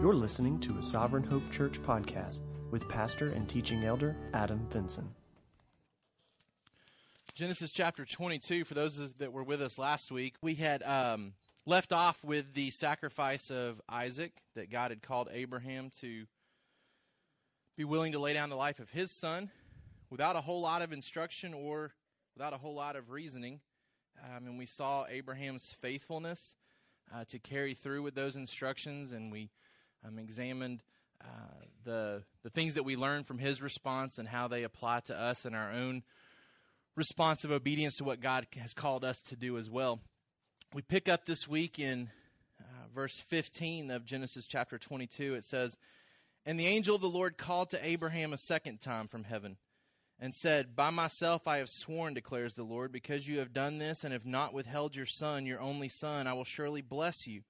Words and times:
You're 0.00 0.14
listening 0.14 0.58
to 0.60 0.78
a 0.78 0.82
Sovereign 0.82 1.24
Hope 1.24 1.42
Church 1.50 1.78
podcast 1.82 2.40
with 2.70 2.88
pastor 2.88 3.32
and 3.32 3.46
teaching 3.46 3.84
elder 3.84 4.16
Adam 4.32 4.66
Vinson. 4.70 5.10
Genesis 7.34 7.70
chapter 7.70 8.06
22, 8.06 8.64
for 8.64 8.72
those 8.72 8.98
that 9.18 9.30
were 9.30 9.42
with 9.42 9.60
us 9.60 9.76
last 9.76 10.10
week, 10.10 10.36
we 10.40 10.54
had 10.54 10.82
um, 10.84 11.34
left 11.66 11.92
off 11.92 12.16
with 12.24 12.54
the 12.54 12.70
sacrifice 12.70 13.50
of 13.50 13.78
Isaac 13.90 14.32
that 14.54 14.70
God 14.70 14.90
had 14.90 15.02
called 15.02 15.28
Abraham 15.30 15.90
to 16.00 16.24
be 17.76 17.84
willing 17.84 18.12
to 18.12 18.18
lay 18.18 18.32
down 18.32 18.48
the 18.48 18.56
life 18.56 18.78
of 18.78 18.88
his 18.88 19.10
son 19.10 19.50
without 20.08 20.34
a 20.34 20.40
whole 20.40 20.62
lot 20.62 20.80
of 20.80 20.94
instruction 20.94 21.52
or 21.52 21.92
without 22.34 22.54
a 22.54 22.58
whole 22.58 22.74
lot 22.74 22.96
of 22.96 23.10
reasoning. 23.10 23.60
Um, 24.24 24.46
and 24.46 24.58
we 24.58 24.64
saw 24.64 25.04
Abraham's 25.10 25.76
faithfulness 25.82 26.54
uh, 27.14 27.24
to 27.24 27.38
carry 27.38 27.74
through 27.74 28.02
with 28.02 28.14
those 28.14 28.34
instructions, 28.34 29.12
and 29.12 29.30
we 29.30 29.50
um, 30.06 30.18
examined 30.18 30.82
uh, 31.22 31.64
the 31.84 32.22
the 32.42 32.50
things 32.50 32.74
that 32.74 32.84
we 32.84 32.96
learned 32.96 33.26
from 33.26 33.38
his 33.38 33.60
response 33.60 34.18
and 34.18 34.26
how 34.26 34.48
they 34.48 34.62
apply 34.62 35.00
to 35.00 35.18
us 35.18 35.44
in 35.44 35.54
our 35.54 35.72
own 35.72 36.02
response 36.96 37.44
of 37.44 37.50
obedience 37.50 37.96
to 37.96 38.04
what 38.04 38.20
God 38.20 38.46
has 38.58 38.74
called 38.74 39.04
us 39.04 39.20
to 39.22 39.36
do 39.36 39.58
as 39.58 39.70
well. 39.70 40.00
We 40.74 40.82
pick 40.82 41.08
up 41.08 41.26
this 41.26 41.48
week 41.48 41.78
in 41.78 42.10
uh, 42.60 42.64
verse 42.94 43.18
15 43.28 43.90
of 43.90 44.04
Genesis 44.04 44.46
chapter 44.46 44.78
22. 44.78 45.34
It 45.34 45.44
says, 45.44 45.76
And 46.46 46.58
the 46.58 46.66
angel 46.66 46.94
of 46.94 47.00
the 47.00 47.08
Lord 47.08 47.38
called 47.38 47.70
to 47.70 47.86
Abraham 47.86 48.32
a 48.32 48.38
second 48.38 48.80
time 48.80 49.08
from 49.08 49.24
heaven 49.24 49.56
and 50.20 50.34
said, 50.34 50.76
By 50.76 50.90
myself 50.90 51.48
I 51.48 51.58
have 51.58 51.70
sworn, 51.70 52.14
declares 52.14 52.54
the 52.54 52.62
Lord, 52.62 52.92
because 52.92 53.26
you 53.26 53.38
have 53.38 53.52
done 53.52 53.78
this 53.78 54.04
and 54.04 54.12
have 54.12 54.26
not 54.26 54.52
withheld 54.52 54.94
your 54.94 55.06
son, 55.06 55.46
your 55.46 55.60
only 55.60 55.88
son, 55.88 56.26
I 56.26 56.34
will 56.34 56.44
surely 56.44 56.82
bless 56.82 57.26
you. 57.26 57.42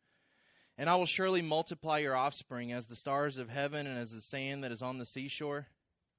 And 0.80 0.89
I 0.89 0.97
will 0.97 1.05
surely 1.05 1.43
multiply 1.43 1.98
your 1.98 2.16
offspring 2.16 2.73
as 2.73 2.87
the 2.87 2.97
stars 2.97 3.37
of 3.37 3.51
heaven 3.51 3.87
and 3.87 3.98
as 3.98 4.12
the 4.12 4.23
sand 4.23 4.65
that 4.65 4.73
is 4.73 4.80
on 4.80 4.96
the 4.96 5.05
seashore. 5.05 5.66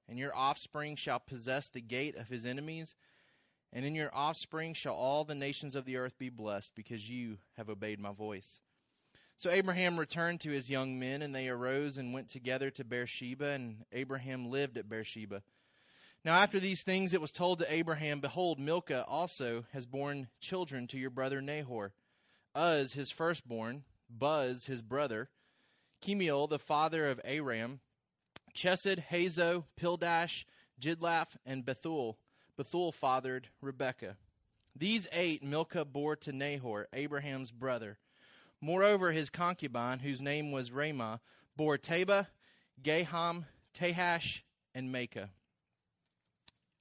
And 0.08 0.19
your 0.19 0.38
offspring 0.38 0.97
shall 0.97 1.19
possess 1.19 1.67
the 1.67 1.81
gate 1.81 2.16
of 2.16 2.27
his 2.27 2.45
enemies. 2.45 2.94
And 3.73 3.86
in 3.86 3.95
your 3.95 4.13
offspring 4.13 4.75
shall 4.75 4.94
all 4.94 5.23
the 5.23 5.33
nations 5.33 5.73
of 5.73 5.86
the 5.86 5.97
earth 5.97 6.13
be 6.19 6.30
blessed, 6.30 6.73
because 6.75 7.09
you 7.09 7.39
have 7.58 7.71
obeyed 7.71 7.99
my 7.99 8.11
voice. 8.11 8.59
So 9.36 9.49
Abraham 9.49 9.99
returned 9.99 10.41
to 10.41 10.52
his 10.52 10.69
young 10.69 10.99
men, 10.99 11.23
and 11.23 11.33
they 11.33 11.49
arose 11.49 11.97
and 11.97 12.14
went 12.14 12.30
together 12.30 12.69
to 12.69 12.83
Beersheba, 12.83 13.49
and 13.49 13.77
Abraham 13.91 14.52
lived 14.52 14.77
at 14.77 14.88
Beersheba. 14.88 15.41
Now, 16.23 16.38
after 16.38 16.59
these 16.59 16.83
things, 16.83 17.16
it 17.16 17.21
was 17.21 17.31
told 17.31 17.58
to 17.58 17.73
Abraham, 17.73 18.19
Behold, 18.19 18.59
Milcah 18.59 19.05
also 19.08 19.66
has 19.73 19.88
borne 19.88 20.27
children 20.39 20.86
to 20.89 20.99
your 20.99 21.09
brother 21.09 21.41
Nahor. 21.41 21.93
Uz, 22.55 22.93
his 22.93 23.09
firstborn, 23.09 23.86
Buz, 24.17 24.66
his 24.66 24.81
brother, 24.81 25.30
Kemuel, 26.02 26.48
the 26.48 26.59
father 26.59 27.08
of 27.08 27.22
Aram, 27.23 27.80
Chesed, 28.56 29.04
Hazo, 29.09 29.66
Pildash, 29.80 30.45
Jidlaph, 30.80 31.38
and 31.45 31.66
Bethuel. 31.66 32.17
Bethuel 32.58 32.92
fathered 32.92 33.48
Rebekah. 33.62 34.17
These 34.76 35.08
eight 35.12 35.44
Milcah 35.44 35.86
bore 35.86 36.16
to 36.17 36.32
Nahor, 36.32 36.88
Abraham's 36.94 37.52
brother. 37.52 37.98
Moreover, 38.62 39.12
his 39.12 39.30
concubine, 39.30 40.00
whose 40.00 40.22
name 40.22 40.52
was 40.52 40.70
Reumah, 40.70 41.20
bore 41.56 41.78
Tebah, 41.78 42.28
Gaham, 42.84 43.45
Tahash, 43.78 44.42
and 44.73 44.94
Maacah. 44.94 45.30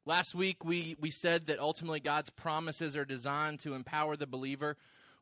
Last 0.07 0.35
week, 0.35 0.65
we, 0.65 0.97
we 1.01 1.11
said 1.11 1.47
that 1.47 1.59
ultimately 1.59 2.01
God's 2.01 2.31
promises 2.31 2.97
are 2.97 3.05
designed 3.05 3.61
to 3.61 3.75
empower 3.75 4.17
the 4.17 4.27
believer 4.27 4.77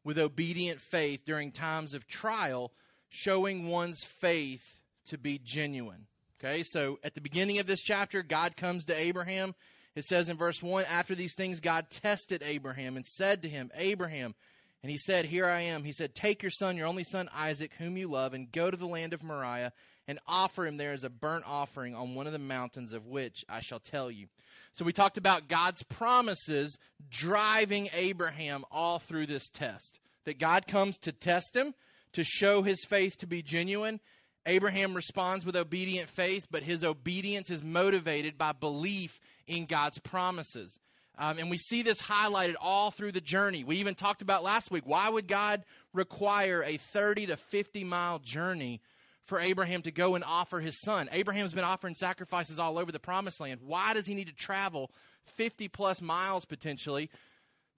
with 0.09 0.19
obedient 0.19 0.81
faith 0.81 1.21
during 1.27 1.53
times 1.53 1.93
of 1.93 2.09
trial, 2.09 2.73
showing 3.11 3.69
one's 3.69 4.03
faith 4.03 4.63
to 5.05 5.19
be 5.19 5.39
genuine. 5.39 6.07
Okay, 6.41 6.63
so 6.63 6.99
at 7.05 7.15
the 7.15 7.21
beginning 7.21 7.59
of 7.59 7.67
this 7.67 7.83
chapter, 7.83 8.23
God 8.23 8.57
comes 8.57 8.87
to 8.87 8.99
Abraham. 8.99 9.55
It 9.95 10.07
says 10.07 10.31
in 10.31 10.39
verse 10.39 10.63
1 10.63 10.87
After 10.87 11.15
these 11.15 11.35
things, 11.35 11.61
God 11.61 11.91
tested 11.91 12.43
Abraham 12.43 12.97
and 12.97 13.05
said 13.05 13.43
to 13.43 13.51
him, 13.51 13.71
Abraham, 13.75 14.35
and 14.83 14.91
he 14.91 14.97
said, 14.97 15.27
Here 15.27 15.45
I 15.45 15.61
am. 15.61 15.85
He 15.85 15.93
said, 15.93 16.15
Take 16.15 16.43
your 16.43 16.53
son, 16.53 16.79
your 16.79 16.87
only 16.87 17.05
son 17.05 17.29
Isaac, 17.35 17.73
whom 17.77 17.99
you 17.99 18.09
love, 18.09 18.33
and 18.33 18.51
go 18.51 18.71
to 18.71 18.79
the 18.79 18.87
land 18.87 19.13
of 19.13 19.23
Moriah 19.23 19.75
and 20.07 20.19
offer 20.27 20.67
him 20.67 20.79
there 20.79 20.93
as 20.93 21.05
a 21.05 21.11
burnt 21.11 21.45
offering 21.47 21.95
on 21.95 22.15
one 22.15 22.27
of 22.27 22.33
the 22.33 22.39
mountains 22.39 22.95
of 22.95 23.05
which 23.05 23.45
I 23.47 23.61
shall 23.61 23.81
tell 23.81 24.11
you. 24.11 24.29
So 24.79 24.85
we 24.85 24.93
talked 24.93 25.19
about 25.19 25.49
God's 25.49 25.83
promises 25.83 26.79
driving 27.11 27.89
Abraham 27.93 28.65
all 28.71 29.01
through 29.01 29.27
this 29.27 29.49
test. 29.49 29.99
That 30.25 30.39
God 30.39 30.69
comes 30.69 30.99
to 30.99 31.11
test 31.11 31.57
him, 31.57 31.75
to 32.13 32.23
show 32.23 32.63
his 32.63 32.85
faith 32.85 33.17
to 33.17 33.27
be 33.27 33.43
genuine. 33.43 33.99
Abraham 34.47 34.95
responds 34.95 35.45
with 35.45 35.57
obedient 35.57 36.09
faith, 36.09 36.47
but 36.49 36.63
his 36.63 36.85
obedience 36.85 37.51
is 37.51 37.65
motivated 37.65 38.39
by 38.39 38.53
belief 38.53 39.19
in 39.49 39.67
God's 39.67 39.99
promises. 39.99 40.79
Um, 41.19 41.39
and 41.39 41.51
we 41.51 41.59
see 41.59 41.83
this 41.83 42.01
highlighted 42.01 42.55
all 42.61 42.93
through 42.93 43.11
the 43.11 43.21
journey. 43.21 43.65
We 43.65 43.79
even 43.79 43.97
talked 43.97 44.23
about 44.23 44.45
last 44.45 44.71
week 44.71 44.85
why 44.87 45.09
would 45.09 45.27
God 45.27 45.65
require 45.93 46.63
a 46.63 46.77
30 46.77 47.27
to 47.27 47.37
50 47.37 47.83
mile 47.83 48.21
journey 48.21 48.81
for 49.29 49.39
Abraham 49.39 49.83
to 49.83 49.93
go 49.93 50.15
and 50.15 50.25
offer 50.25 50.59
his 50.59 50.81
son. 50.81 51.09
Abraham's 51.13 51.53
been 51.53 51.63
offering 51.63 51.95
sacrifices 51.95 52.59
all 52.59 52.79
over 52.79 52.91
the 52.91 52.99
promised 52.99 53.41
land. 53.41 53.61
Why 53.63 53.93
does 53.93 54.07
he 54.07 54.15
need 54.15 54.29
to 54.29 54.35
travel 54.35 54.91
50 55.37 55.69
plus 55.69 56.01
miles 56.01 56.47
potentially 56.47 57.11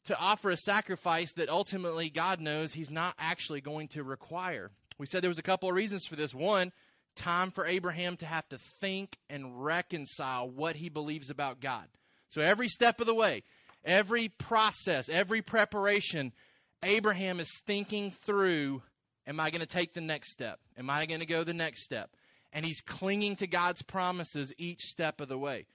to 0.05 0.17
offer 0.17 0.51
a 0.51 0.57
sacrifice 0.57 1.33
that 1.33 1.49
ultimately 1.49 2.09
God 2.09 2.41
knows 2.41 2.73
he's 2.73 2.91
not 2.91 3.15
actually 3.19 3.61
going 3.61 3.89
to 3.89 4.05
require? 4.05 4.71
We 4.97 5.07
said 5.07 5.23
there 5.23 5.29
was 5.29 5.41
a 5.41 5.43
couple 5.43 5.69
of 5.69 5.75
reasons 5.75 6.07
for 6.07 6.15
this. 6.15 6.33
One, 6.33 6.73
time 7.17 7.51
for 7.51 7.67
Abraham 7.67 8.17
to 8.19 8.27
have 8.27 8.49
to 8.51 8.59
think 8.81 9.19
and 9.29 9.65
reconcile 9.65 10.49
what 10.49 10.77
he 10.77 10.89
believes 10.89 11.31
about 11.31 11.61
God. 11.61 11.89
So 12.29 12.43
every 12.43 12.69
step 12.69 13.01
of 13.01 13.09
the 13.09 13.15
way, 13.15 13.43
every 13.85 14.29
process, 14.29 15.09
every 15.09 15.43
preparation, 15.43 16.33
Abraham 16.85 17.41
is 17.41 17.51
thinking 17.67 18.13
through 18.13 18.83
Am 19.27 19.41
I 19.41 19.51
going 19.51 19.61
to 19.61 19.67
take 19.67 19.95
the 19.95 20.01
next 20.01 20.33
step? 20.33 20.59
Am 20.79 20.91
I 20.91 21.07
going 21.07 21.21
to 21.21 21.27
go 21.27 21.45
the 21.45 21.53
next 21.53 21.83
step? 21.83 22.11
And 22.53 22.65
he's 22.65 22.81
clinging 22.81 23.37
to 23.37 23.47
God's 23.47 23.83
promises 23.83 24.53
each 24.59 24.83
step 24.83 25.21
of 25.21 25.29
the 25.29 25.39
way. 25.39 25.67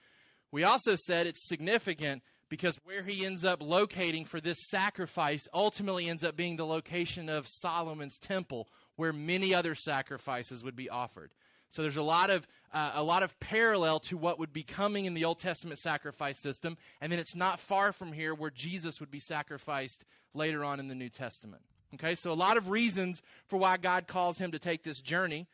We 0.52 0.64
also 0.64 0.94
said 0.94 1.26
it's 1.26 1.48
significant 1.48 2.22
because 2.48 2.78
where 2.84 3.02
he 3.02 3.24
ends 3.24 3.44
up 3.44 3.62
locating 3.62 4.24
for 4.24 4.40
this 4.40 4.58
sacrifice 4.68 5.48
ultimately 5.52 6.08
ends 6.08 6.22
up 6.22 6.36
being 6.36 6.56
the 6.56 6.66
location 6.66 7.28
of 7.28 7.48
Solomon's 7.48 8.18
temple, 8.18 8.68
where 8.96 9.12
many 9.12 9.54
other 9.54 9.74
sacrifices 9.74 10.62
would 10.62 10.76
be 10.76 10.88
offered. 10.88 11.32
So 11.70 11.82
there's 11.82 11.96
a 11.96 12.02
lot 12.02 12.30
of 12.30 12.46
uh, 12.72 12.92
a 12.94 13.02
lot 13.02 13.22
of 13.22 13.38
parallel 13.40 14.00
to 14.00 14.16
what 14.16 14.38
would 14.38 14.52
be 14.52 14.62
coming 14.62 15.06
in 15.06 15.14
the 15.14 15.24
Old 15.24 15.38
Testament 15.38 15.78
sacrifice 15.78 16.40
system, 16.40 16.76
and 17.00 17.10
then 17.10 17.18
it's 17.18 17.34
not 17.34 17.58
far 17.58 17.92
from 17.92 18.12
here 18.12 18.34
where 18.34 18.50
Jesus 18.50 19.00
would 19.00 19.10
be 19.10 19.20
sacrificed 19.20 20.04
later 20.34 20.64
on 20.64 20.78
in 20.78 20.88
the 20.88 20.94
New 20.94 21.08
Testament. 21.08 21.62
Okay, 21.94 22.14
so 22.14 22.32
a 22.32 22.34
lot 22.34 22.56
of 22.56 22.68
reasons 22.68 23.22
for 23.46 23.56
why 23.56 23.76
God 23.76 24.06
calls 24.06 24.38
him 24.38 24.52
to 24.52 24.58
take 24.58 24.82
this 24.82 25.00
journey. 25.00 25.46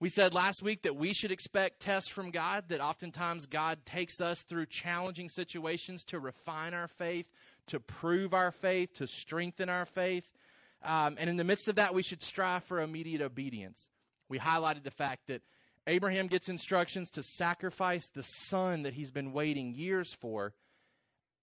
We 0.00 0.08
said 0.08 0.34
last 0.34 0.62
week 0.62 0.82
that 0.82 0.96
we 0.96 1.12
should 1.12 1.30
expect 1.30 1.80
tests 1.80 2.08
from 2.08 2.30
God, 2.30 2.64
that 2.68 2.80
oftentimes 2.80 3.46
God 3.46 3.78
takes 3.86 4.20
us 4.20 4.42
through 4.42 4.66
challenging 4.66 5.28
situations 5.28 6.02
to 6.04 6.18
refine 6.18 6.74
our 6.74 6.88
faith, 6.88 7.26
to 7.68 7.78
prove 7.78 8.34
our 8.34 8.50
faith, 8.50 8.94
to 8.94 9.06
strengthen 9.06 9.68
our 9.68 9.86
faith. 9.86 10.24
Um, 10.82 11.16
and 11.20 11.30
in 11.30 11.36
the 11.36 11.44
midst 11.44 11.68
of 11.68 11.76
that, 11.76 11.94
we 11.94 12.02
should 12.02 12.22
strive 12.22 12.64
for 12.64 12.80
immediate 12.80 13.20
obedience. 13.20 13.88
We 14.28 14.38
highlighted 14.38 14.82
the 14.82 14.90
fact 14.90 15.28
that 15.28 15.42
Abraham 15.86 16.26
gets 16.26 16.48
instructions 16.48 17.10
to 17.10 17.22
sacrifice 17.22 18.08
the 18.08 18.22
son 18.22 18.82
that 18.82 18.94
he's 18.94 19.10
been 19.10 19.32
waiting 19.32 19.74
years 19.74 20.12
for. 20.12 20.52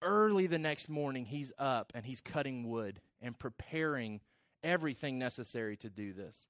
Early 0.01 0.47
the 0.47 0.57
next 0.57 0.89
morning, 0.89 1.25
he's 1.25 1.51
up 1.57 1.91
and 1.93 2.05
he's 2.05 2.21
cutting 2.21 2.69
wood 2.69 3.01
and 3.21 3.37
preparing 3.37 4.21
everything 4.63 5.19
necessary 5.19 5.77
to 5.77 5.89
do 5.89 6.13
this. 6.13 6.47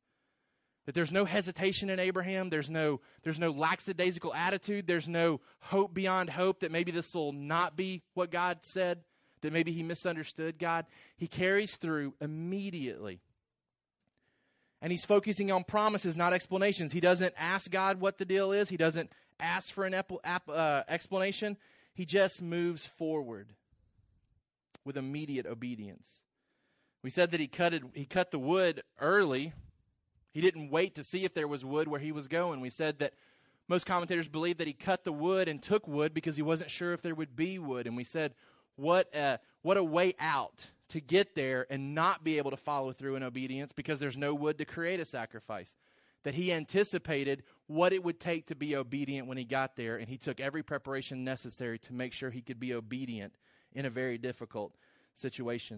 That 0.86 0.96
there's 0.96 1.12
no 1.12 1.26
hesitation 1.26 1.90
in 1.90 2.00
Abraham, 2.00 2.50
there's 2.50 2.70
no 2.70 3.02
there's 3.24 3.40
no 3.40 3.52
lackadaisical 3.52 4.34
attitude, 4.34 4.88
there's 4.88 5.08
no 5.08 5.42
hope 5.60 5.94
beyond 5.94 6.30
hope 6.30 6.62
that 6.62 6.72
maybe 6.72 6.92
this 6.92 7.14
will 7.14 7.34
not 7.34 7.76
be 7.76 8.02
what 8.14 8.32
God 8.32 8.60
said, 8.64 9.02
that 9.42 9.54
maybe 9.54 9.72
he 9.72 9.84
misunderstood 9.84 10.58
God. 10.58 10.86
He 11.18 11.28
carries 11.28 11.76
through 11.76 12.16
immediately. 12.22 13.22
And 14.82 14.92
he's 14.92 15.06
focusing 15.06 15.52
on 15.52 15.66
promises, 15.66 16.16
not 16.16 16.34
explanations. 16.34 16.94
He 16.94 17.02
doesn't 17.02 17.34
ask 17.38 17.70
God 17.70 18.00
what 18.00 18.18
the 18.18 18.26
deal 18.26 18.54
is. 18.54 18.70
He 18.70 18.78
doesn't 18.78 19.12
ask 19.40 19.74
for 19.74 19.86
an 19.86 19.94
ep- 19.94 20.50
uh, 20.50 20.84
explanation. 20.88 21.58
He 21.94 22.06
just 22.06 22.42
moves 22.42 22.88
forward 22.88 23.54
with 24.86 24.98
immediate 24.98 25.46
obedience. 25.46 26.22
We 27.04 27.10
said 27.10 27.32
that 27.32 27.40
he 27.40 27.48
cut 27.48 27.74
it, 27.74 27.84
he 27.94 28.06
cut 28.06 28.32
the 28.32 28.40
wood 28.40 28.84
early. 29.00 29.54
He 30.32 30.42
didn't 30.42 30.70
wait 30.70 30.96
to 30.96 31.04
see 31.04 31.24
if 31.26 31.34
there 31.34 31.48
was 31.48 31.66
wood 31.66 31.88
where 31.88 32.00
he 32.00 32.12
was 32.12 32.28
going. 32.28 32.62
We 32.62 32.70
said 32.70 33.00
that 33.00 33.14
most 33.68 33.86
commentators 33.86 34.28
believe 34.28 34.58
that 34.58 34.68
he 34.68 34.74
cut 34.74 35.04
the 35.04 35.12
wood 35.12 35.48
and 35.48 35.62
took 35.62 35.88
wood 35.88 36.14
because 36.14 36.36
he 36.36 36.42
wasn't 36.42 36.72
sure 36.72 36.94
if 36.94 37.02
there 37.02 37.16
would 37.16 37.36
be 37.36 37.60
wood. 37.60 37.88
And 37.88 37.96
we 37.96 38.04
said, 38.04 38.34
what 38.76 39.14
a, 39.14 39.40
what 39.62 39.78
a 39.78 39.84
way 39.84 40.16
out 40.20 40.68
to 40.90 41.00
get 41.00 41.36
there 41.36 41.68
and 41.70 41.94
not 41.94 42.24
be 42.24 42.38
able 42.38 42.52
to 42.52 42.58
follow 42.58 42.92
through 42.92 43.16
in 43.16 43.24
obedience 43.24 43.72
because 43.74 44.00
there's 44.00 44.18
no 44.18 44.34
wood 44.34 44.58
to 44.58 44.66
create 44.66 45.00
a 45.00 45.06
sacrifice. 45.06 45.76
that 46.24 46.34
he 46.34 46.52
anticipated 46.52 47.44
what 47.70 47.94
it 47.94 48.04
would 48.04 48.20
take 48.20 48.48
to 48.48 48.56
be 48.56 48.76
obedient 48.76 49.28
when 49.28 49.38
he 49.38 49.46
got 49.46 49.76
there, 49.76 49.98
and 49.98 50.10
he 50.10 50.18
took 50.18 50.40
every 50.40 50.64
preparation 50.64 51.24
necessary 51.24 51.78
to 51.78 51.94
make 51.94 52.14
sure 52.14 52.32
he 52.32 52.42
could 52.42 52.60
be 52.60 52.74
obedient 52.74 53.36
in 53.74 53.86
a 53.86 53.92
very 53.92 54.18
difficult 54.18 54.74
situation. 55.14 55.76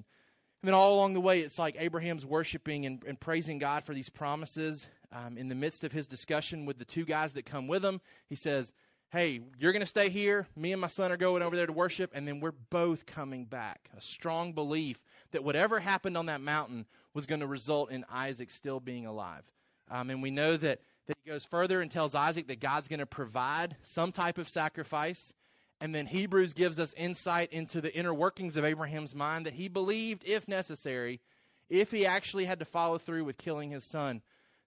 And 0.61 0.69
then 0.69 0.73
all 0.73 0.95
along 0.95 1.15
the 1.15 1.19
way, 1.19 1.41
it's 1.41 1.59
like 1.59 1.75
Abraham's 1.77 2.25
worshiping 2.25 2.85
and, 2.85 3.03
and 3.05 3.19
praising 3.19 3.59
God 3.59 3.83
for 3.83 3.93
these 3.93 4.07
promises. 4.07 4.87
Um, 5.11 5.37
in 5.37 5.49
the 5.49 5.55
midst 5.55 5.83
of 5.83 5.91
his 5.91 6.07
discussion 6.07 6.65
with 6.65 6.79
the 6.79 6.85
two 6.85 7.03
guys 7.03 7.33
that 7.33 7.45
come 7.45 7.67
with 7.67 7.83
him, 7.83 7.99
he 8.29 8.35
says, 8.35 8.71
Hey, 9.09 9.41
you're 9.59 9.73
going 9.73 9.81
to 9.81 9.85
stay 9.85 10.07
here. 10.07 10.47
Me 10.55 10.71
and 10.71 10.79
my 10.79 10.87
son 10.87 11.11
are 11.11 11.17
going 11.17 11.41
over 11.43 11.57
there 11.57 11.67
to 11.67 11.73
worship, 11.73 12.11
and 12.13 12.25
then 12.25 12.39
we're 12.39 12.53
both 12.69 13.05
coming 13.05 13.43
back. 13.43 13.89
A 13.97 13.99
strong 13.99 14.53
belief 14.53 14.97
that 15.31 15.43
whatever 15.43 15.81
happened 15.81 16.15
on 16.15 16.27
that 16.27 16.39
mountain 16.39 16.85
was 17.13 17.25
going 17.25 17.41
to 17.41 17.47
result 17.47 17.91
in 17.91 18.05
Isaac 18.09 18.49
still 18.49 18.79
being 18.79 19.05
alive. 19.05 19.43
Um, 19.89 20.09
and 20.09 20.23
we 20.23 20.31
know 20.31 20.55
that, 20.55 20.79
he 21.23 21.29
goes 21.29 21.45
further 21.45 21.81
and 21.81 21.89
tells 21.89 22.15
Isaac 22.15 22.47
that 22.47 22.59
God's 22.59 22.87
going 22.87 22.99
to 22.99 23.05
provide 23.05 23.75
some 23.83 24.11
type 24.11 24.37
of 24.37 24.49
sacrifice. 24.49 25.33
And 25.79 25.95
then 25.95 26.05
Hebrews 26.05 26.53
gives 26.53 26.79
us 26.79 26.93
insight 26.95 27.51
into 27.51 27.81
the 27.81 27.93
inner 27.93 28.13
workings 28.13 28.55
of 28.55 28.65
Abraham's 28.65 29.15
mind 29.15 29.45
that 29.45 29.53
he 29.53 29.67
believed, 29.67 30.23
if 30.25 30.47
necessary, 30.47 31.21
if 31.69 31.89
he 31.89 32.05
actually 32.05 32.45
had 32.45 32.59
to 32.59 32.65
follow 32.65 32.97
through 32.97 33.23
with 33.23 33.37
killing 33.37 33.71
his 33.71 33.83
son, 33.83 34.21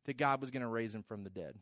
that 0.07 0.17
God 0.17 0.41
was 0.41 0.51
going 0.51 0.63
to 0.63 0.69
raise 0.69 0.95
him 0.95 1.05
from 1.05 1.23
the 1.23 1.31
dead. 1.31 1.55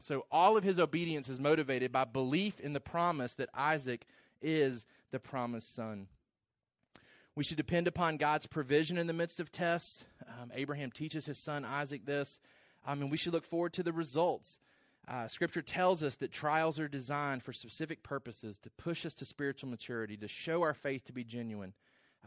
So 0.00 0.26
all 0.30 0.56
of 0.56 0.64
his 0.64 0.78
obedience 0.78 1.28
is 1.28 1.38
motivated 1.38 1.92
by 1.92 2.04
belief 2.04 2.60
in 2.60 2.72
the 2.72 2.80
promise 2.80 3.34
that 3.34 3.48
Isaac 3.54 4.04
is 4.42 4.84
the 5.12 5.18
promised 5.18 5.74
son. 5.74 6.08
We 7.34 7.44
should 7.44 7.56
depend 7.58 7.86
upon 7.86 8.16
God's 8.16 8.46
provision 8.46 8.98
in 8.98 9.06
the 9.06 9.12
midst 9.12 9.40
of 9.40 9.52
tests. 9.52 10.04
Um, 10.26 10.50
Abraham 10.54 10.90
teaches 10.90 11.26
his 11.26 11.38
son 11.38 11.64
Isaac 11.64 12.06
this. 12.06 12.38
I 12.86 12.94
mean, 12.94 13.10
we 13.10 13.16
should 13.16 13.32
look 13.32 13.44
forward 13.44 13.72
to 13.74 13.82
the 13.82 13.92
results. 13.92 14.58
Uh, 15.08 15.28
scripture 15.28 15.62
tells 15.62 16.02
us 16.02 16.16
that 16.16 16.32
trials 16.32 16.80
are 16.80 16.88
designed 16.88 17.42
for 17.42 17.52
specific 17.52 18.02
purposes 18.02 18.58
to 18.62 18.70
push 18.70 19.06
us 19.06 19.14
to 19.14 19.24
spiritual 19.24 19.70
maturity, 19.70 20.16
to 20.16 20.28
show 20.28 20.62
our 20.62 20.74
faith 20.74 21.04
to 21.04 21.12
be 21.12 21.22
genuine, 21.22 21.72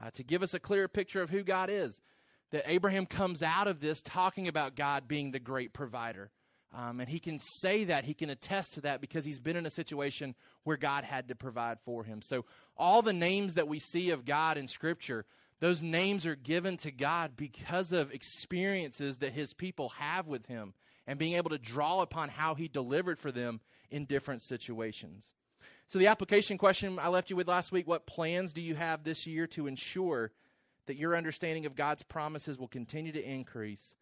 uh, 0.01 0.09
to 0.11 0.23
give 0.23 0.44
us 0.44 0.53
a 0.53 0.59
clearer 0.59 0.88
picture 0.88 1.21
of 1.21 1.29
who 1.29 1.44
God 1.44 1.69
is. 1.69 2.00
That 2.51 2.63
Abraham 2.65 3.06
comes 3.06 3.44
out 3.44 3.67
of 3.67 3.79
this 3.79 4.01
talking 4.01 4.47
about 4.47 4.75
God 4.75 5.07
being 5.07 5.31
the 5.31 5.39
great 5.39 5.73
provider. 5.73 6.31
Um, 6.75 7.00
and 7.00 7.09
he 7.09 7.19
can 7.19 7.39
say 7.39 7.85
that, 7.85 8.05
he 8.05 8.13
can 8.13 8.29
attest 8.29 8.75
to 8.75 8.81
that 8.81 9.01
because 9.01 9.25
he's 9.25 9.39
been 9.39 9.55
in 9.55 9.65
a 9.65 9.71
situation 9.71 10.35
where 10.63 10.77
God 10.77 11.03
had 11.03 11.27
to 11.29 11.35
provide 11.35 11.79
for 11.83 12.03
him. 12.03 12.21
So, 12.21 12.45
all 12.77 13.01
the 13.01 13.13
names 13.13 13.55
that 13.55 13.67
we 13.67 13.79
see 13.79 14.12
of 14.12 14.23
God 14.23 14.57
in 14.57 14.67
Scripture 14.67 15.25
those 15.59 15.81
names 15.81 16.25
are 16.25 16.35
given 16.35 16.77
to 16.77 16.91
God 16.91 17.33
because 17.35 17.91
of 17.91 18.11
experiences 18.11 19.17
that 19.17 19.33
his 19.33 19.53
people 19.53 19.89
have 19.97 20.27
with 20.27 20.45
him 20.45 20.73
and 21.06 21.19
being 21.19 21.33
able 21.33 21.50
to 21.50 21.57
draw 21.57 22.01
upon 22.01 22.29
how 22.29 22.56
he 22.56 22.67
delivered 22.67 23.19
for 23.19 23.31
them 23.31 23.59
in 23.89 24.06
different 24.06 24.41
situations. 24.41 25.25
So, 25.89 25.97
the 25.97 26.07
application 26.07 26.57
question 26.57 27.00
I 27.00 27.09
left 27.09 27.29
you 27.29 27.35
with 27.35 27.47
last 27.47 27.71
week 27.71 27.88
what 27.88 28.06
plans 28.06 28.53
do 28.53 28.61
you 28.61 28.75
have 28.75 29.03
this 29.03 29.25
year 29.25 29.47
to 29.47 29.67
ensure 29.67 30.31
that 30.85 30.97
your 30.97 31.15
understanding 31.15 31.65
of 31.65 31.75
God's 31.75 32.03
promises 32.03 32.57
will 32.57 32.67
continue 32.67 33.12
to 33.12 33.23
increase 33.23 33.95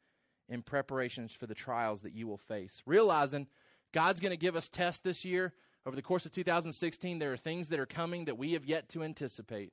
in 0.50 0.62
preparations 0.62 1.32
for 1.32 1.48
the 1.48 1.56
trials 1.56 2.02
that 2.02 2.14
you 2.14 2.28
will 2.28 2.38
face? 2.38 2.82
Realizing 2.86 3.48
God's 3.94 4.20
going 4.20 4.32
to 4.32 4.38
give 4.38 4.56
us 4.56 4.68
tests 4.68 5.02
this 5.02 5.24
year. 5.26 5.54
Over 5.86 5.96
the 5.96 6.02
course 6.02 6.26
of 6.26 6.34
2016, 6.34 7.20
there 7.20 7.32
are 7.32 7.38
things 7.38 7.70
that 7.70 7.80
are 7.80 7.86
coming 7.86 8.26
that 8.26 8.38
we 8.38 8.52
have 8.52 8.66
yet 8.66 8.90
to 8.90 9.04
anticipate. 9.04 9.72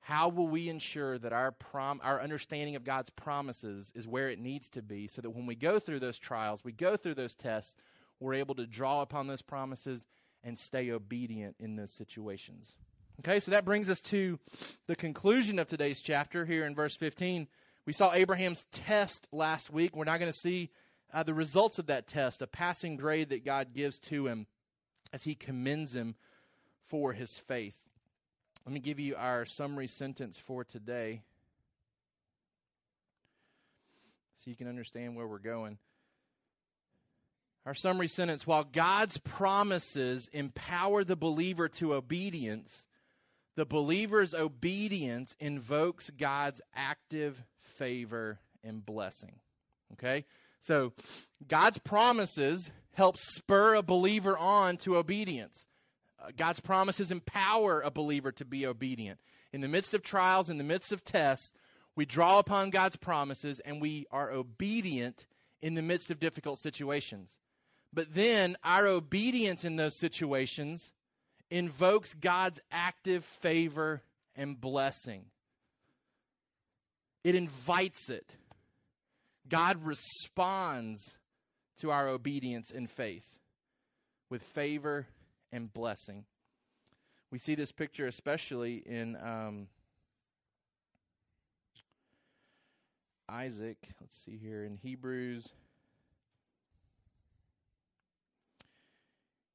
How 0.00 0.28
will 0.28 0.48
we 0.48 0.68
ensure 0.68 1.18
that 1.18 1.32
our 1.32 1.52
prom, 1.52 2.00
our 2.02 2.20
understanding 2.22 2.76
of 2.76 2.84
God's 2.84 3.10
promises 3.10 3.92
is 3.94 4.06
where 4.06 4.28
it 4.28 4.38
needs 4.38 4.70
to 4.70 4.82
be 4.82 5.08
so 5.08 5.20
that 5.20 5.30
when 5.30 5.46
we 5.46 5.54
go 5.54 5.78
through 5.78 6.00
those 6.00 6.18
trials, 6.18 6.64
we 6.64 6.72
go 6.72 6.96
through 6.96 7.14
those 7.14 7.34
tests, 7.34 7.74
we're 8.20 8.34
able 8.34 8.54
to 8.54 8.66
draw 8.66 9.02
upon 9.02 9.26
those 9.26 9.42
promises 9.42 10.06
and 10.42 10.58
stay 10.58 10.90
obedient 10.90 11.56
in 11.58 11.76
those 11.76 11.92
situations. 11.92 12.72
Okay, 13.20 13.40
so 13.40 13.50
that 13.50 13.64
brings 13.64 13.90
us 13.90 14.00
to 14.02 14.38
the 14.86 14.96
conclusion 14.96 15.58
of 15.58 15.66
today's 15.66 16.00
chapter 16.00 16.44
here 16.44 16.64
in 16.64 16.74
verse 16.74 16.94
15. 16.94 17.48
We 17.84 17.92
saw 17.92 18.12
Abraham's 18.12 18.64
test 18.70 19.26
last 19.32 19.70
week. 19.70 19.96
We're 19.96 20.04
not 20.04 20.20
going 20.20 20.32
to 20.32 20.38
see 20.38 20.70
uh, 21.12 21.22
the 21.22 21.34
results 21.34 21.78
of 21.78 21.86
that 21.86 22.06
test, 22.06 22.42
a 22.42 22.46
passing 22.46 22.96
grade 22.96 23.30
that 23.30 23.44
God 23.44 23.74
gives 23.74 23.98
to 24.00 24.26
him 24.26 24.46
as 25.12 25.24
he 25.24 25.34
commends 25.34 25.94
him 25.94 26.14
for 26.86 27.12
his 27.12 27.38
faith. 27.38 27.74
Let 28.68 28.74
me 28.74 28.80
give 28.80 29.00
you 29.00 29.16
our 29.16 29.46
summary 29.46 29.86
sentence 29.88 30.38
for 30.46 30.62
today 30.62 31.22
so 34.36 34.50
you 34.50 34.56
can 34.56 34.68
understand 34.68 35.16
where 35.16 35.26
we're 35.26 35.38
going. 35.38 35.78
Our 37.64 37.72
summary 37.72 38.08
sentence 38.08 38.46
while 38.46 38.64
God's 38.64 39.16
promises 39.16 40.28
empower 40.34 41.02
the 41.02 41.16
believer 41.16 41.70
to 41.78 41.94
obedience, 41.94 42.84
the 43.56 43.64
believer's 43.64 44.34
obedience 44.34 45.34
invokes 45.40 46.10
God's 46.10 46.60
active 46.76 47.42
favor 47.78 48.38
and 48.62 48.84
blessing. 48.84 49.36
Okay? 49.94 50.26
So, 50.60 50.92
God's 51.48 51.78
promises 51.78 52.70
help 52.92 53.16
spur 53.16 53.76
a 53.76 53.82
believer 53.82 54.36
on 54.36 54.76
to 54.78 54.98
obedience. 54.98 55.67
Uh, 56.20 56.30
God's 56.36 56.60
promises 56.60 57.10
empower 57.10 57.80
a 57.80 57.90
believer 57.90 58.32
to 58.32 58.44
be 58.44 58.66
obedient. 58.66 59.18
In 59.52 59.60
the 59.60 59.68
midst 59.68 59.94
of 59.94 60.02
trials, 60.02 60.50
in 60.50 60.58
the 60.58 60.64
midst 60.64 60.92
of 60.92 61.04
tests, 61.04 61.52
we 61.96 62.04
draw 62.04 62.38
upon 62.38 62.70
God's 62.70 62.96
promises 62.96 63.60
and 63.64 63.80
we 63.80 64.06
are 64.10 64.30
obedient 64.30 65.26
in 65.60 65.74
the 65.74 65.82
midst 65.82 66.10
of 66.10 66.20
difficult 66.20 66.60
situations. 66.60 67.38
But 67.92 68.14
then 68.14 68.56
our 68.62 68.86
obedience 68.86 69.64
in 69.64 69.76
those 69.76 69.98
situations 69.98 70.92
invokes 71.50 72.14
God's 72.14 72.60
active 72.70 73.24
favor 73.40 74.02
and 74.36 74.60
blessing. 74.60 75.24
It 77.24 77.34
invites 77.34 78.10
it. 78.10 78.34
God 79.48 79.84
responds 79.84 81.16
to 81.80 81.90
our 81.90 82.08
obedience 82.08 82.70
and 82.70 82.90
faith 82.90 83.24
with 84.30 84.42
favor 84.42 85.06
and 85.52 85.72
blessing. 85.72 86.24
We 87.30 87.38
see 87.38 87.54
this 87.54 87.72
picture 87.72 88.06
especially 88.06 88.82
in 88.86 89.16
um, 89.16 89.66
Isaac. 93.28 93.76
Let's 94.00 94.16
see 94.24 94.38
here 94.42 94.64
in 94.64 94.76
Hebrews. 94.76 95.48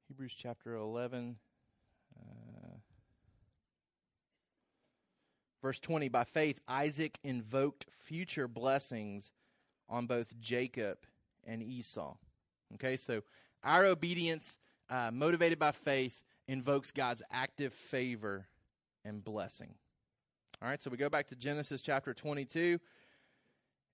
Hebrews 0.07 0.33
chapter 0.38 0.75
11. 0.75 1.35
Uh, 2.15 2.75
verse 5.63 5.79
20 5.79 6.09
By 6.09 6.23
faith, 6.23 6.59
Isaac 6.67 7.17
invoked 7.23 7.88
future 8.05 8.47
blessings 8.47 9.31
on 9.89 10.05
both 10.05 10.39
Jacob 10.39 11.00
and 11.43 11.63
Esau. 11.63 12.15
Okay, 12.75 12.97
so 12.97 13.21
our 13.63 13.85
obedience 13.85 14.57
uh, 14.93 15.09
motivated 15.12 15.57
by 15.57 15.71
faith, 15.71 16.13
invokes 16.47 16.91
God's 16.91 17.23
active 17.31 17.73
favor 17.89 18.47
and 19.03 19.23
blessing. 19.23 19.73
All 20.62 20.69
right, 20.69 20.81
so 20.81 20.91
we 20.91 20.97
go 20.97 21.09
back 21.09 21.29
to 21.29 21.35
Genesis 21.35 21.81
chapter 21.81 22.13
22. 22.13 22.79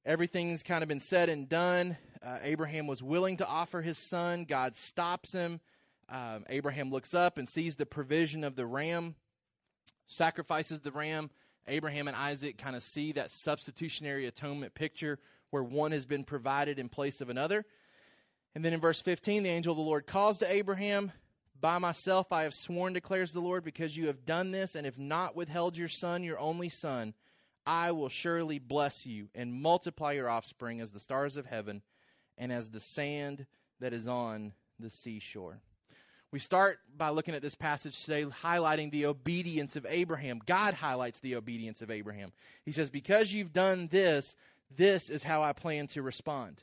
Everything's 0.06 0.62
kind 0.62 0.84
of 0.84 0.90
been 0.90 1.00
said 1.00 1.30
and 1.30 1.48
done. 1.48 1.98
Uh, 2.22 2.40
Abraham 2.44 2.86
was 2.86 3.02
willing 3.02 3.38
to 3.38 3.48
offer 3.48 3.82
his 3.82 3.98
son. 3.98 4.44
God 4.44 4.76
stops 4.76 5.32
him. 5.32 5.62
Um, 6.10 6.44
Abraham 6.50 6.92
looks 6.92 7.14
up 7.14 7.38
and 7.38 7.48
sees 7.48 7.76
the 7.76 7.86
provision 7.86 8.44
of 8.44 8.58
the 8.58 8.66
ram, 8.66 9.16
sacrifices 10.08 10.82
the 10.82 10.92
ram. 10.92 11.30
Abraham 11.68 12.10
and 12.10 12.18
Isaac 12.18 12.58
kind 12.58 12.76
of 12.76 12.84
see 12.84 13.14
that 13.14 13.32
substitutionary 13.32 14.26
atonement 14.26 14.74
picture 14.74 15.18
where 15.50 15.64
one 15.64 15.94
has 15.94 16.06
been 16.06 16.26
provided 16.26 16.78
in 16.78 16.90
place 16.90 17.22
of 17.22 17.30
another. 17.30 17.64
And 18.56 18.66
then 18.66 18.74
in 18.74 18.80
verse 18.80 19.02
15, 19.02 19.44
the 19.44 19.50
angel 19.50 19.74
of 19.74 19.78
the 19.78 19.84
Lord 19.84 20.08
calls 20.08 20.40
to 20.40 20.52
Abraham, 20.52 21.12
By 21.60 21.78
myself 21.78 22.32
I 22.32 22.44
have 22.44 22.54
sworn, 22.54 22.94
declares 22.94 23.32
the 23.32 23.40
Lord, 23.40 23.64
because 23.64 23.96
you 23.96 24.08
have 24.08 24.26
done 24.26 24.52
this 24.52 24.76
and 24.76 24.86
have 24.86 24.98
not 24.98 25.36
withheld 25.36 25.78
your 25.78 25.88
son, 25.88 26.24
your 26.24 26.40
only 26.40 26.70
son, 26.70 27.14
I 27.66 27.92
will 27.92 28.10
surely 28.10 28.58
bless 28.58 29.06
you 29.06 29.28
and 29.36 29.54
multiply 29.54 30.14
your 30.14 30.30
offspring 30.30 30.82
as 30.82 30.92
the 30.92 31.00
stars 31.00 31.38
of 31.38 31.46
heaven 31.46 31.84
and 32.38 32.52
as 32.52 32.70
the 32.70 32.80
sand 32.80 33.46
that 33.80 33.94
is 33.94 34.08
on 34.08 34.54
the 34.80 34.90
seashore. 34.90 35.60
We 36.32 36.40
start 36.40 36.80
by 36.96 37.10
looking 37.10 37.34
at 37.34 37.42
this 37.42 37.56
passage 37.56 38.04
today, 38.04 38.24
highlighting 38.24 38.92
the 38.92 39.08
obedience 39.08 39.76
of 39.76 39.86
Abraham. 39.90 40.42
God 40.46 40.76
highlights 40.76 41.20
the 41.20 41.36
obedience 41.36 41.82
of 41.82 41.90
Abraham. 41.90 42.32
He 42.66 42.72
says, 42.72 42.90
Because 42.90 43.34
you've 43.34 43.54
done 43.54 43.88
this, 43.92 44.36
this 44.76 45.10
is 45.10 45.24
how 45.24 45.42
I 45.42 45.54
plan 45.54 45.88
to 45.88 46.04
respond. 46.04 46.62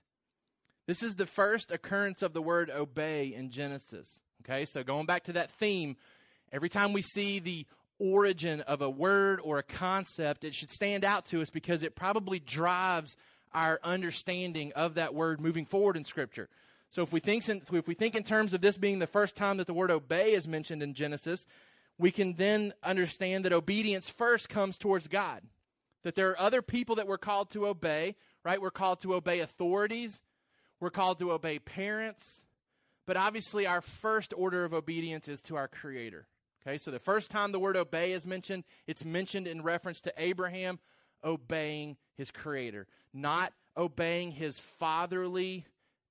This 0.87 1.03
is 1.03 1.17
the 1.17 1.27
first 1.27 1.73
occurrence 1.73 2.23
of 2.23 2.33
the 2.33 2.43
word 2.43 2.71
obey 2.71 3.35
in 3.35 3.51
Genesis. 3.51 4.21
Okay, 4.43 4.65
so 4.65 4.85
going 4.85 5.07
back 5.07 5.25
to 5.25 5.33
that 5.33 5.51
theme, 5.53 5.97
every 6.53 6.69
time 6.69 6.93
we 6.93 7.03
see 7.03 7.41
the 7.41 7.67
origin 7.99 8.61
of 8.61 8.83
a 8.83 8.91
word 8.91 9.41
or 9.43 9.59
a 9.59 9.65
concept, 9.65 10.45
it 10.45 10.55
should 10.55 10.71
stand 10.71 11.05
out 11.05 11.27
to 11.27 11.43
us 11.43 11.51
because 11.51 11.83
it 11.83 11.97
probably 11.97 12.39
drives 12.39 13.17
our 13.53 13.81
understanding 13.83 14.73
of 14.77 14.95
that 14.95 15.15
word 15.15 15.41
moving 15.41 15.65
forward 15.65 15.97
in 15.97 16.05
Scripture. 16.05 16.49
So 16.91 17.03
if 17.03 17.13
we 17.13 17.19
think 17.19 17.49
in, 17.49 17.63
if 17.73 17.89
we 17.89 17.95
think 17.95 18.15
in 18.15 18.23
terms 18.23 18.55
of 18.55 18.61
this 18.61 18.77
being 18.77 19.01
the 19.01 19.07
first 19.09 19.35
time 19.35 19.57
that 19.57 19.67
the 19.67 19.75
word 19.75 19.91
obey 19.91 20.35
is 20.35 20.47
mentioned 20.47 20.83
in 20.83 20.95
Genesis, 20.95 21.47
we 21.99 22.13
can 22.13 22.35
then 22.35 22.75
understand 22.85 23.45
that 23.45 23.53
obedience 23.53 24.09
first 24.09 24.49
comes 24.49 24.79
towards 24.79 25.09
God. 25.09 25.43
That 26.05 26.15
there 26.15 26.31
are 26.31 26.41
other 26.41 26.63
people 26.63 26.97
that 26.97 27.09
we're 27.09 27.19
called 27.19 27.51
to 27.51 27.67
obey, 27.67 28.15
right? 28.45 28.61
We're 28.61 28.71
called 28.71 29.01
to 29.01 29.15
obey 29.15 29.41
authorities, 29.41 30.21
we're 30.81 30.91
called 30.91 31.19
to 31.21 31.33
obey 31.33 31.59
parents, 31.59 32.43
but 33.07 33.17
obviously 33.17 33.67
our 33.67 33.81
first 33.81 34.35
order 34.37 34.65
of 34.65 34.75
obedience 34.75 35.29
is 35.29 35.41
to 35.43 35.57
our 35.57 35.69
creator. 35.69 36.27
Okay? 36.67 36.79
So 36.79 36.91
the 36.91 36.99
first 36.99 37.31
time 37.31 37.53
the 37.53 37.61
word 37.61 37.77
obey 37.77 38.13
is 38.13 38.27
mentioned, 38.27 38.65
it's 38.87 39.05
mentioned 39.05 39.47
in 39.47 39.63
reference 39.63 40.01
to 40.03 40.13
Abraham 40.19 40.79
obeying 41.25 41.97
his 42.17 42.31
creator, 42.31 42.87
not 43.13 43.53
obeying 43.77 44.33
his 44.33 44.59
fatherly 44.59 45.67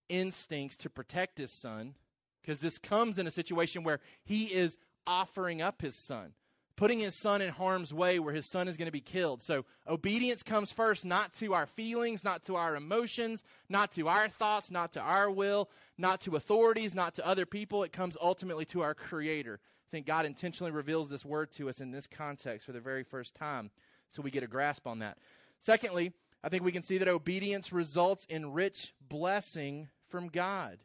instincts 0.10 0.78
to 0.78 0.90
protect 0.90 1.38
his 1.38 1.52
son, 1.52 1.96
because 2.42 2.60
this 2.60 2.78
comes 2.78 3.18
in 3.18 3.28
a 3.28 3.32
situation 3.32 3.84
where 3.84 4.00
he 4.24 4.46
is 4.46 4.78
offering 5.08 5.62
up 5.62 5.82
his 5.82 5.96
son, 5.96 6.34
putting 6.76 7.00
his 7.00 7.20
son 7.20 7.42
in 7.42 7.52
harm's 7.52 7.94
way 7.94 8.20
where 8.20 8.34
his 8.34 8.50
son 8.50 8.68
is 8.68 8.78
going 8.78 8.88
to 8.88 8.92
be 8.92 9.02
killed. 9.02 9.42
So 9.42 9.66
obedience 9.88 10.44
comes 10.44 10.72
first, 10.72 11.06
not 11.06 11.34
to 11.36 11.54
our 11.54 11.66
feelings, 11.66 12.24
not 12.24 12.46
to 12.46 12.56
our 12.56 12.76
emotions, 12.76 13.44
not 13.70 13.94
to 13.94 14.08
our 14.08 14.28
thoughts, 14.28 14.72
not 14.72 14.94
to 14.94 15.02
our 15.02 15.32
will, 15.32 15.70
not 15.98 16.22
to 16.22 16.36
authorities, 16.36 16.94
not 16.94 17.16
to 17.16 17.26
other 17.26 17.46
people. 17.46 17.84
It 17.84 17.94
comes 17.94 18.18
ultimately 18.22 18.66
to 18.66 18.82
our 18.82 18.94
Creator. 18.94 19.60
I 19.62 19.90
think 19.92 20.06
God 20.06 20.26
intentionally 20.26 20.72
reveals 20.72 21.10
this 21.10 21.24
word 21.24 21.52
to 21.52 21.70
us 21.70 21.80
in 21.80 21.92
this 21.92 22.08
context 22.08 22.66
for 22.66 22.74
the 22.74 22.82
very 22.82 23.04
first 23.04 23.36
time 23.36 23.72
so 24.12 24.22
we 24.22 24.32
get 24.32 24.44
a 24.44 24.48
grasp 24.48 24.88
on 24.88 25.00
that. 25.00 25.18
Secondly, 25.60 26.12
I 26.44 26.50
think 26.50 26.64
we 26.64 26.72
can 26.72 26.84
see 26.84 26.98
that 26.98 27.08
obedience 27.08 27.72
results 27.72 28.26
in 28.30 28.54
rich 28.54 28.94
blessing 29.08 29.90
from 30.10 30.28
God. 30.28 30.80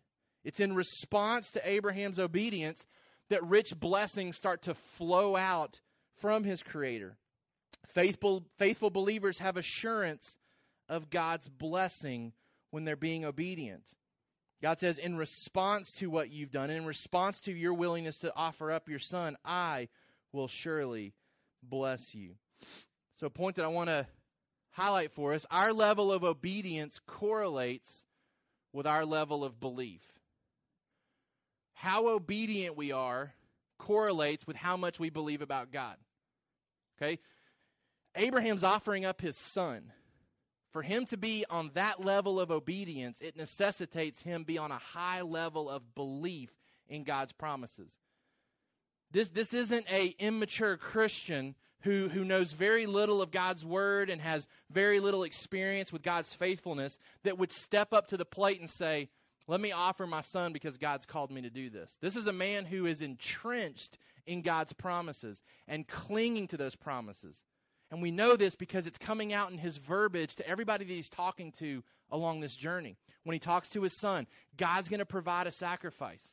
It's 0.44 0.61
in 0.61 0.75
response 0.75 1.50
to 1.52 1.68
Abraham's 1.68 2.18
obedience 2.18 2.87
that 3.30 3.44
rich 3.44 3.78
blessings 3.78 4.37
start 4.37 4.62
to 4.62 4.75
flow 4.75 5.37
out 5.37 5.80
from 6.18 6.44
his 6.44 6.62
creator. 6.62 7.16
Faithful, 7.88 8.44
faithful 8.58 8.90
believers 8.90 9.38
have 9.38 9.56
assurance 9.56 10.37
of 10.88 11.10
God's 11.10 11.49
blessing 11.49 12.32
when 12.70 12.84
they're 12.84 12.96
being 12.96 13.25
obedient. 13.25 13.84
God 14.62 14.78
says, 14.78 14.99
in 14.99 15.16
response 15.16 15.92
to 15.92 16.10
what 16.10 16.30
you've 16.30 16.50
done, 16.50 16.68
in 16.68 16.84
response 16.84 17.40
to 17.42 17.52
your 17.52 17.72
willingness 17.72 18.18
to 18.18 18.34
offer 18.37 18.70
up 18.70 18.88
your 18.88 18.99
son, 18.99 19.37
I 19.44 19.88
will 20.32 20.49
surely 20.49 21.14
bless 21.62 22.14
you. 22.14 22.34
So, 23.16 23.26
a 23.26 23.30
point 23.30 23.56
that 23.56 23.64
I 23.64 23.68
want 23.68 23.88
to 23.88 24.06
highlight 24.72 25.12
for 25.12 25.32
us 25.32 25.46
our 25.50 25.72
level 25.72 26.12
of 26.12 26.25
obedience 26.25 27.00
correlates 27.06 28.04
with 28.72 28.87
our 28.87 29.04
level 29.04 29.44
of 29.44 29.60
belief. 29.60 30.02
How 31.80 32.08
obedient 32.08 32.76
we 32.76 32.92
are 32.92 33.32
correlates 33.78 34.46
with 34.46 34.54
how 34.54 34.76
much 34.76 35.00
we 35.00 35.08
believe 35.08 35.40
about 35.40 35.72
God. 35.72 35.96
Okay? 37.00 37.18
Abraham's 38.14 38.62
offering 38.62 39.06
up 39.06 39.22
his 39.22 39.34
son. 39.34 39.90
For 40.72 40.82
him 40.82 41.06
to 41.06 41.16
be 41.16 41.46
on 41.49 41.70
that 41.72 42.04
level 42.04 42.38
of 42.38 42.50
obedience, 42.50 43.22
it 43.22 43.34
necessitates 43.34 44.20
him 44.20 44.44
be 44.44 44.58
on 44.58 44.70
a 44.70 44.76
high 44.76 45.22
level 45.22 45.70
of 45.70 45.94
belief 45.94 46.50
in 46.87 47.02
God's 47.02 47.32
promises. 47.32 47.96
This, 49.10 49.28
this 49.28 49.54
isn't 49.54 49.90
a 49.90 50.14
immature 50.18 50.76
Christian 50.76 51.54
who, 51.80 52.10
who 52.10 52.26
knows 52.26 52.52
very 52.52 52.84
little 52.84 53.22
of 53.22 53.30
God's 53.30 53.64
word 53.64 54.10
and 54.10 54.20
has 54.20 54.46
very 54.70 55.00
little 55.00 55.22
experience 55.22 55.94
with 55.94 56.02
God's 56.02 56.34
faithfulness 56.34 56.99
that 57.25 57.38
would 57.38 57.50
step 57.50 57.94
up 57.94 58.08
to 58.08 58.18
the 58.18 58.26
plate 58.26 58.60
and 58.60 58.68
say, 58.68 59.08
Let 59.50 59.61
me 59.61 59.73
offer 59.73 60.07
my 60.07 60.21
son 60.21 60.52
because 60.52 60.78
God's 60.78 61.07
called 61.07 61.33
me 61.33 61.42
to 61.42 61.50
do 61.50 61.71
this. 61.71 61.97
This 62.00 62.14
is 62.14 62.28
a 62.28 62.33
man 62.33 62.66
who 62.66 62.87
is 62.87 63.02
entrenched 63.02 63.99
in 64.25 64.42
God's 64.42 64.73
promises 64.73 65.42
and 65.66 65.88
clinging 65.88 66.47
to 66.49 66.57
those 66.57 66.76
promises. 66.76 67.42
And 67.90 68.00
we 68.00 68.12
know 68.12 68.37
this 68.37 68.54
because 68.54 68.87
it's 68.87 68.97
coming 68.97 69.33
out 69.33 69.50
in 69.50 69.59
his 69.59 69.76
verbiage 69.76 70.37
to 70.37 70.47
everybody 70.47 70.85
that 70.85 70.95
he's 70.95 71.09
talking 71.09 71.50
to 71.59 71.83
along 72.12 72.38
this 72.38 72.54
journey. 72.54 72.97
When 73.25 73.33
he 73.33 73.40
talks 73.40 73.69
to 73.71 73.83
his 73.83 73.99
son, 73.99 74.28
God's 74.57 74.88
going 74.88 75.00
to 75.00 75.04
provide 75.04 75.49
a 75.49 75.52
sacrifice. 75.52 76.33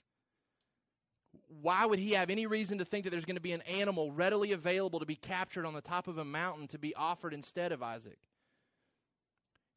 Why 1.60 1.88
would 1.88 1.98
he 1.98 2.12
have 2.12 2.30
any 2.30 2.46
reason 2.46 2.78
to 2.78 2.86
think 2.86 3.06
that 3.06 3.10
there's 3.10 3.26
going 3.26 3.36
to 3.36 3.42
be 3.42 3.52
an 3.52 3.64
animal 3.64 4.12
readily 4.12 4.52
available 4.52 5.00
to 5.00 5.08
be 5.08 5.16
captured 5.16 5.66
on 5.66 5.74
the 5.74 5.82
top 5.82 6.08
of 6.08 6.20
a 6.20 6.24
mountain 6.24 6.68
to 6.68 6.78
be 6.78 6.94
offered 6.94 7.34
instead 7.34 7.72
of 7.72 7.82
Isaac? 7.82 8.20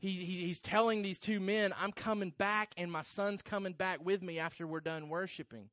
He, 0.00 0.10
he, 0.10 0.46
he's 0.46 0.60
telling 0.60 1.02
these 1.02 1.18
two 1.18 1.40
men, 1.40 1.74
I'm 1.78 1.92
coming 1.92 2.32
back, 2.36 2.72
and 2.76 2.90
my 2.90 3.02
son's 3.02 3.42
coming 3.42 3.74
back 3.74 4.04
with 4.04 4.22
me 4.22 4.38
after 4.38 4.66
we're 4.66 4.80
done 4.80 5.10
worshiping. 5.10 5.68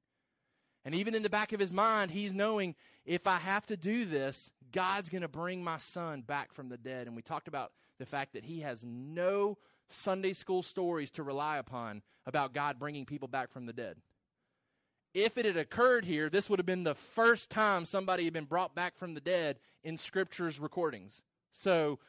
And 0.84 0.94
even 0.94 1.16
in 1.16 1.24
the 1.24 1.30
back 1.30 1.54
of 1.54 1.60
his 1.60 1.74
mind, 1.74 2.12
he's 2.12 2.34
knowing 2.34 2.76
if 3.06 3.26
I 3.26 3.38
have 3.38 3.66
to 3.68 3.78
do 3.78 4.06
this, 4.06 4.50
God's 4.72 5.10
going 5.10 5.22
to 5.22 5.28
bring 5.28 5.64
my 5.64 5.78
son 5.78 6.22
back 6.22 6.54
from 6.54 6.70
the 6.70 6.78
dead. 6.78 7.08
And 7.08 7.16
we 7.16 7.22
talked 7.22 7.48
about 7.48 7.72
the 8.00 8.06
fact 8.06 8.34
that 8.34 8.44
he 8.44 8.62
has 8.62 8.84
no 8.86 9.58
Sunday 9.90 10.34
school 10.34 10.62
stories 10.62 11.12
to 11.12 11.24
rely 11.24 11.58
upon 11.58 12.02
about 12.26 12.54
God 12.54 12.80
bringing 12.80 13.06
people 13.06 13.30
back 13.30 13.52
from 13.52 13.66
the 13.66 13.74
dead. 13.74 13.96
If 15.14 15.38
it 15.38 15.46
had 15.46 15.58
occurred 15.58 16.06
here, 16.06 16.30
this 16.30 16.50
would 16.50 16.60
have 16.60 16.66
been 16.66 16.84
the 16.84 16.96
first 16.96 17.50
time 17.50 17.86
somebody 17.86 18.26
had 18.26 18.34
been 18.34 18.46
brought 18.46 18.76
back 18.76 18.98
from 18.98 19.14
the 19.14 19.22
dead 19.22 19.58
in 19.84 19.98
Scripture's 19.98 20.60
recordings. 20.60 21.24
So, 21.54 22.00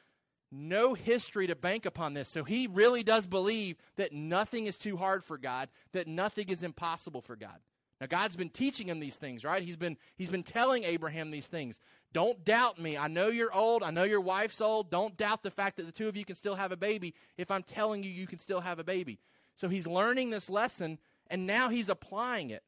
no 0.50 0.94
history 0.94 1.46
to 1.46 1.54
bank 1.54 1.86
upon 1.86 2.14
this. 2.14 2.28
So, 2.28 2.44
he 2.44 2.66
really 2.66 3.02
does 3.02 3.26
believe 3.26 3.76
that 3.96 4.12
nothing 4.12 4.66
is 4.66 4.76
too 4.76 4.96
hard 4.96 5.24
for 5.24 5.38
God, 5.38 5.68
that 5.92 6.06
nothing 6.06 6.48
is 6.48 6.62
impossible 6.62 7.22
for 7.22 7.36
God. 7.36 7.58
Now 8.00 8.06
God's 8.06 8.36
been 8.36 8.50
teaching 8.50 8.88
him 8.88 9.00
these 9.00 9.16
things, 9.16 9.44
right? 9.44 9.62
He's 9.62 9.76
been 9.76 9.96
he's 10.16 10.28
been 10.28 10.44
telling 10.44 10.84
Abraham 10.84 11.30
these 11.30 11.46
things. 11.46 11.80
Don't 12.12 12.44
doubt 12.44 12.78
me. 12.78 12.96
I 12.96 13.08
know 13.08 13.28
you're 13.28 13.52
old. 13.52 13.82
I 13.82 13.90
know 13.90 14.04
your 14.04 14.20
wife's 14.20 14.60
old. 14.60 14.90
Don't 14.90 15.16
doubt 15.16 15.42
the 15.42 15.50
fact 15.50 15.76
that 15.76 15.86
the 15.86 15.92
two 15.92 16.08
of 16.08 16.16
you 16.16 16.24
can 16.24 16.36
still 16.36 16.54
have 16.54 16.72
a 16.72 16.76
baby 16.76 17.14
if 17.36 17.50
I'm 17.50 17.62
telling 17.62 18.02
you 18.02 18.10
you 18.10 18.26
can 18.26 18.38
still 18.38 18.60
have 18.60 18.78
a 18.78 18.84
baby. 18.84 19.18
So 19.56 19.68
he's 19.68 19.86
learning 19.86 20.30
this 20.30 20.48
lesson 20.48 20.98
and 21.28 21.46
now 21.46 21.68
he's 21.68 21.88
applying 21.88 22.50
it. 22.50 22.62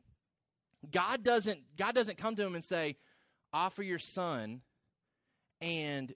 God 0.90 1.22
doesn't 1.22 1.60
God 1.76 1.94
doesn't 1.94 2.18
come 2.18 2.34
to 2.34 2.44
him 2.44 2.56
and 2.56 2.64
say, 2.64 2.96
"Offer 3.52 3.84
your 3.84 4.00
son 4.00 4.62
and 5.60 6.12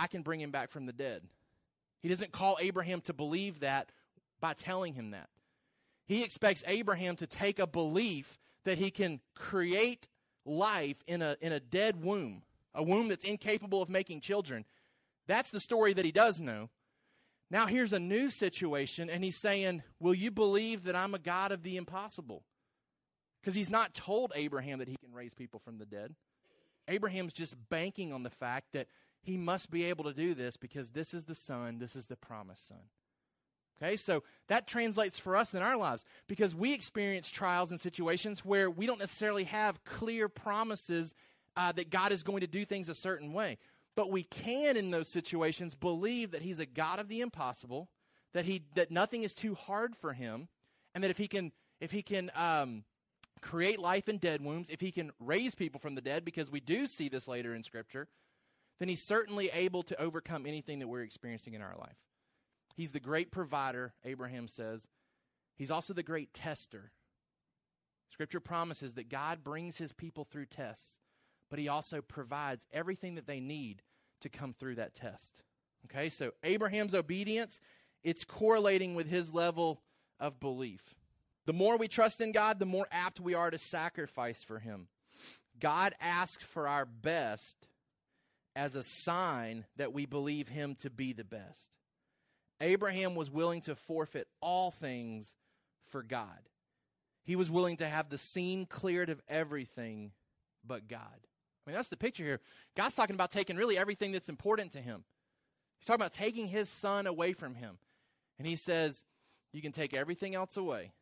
I 0.00 0.06
can 0.06 0.22
bring 0.22 0.40
him 0.40 0.50
back 0.50 0.70
from 0.70 0.86
the 0.86 0.92
dead." 0.92 1.22
He 2.00 2.08
doesn't 2.08 2.32
call 2.32 2.56
Abraham 2.60 3.00
to 3.02 3.12
believe 3.12 3.60
that 3.60 3.92
by 4.40 4.54
telling 4.54 4.94
him 4.94 5.10
that. 5.10 5.28
He 6.06 6.24
expects 6.24 6.64
Abraham 6.66 7.16
to 7.16 7.26
take 7.26 7.58
a 7.58 7.66
belief 7.66 8.40
that 8.64 8.78
he 8.78 8.90
can 8.90 9.20
create 9.34 10.08
life 10.44 10.96
in 11.06 11.22
a, 11.22 11.36
in 11.40 11.52
a 11.52 11.60
dead 11.60 12.02
womb, 12.02 12.42
a 12.74 12.82
womb 12.82 13.08
that's 13.08 13.24
incapable 13.24 13.82
of 13.82 13.88
making 13.88 14.20
children. 14.20 14.64
That's 15.26 15.50
the 15.50 15.60
story 15.60 15.92
that 15.92 16.04
he 16.04 16.12
does 16.12 16.40
know. 16.40 16.70
Now, 17.50 17.66
here's 17.66 17.92
a 17.92 17.98
new 17.98 18.30
situation, 18.30 19.10
and 19.10 19.22
he's 19.24 19.36
saying, 19.36 19.82
Will 19.98 20.14
you 20.14 20.30
believe 20.30 20.84
that 20.84 20.96
I'm 20.96 21.14
a 21.14 21.18
God 21.18 21.52
of 21.52 21.62
the 21.62 21.76
impossible? 21.76 22.44
Because 23.40 23.54
he's 23.54 23.70
not 23.70 23.94
told 23.94 24.32
Abraham 24.34 24.78
that 24.78 24.88
he 24.88 24.96
can 24.96 25.12
raise 25.12 25.34
people 25.34 25.60
from 25.60 25.78
the 25.78 25.86
dead. 25.86 26.14
Abraham's 26.88 27.32
just 27.32 27.54
banking 27.68 28.12
on 28.12 28.22
the 28.22 28.30
fact 28.30 28.68
that 28.72 28.88
he 29.22 29.36
must 29.36 29.70
be 29.70 29.84
able 29.84 30.04
to 30.04 30.14
do 30.14 30.34
this 30.34 30.56
because 30.56 30.90
this 30.90 31.14
is 31.14 31.24
the 31.24 31.34
son, 31.34 31.78
this 31.78 31.96
is 31.96 32.06
the 32.06 32.16
promised 32.16 32.66
son. 32.68 32.78
Okay, 33.82 33.96
so 33.96 34.22
that 34.48 34.66
translates 34.66 35.18
for 35.18 35.36
us 35.36 35.54
in 35.54 35.62
our 35.62 35.76
lives 35.76 36.04
because 36.28 36.54
we 36.54 36.74
experience 36.74 37.30
trials 37.30 37.70
and 37.70 37.80
situations 37.80 38.44
where 38.44 38.70
we 38.70 38.86
don't 38.86 38.98
necessarily 38.98 39.44
have 39.44 39.82
clear 39.84 40.28
promises 40.28 41.14
uh, 41.56 41.72
that 41.72 41.90
God 41.90 42.12
is 42.12 42.22
going 42.22 42.40
to 42.40 42.46
do 42.46 42.64
things 42.64 42.88
a 42.88 42.94
certain 42.94 43.32
way. 43.32 43.58
But 43.96 44.10
we 44.10 44.22
can, 44.22 44.76
in 44.76 44.90
those 44.90 45.08
situations, 45.08 45.74
believe 45.74 46.32
that 46.32 46.42
He's 46.42 46.58
a 46.58 46.66
God 46.66 47.00
of 47.00 47.08
the 47.08 47.20
impossible, 47.20 47.88
that 48.34 48.44
He 48.44 48.62
that 48.74 48.90
nothing 48.90 49.22
is 49.22 49.34
too 49.34 49.54
hard 49.54 49.96
for 49.96 50.12
Him, 50.12 50.48
and 50.94 51.02
that 51.02 51.10
if 51.10 51.18
He 51.18 51.26
can 51.26 51.52
if 51.80 51.90
He 51.90 52.02
can 52.02 52.30
um, 52.34 52.84
create 53.40 53.80
life 53.80 54.08
in 54.08 54.18
dead 54.18 54.42
wombs, 54.42 54.68
if 54.70 54.80
He 54.80 54.92
can 54.92 55.10
raise 55.18 55.54
people 55.54 55.80
from 55.80 55.94
the 55.94 56.00
dead, 56.00 56.24
because 56.24 56.50
we 56.50 56.60
do 56.60 56.86
see 56.86 57.08
this 57.08 57.26
later 57.26 57.54
in 57.54 57.62
Scripture, 57.62 58.08
then 58.80 58.88
He's 58.88 59.02
certainly 59.02 59.48
able 59.52 59.84
to 59.84 60.00
overcome 60.00 60.46
anything 60.46 60.80
that 60.80 60.88
we're 60.88 61.02
experiencing 61.02 61.54
in 61.54 61.62
our 61.62 61.76
life. 61.78 61.96
He's 62.74 62.90
the 62.90 62.98
great 62.98 63.30
provider, 63.30 63.92
Abraham 64.04 64.48
says. 64.48 64.88
He's 65.54 65.70
also 65.70 65.92
the 65.92 66.02
great 66.02 66.34
tester. 66.34 66.90
Scripture 68.10 68.40
promises 68.40 68.94
that 68.94 69.08
God 69.08 69.44
brings 69.44 69.76
his 69.76 69.92
people 69.92 70.24
through 70.24 70.46
tests, 70.46 70.98
but 71.48 71.58
he 71.58 71.68
also 71.68 72.00
provides 72.00 72.66
everything 72.72 73.14
that 73.14 73.26
they 73.26 73.38
need 73.38 73.82
to 74.22 74.28
come 74.28 74.54
through 74.54 74.76
that 74.76 74.94
test. 74.94 75.32
Okay, 75.86 76.10
so 76.10 76.32
Abraham's 76.42 76.94
obedience, 76.94 77.60
it's 78.02 78.24
correlating 78.24 78.94
with 78.94 79.08
his 79.08 79.32
level 79.32 79.82
of 80.18 80.40
belief. 80.40 80.82
The 81.46 81.52
more 81.52 81.76
we 81.76 81.88
trust 81.88 82.20
in 82.20 82.32
God, 82.32 82.58
the 82.58 82.66
more 82.66 82.86
apt 82.90 83.20
we 83.20 83.34
are 83.34 83.50
to 83.50 83.58
sacrifice 83.58 84.42
for 84.42 84.58
him. 84.58 84.88
God 85.58 85.94
asks 86.00 86.44
for 86.44 86.66
our 86.68 86.86
best 86.86 87.56
as 88.56 88.74
a 88.74 88.84
sign 88.84 89.64
that 89.76 89.92
we 89.92 90.06
believe 90.06 90.48
him 90.48 90.74
to 90.76 90.90
be 90.90 91.12
the 91.12 91.24
best. 91.24 91.68
Abraham 92.60 93.14
was 93.14 93.30
willing 93.30 93.62
to 93.62 93.74
forfeit 93.74 94.28
all 94.40 94.70
things 94.70 95.34
for 95.90 96.02
God. 96.02 96.28
He 97.24 97.36
was 97.36 97.50
willing 97.50 97.78
to 97.78 97.86
have 97.86 98.08
the 98.08 98.18
scene 98.18 98.66
cleared 98.66 99.08
of 99.08 99.22
everything 99.28 100.12
but 100.66 100.88
God. 100.88 101.00
I 101.02 101.70
mean, 101.70 101.76
that's 101.76 101.88
the 101.88 101.96
picture 101.96 102.24
here. 102.24 102.40
God's 102.76 102.94
talking 102.94 103.14
about 103.14 103.30
taking 103.30 103.56
really 103.56 103.78
everything 103.78 104.12
that's 104.12 104.28
important 104.28 104.72
to 104.72 104.80
him. 104.80 105.04
He's 105.78 105.86
talking 105.86 106.00
about 106.00 106.12
taking 106.12 106.48
his 106.48 106.68
son 106.68 107.06
away 107.06 107.32
from 107.32 107.54
him. 107.54 107.78
And 108.38 108.46
he 108.46 108.56
says, 108.56 109.02
You 109.52 109.62
can 109.62 109.72
take 109.72 109.96
everything 109.96 110.34
else 110.34 110.56
away. 110.56 110.92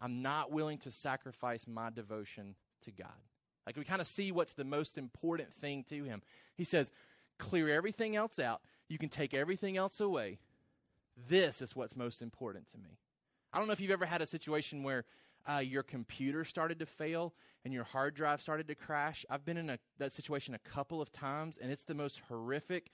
I'm 0.00 0.22
not 0.22 0.52
willing 0.52 0.78
to 0.78 0.90
sacrifice 0.90 1.64
my 1.66 1.90
devotion 1.90 2.54
to 2.84 2.90
God. 2.90 3.08
Like 3.66 3.76
we 3.76 3.84
kind 3.84 4.00
of 4.00 4.06
see 4.06 4.32
what's 4.32 4.52
the 4.52 4.64
most 4.64 4.96
important 4.96 5.52
thing 5.54 5.84
to 5.88 6.04
him. 6.04 6.22
He 6.54 6.64
says, 6.64 6.90
Clear 7.38 7.68
everything 7.68 8.16
else 8.16 8.38
out. 8.38 8.62
You 8.88 8.96
can 8.96 9.08
take 9.10 9.34
everything 9.34 9.76
else 9.76 10.00
away. 10.00 10.38
This 11.28 11.60
is 11.60 11.76
what's 11.76 11.96
most 11.96 12.22
important 12.22 12.70
to 12.70 12.78
me. 12.78 12.98
I 13.52 13.58
don't 13.58 13.66
know 13.66 13.72
if 13.72 13.80
you've 13.80 13.90
ever 13.90 14.06
had 14.06 14.22
a 14.22 14.26
situation 14.26 14.82
where 14.82 15.04
uh, 15.50 15.58
your 15.58 15.82
computer 15.82 16.44
started 16.44 16.78
to 16.78 16.86
fail 16.86 17.34
and 17.64 17.74
your 17.74 17.84
hard 17.84 18.14
drive 18.14 18.40
started 18.40 18.68
to 18.68 18.74
crash. 18.74 19.26
I've 19.28 19.44
been 19.44 19.56
in 19.56 19.70
a, 19.70 19.78
that 19.98 20.12
situation 20.12 20.54
a 20.54 20.58
couple 20.58 21.02
of 21.02 21.12
times, 21.12 21.58
and 21.60 21.70
it's 21.70 21.84
the 21.84 21.94
most 21.94 22.20
horrific 22.28 22.90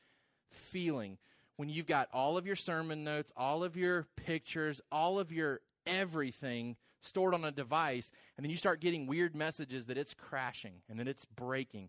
feeling 0.51 1.19
when 1.57 1.69
you've 1.69 1.87
got 1.87 2.09
all 2.13 2.37
of 2.37 2.47
your 2.47 2.57
sermon 2.57 3.05
notes, 3.05 3.33
all 3.37 3.63
of 3.63 3.77
your 3.77 4.07
pictures, 4.17 4.81
all 4.91 5.19
of 5.19 5.31
your 5.31 5.61
everything 5.87 6.77
stored 7.03 7.35
on 7.35 7.45
a 7.45 7.53
device, 7.53 8.11
and 8.37 8.45
then 8.45 8.51
you 8.51 8.57
start 8.57 8.81
getting 8.81 9.07
weird 9.07 9.35
messages 9.35 9.87
that 9.87 9.99
it's 9.99 10.15
crashing 10.15 10.75
and 10.89 10.99
that 10.99 11.09
it's 11.09 11.25
breaking. 11.25 11.89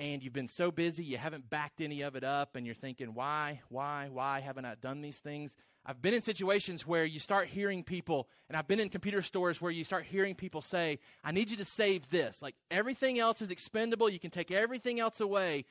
And 0.00 0.22
you've 0.22 0.32
been 0.32 0.48
so 0.48 0.70
busy, 0.70 1.04
you 1.04 1.18
haven't 1.18 1.50
backed 1.50 1.80
any 1.80 2.02
of 2.02 2.14
it 2.14 2.22
up, 2.22 2.54
and 2.54 2.64
you're 2.64 2.74
thinking, 2.74 3.14
why, 3.14 3.60
why, 3.68 4.08
why 4.12 4.40
haven't 4.40 4.64
I 4.64 4.76
done 4.76 5.00
these 5.00 5.18
things? 5.18 5.56
I've 5.84 6.02
been 6.02 6.14
in 6.14 6.22
situations 6.22 6.86
where 6.86 7.04
you 7.04 7.18
start 7.18 7.48
hearing 7.48 7.82
people, 7.82 8.28
and 8.48 8.56
I've 8.56 8.68
been 8.68 8.78
in 8.78 8.90
computer 8.90 9.22
stores 9.22 9.60
where 9.60 9.72
you 9.72 9.84
start 9.84 10.04
hearing 10.04 10.34
people 10.34 10.60
say, 10.60 10.98
I 11.24 11.32
need 11.32 11.50
you 11.50 11.56
to 11.56 11.64
save 11.64 12.10
this. 12.10 12.42
Like 12.42 12.54
everything 12.70 13.18
else 13.18 13.40
is 13.40 13.50
expendable. 13.50 14.08
You 14.08 14.20
can 14.20 14.30
take 14.30 14.50
everything 14.52 15.00
else 15.00 15.20
away. 15.20 15.64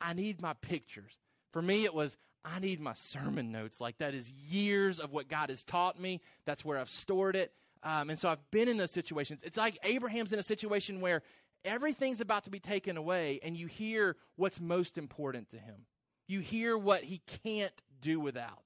I 0.00 0.12
need 0.12 0.42
my 0.42 0.52
pictures. 0.54 1.12
For 1.52 1.62
me, 1.62 1.84
it 1.84 1.94
was, 1.94 2.16
I 2.44 2.58
need 2.58 2.80
my 2.80 2.94
sermon 2.94 3.50
notes. 3.50 3.80
Like 3.80 3.98
that 3.98 4.14
is 4.14 4.30
years 4.30 5.00
of 5.00 5.10
what 5.10 5.28
God 5.28 5.48
has 5.48 5.64
taught 5.64 5.98
me. 5.98 6.20
That's 6.44 6.64
where 6.64 6.78
I've 6.78 6.90
stored 6.90 7.34
it. 7.34 7.52
Um, 7.82 8.10
and 8.10 8.18
so 8.18 8.28
I've 8.28 8.50
been 8.50 8.68
in 8.68 8.76
those 8.76 8.92
situations. 8.92 9.40
It's 9.42 9.56
like 9.56 9.78
Abraham's 9.84 10.32
in 10.32 10.38
a 10.38 10.44
situation 10.44 11.00
where 11.00 11.22
everything's 11.64 12.20
about 12.20 12.44
to 12.44 12.50
be 12.50 12.60
taken 12.60 12.96
away, 12.96 13.40
and 13.42 13.56
you 13.56 13.66
hear 13.66 14.16
what's 14.36 14.60
most 14.60 14.98
important 14.98 15.50
to 15.50 15.58
him. 15.58 15.86
You 16.28 16.40
hear 16.40 16.78
what 16.78 17.02
he 17.02 17.20
can't 17.44 17.72
do 18.00 18.20
without. 18.20 18.62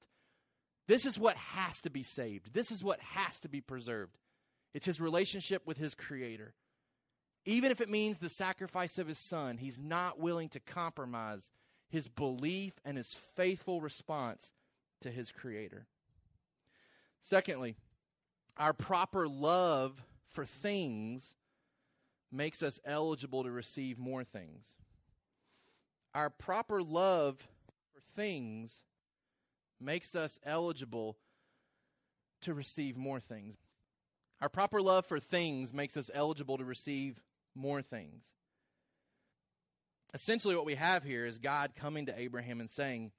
This 0.87 1.05
is 1.05 1.19
what 1.19 1.37
has 1.37 1.81
to 1.83 1.91
be 1.91 2.03
saved. 2.03 2.53
This 2.53 2.71
is 2.71 2.85
what 2.85 3.01
has 3.01 3.41
to 3.41 3.49
be 3.49 3.61
preserved. 3.61 4.17
It's 4.75 4.87
his 4.87 5.01
relationship 5.01 5.63
with 5.67 5.79
his 5.79 5.95
Creator. 5.95 6.55
Even 7.45 7.71
if 7.71 7.81
it 7.81 7.89
means 7.89 8.19
the 8.19 8.29
sacrifice 8.29 8.99
of 8.99 9.09
his 9.09 9.19
son, 9.19 9.57
he's 9.57 9.79
not 9.79 10.21
willing 10.21 10.49
to 10.51 10.61
compromise 10.61 11.51
his 11.89 12.09
belief 12.09 12.75
and 12.85 12.97
his 12.97 13.17
faithful 13.37 13.81
response 13.81 14.53
to 15.01 15.11
his 15.11 15.31
Creator. 15.31 15.87
Secondly, 17.23 17.77
our 18.57 18.73
proper 18.73 19.29
love 19.29 20.03
for 20.31 20.45
things 20.45 21.35
makes 22.33 22.63
us 22.63 22.81
eligible 22.85 23.45
to 23.45 23.51
receive 23.51 23.99
more 23.99 24.25
things. 24.25 24.67
Our 26.15 26.31
proper 26.31 26.83
love 26.83 27.39
for 27.93 28.01
things 28.15 28.83
makes 29.81 30.15
us 30.15 30.39
eligible 30.45 31.19
to 32.43 32.55
receive 32.55 32.97
more 32.97 33.21
things. 33.21 33.57
Our 34.41 34.49
proper 34.49 34.81
love 34.81 35.07
for 35.07 35.21
things 35.21 35.73
makes 35.73 35.97
us 35.97 36.11
eligible 36.13 36.59
to 36.59 36.65
receive 36.65 37.21
more 37.55 37.83
things. 37.83 38.25
Essentially, 40.15 40.57
what 40.57 40.67
we 40.67 40.75
have 40.75 41.03
here 41.03 41.27
is 41.27 41.39
God 41.39 41.73
coming 41.75 42.07
to 42.07 42.19
Abraham 42.19 42.61
and 42.61 42.71
saying, 42.71 43.13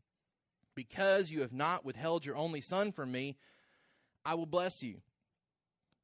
Because 0.75 1.29
you 1.29 1.41
have 1.41 1.53
not 1.53 1.85
withheld 1.85 2.25
your 2.25 2.35
only 2.35 2.62
son 2.62 2.91
from 2.91 3.12
me, 3.12 3.38
I 4.25 4.35
will 4.35 4.45
bless 4.45 4.81
you. 4.81 5.01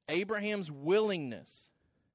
Abraham's 0.09 0.69
willingness, 0.69 1.69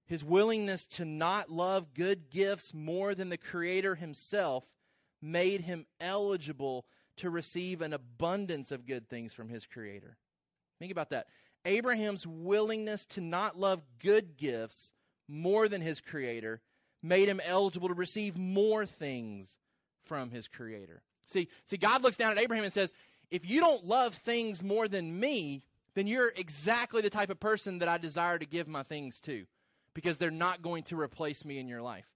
his 0.06 0.24
willingness 0.24 0.86
to 0.86 1.04
not 1.04 1.50
love 1.50 1.94
good 1.94 2.30
gifts 2.30 2.72
more 2.74 3.14
than 3.14 3.28
the 3.28 3.36
Creator 3.36 3.94
himself, 3.96 4.64
made 5.20 5.62
him 5.62 5.86
eligible 6.00 6.86
to 7.16 7.30
receive 7.30 7.82
an 7.82 7.92
abundance 7.92 8.70
of 8.70 8.86
good 8.86 9.08
things 9.08 9.32
from 9.32 9.48
his 9.48 9.66
Creator. 9.66 10.16
Think 10.78 10.92
about 10.92 11.10
that. 11.10 11.26
Abraham's 11.64 12.26
willingness 12.26 13.04
to 13.06 13.20
not 13.20 13.58
love 13.58 13.82
good 13.98 14.36
gifts 14.36 14.92
more 15.26 15.68
than 15.68 15.80
his 15.80 16.00
Creator 16.00 16.60
made 17.02 17.28
him 17.28 17.40
eligible 17.44 17.88
to 17.88 17.94
receive 17.94 18.36
more 18.36 18.86
things 18.86 19.56
from 20.06 20.30
his 20.30 20.48
Creator. 20.48 21.02
See, 21.26 21.48
see, 21.66 21.76
God 21.76 22.02
looks 22.02 22.16
down 22.16 22.32
at 22.32 22.40
Abraham 22.40 22.64
and 22.64 22.72
says, 22.72 22.92
If 23.30 23.48
you 23.48 23.60
don't 23.60 23.84
love 23.84 24.14
things 24.14 24.62
more 24.62 24.88
than 24.88 25.18
me, 25.18 25.62
then 25.98 26.06
you're 26.06 26.32
exactly 26.36 27.02
the 27.02 27.10
type 27.10 27.30
of 27.30 27.40
person 27.40 27.80
that 27.80 27.88
I 27.88 27.98
desire 27.98 28.38
to 28.38 28.46
give 28.46 28.68
my 28.68 28.82
things 28.82 29.20
to 29.22 29.46
because 29.94 30.18
they're 30.18 30.30
not 30.30 30.62
going 30.62 30.84
to 30.84 31.00
replace 31.00 31.44
me 31.44 31.58
in 31.58 31.68
your 31.68 31.82
life. 31.82 32.06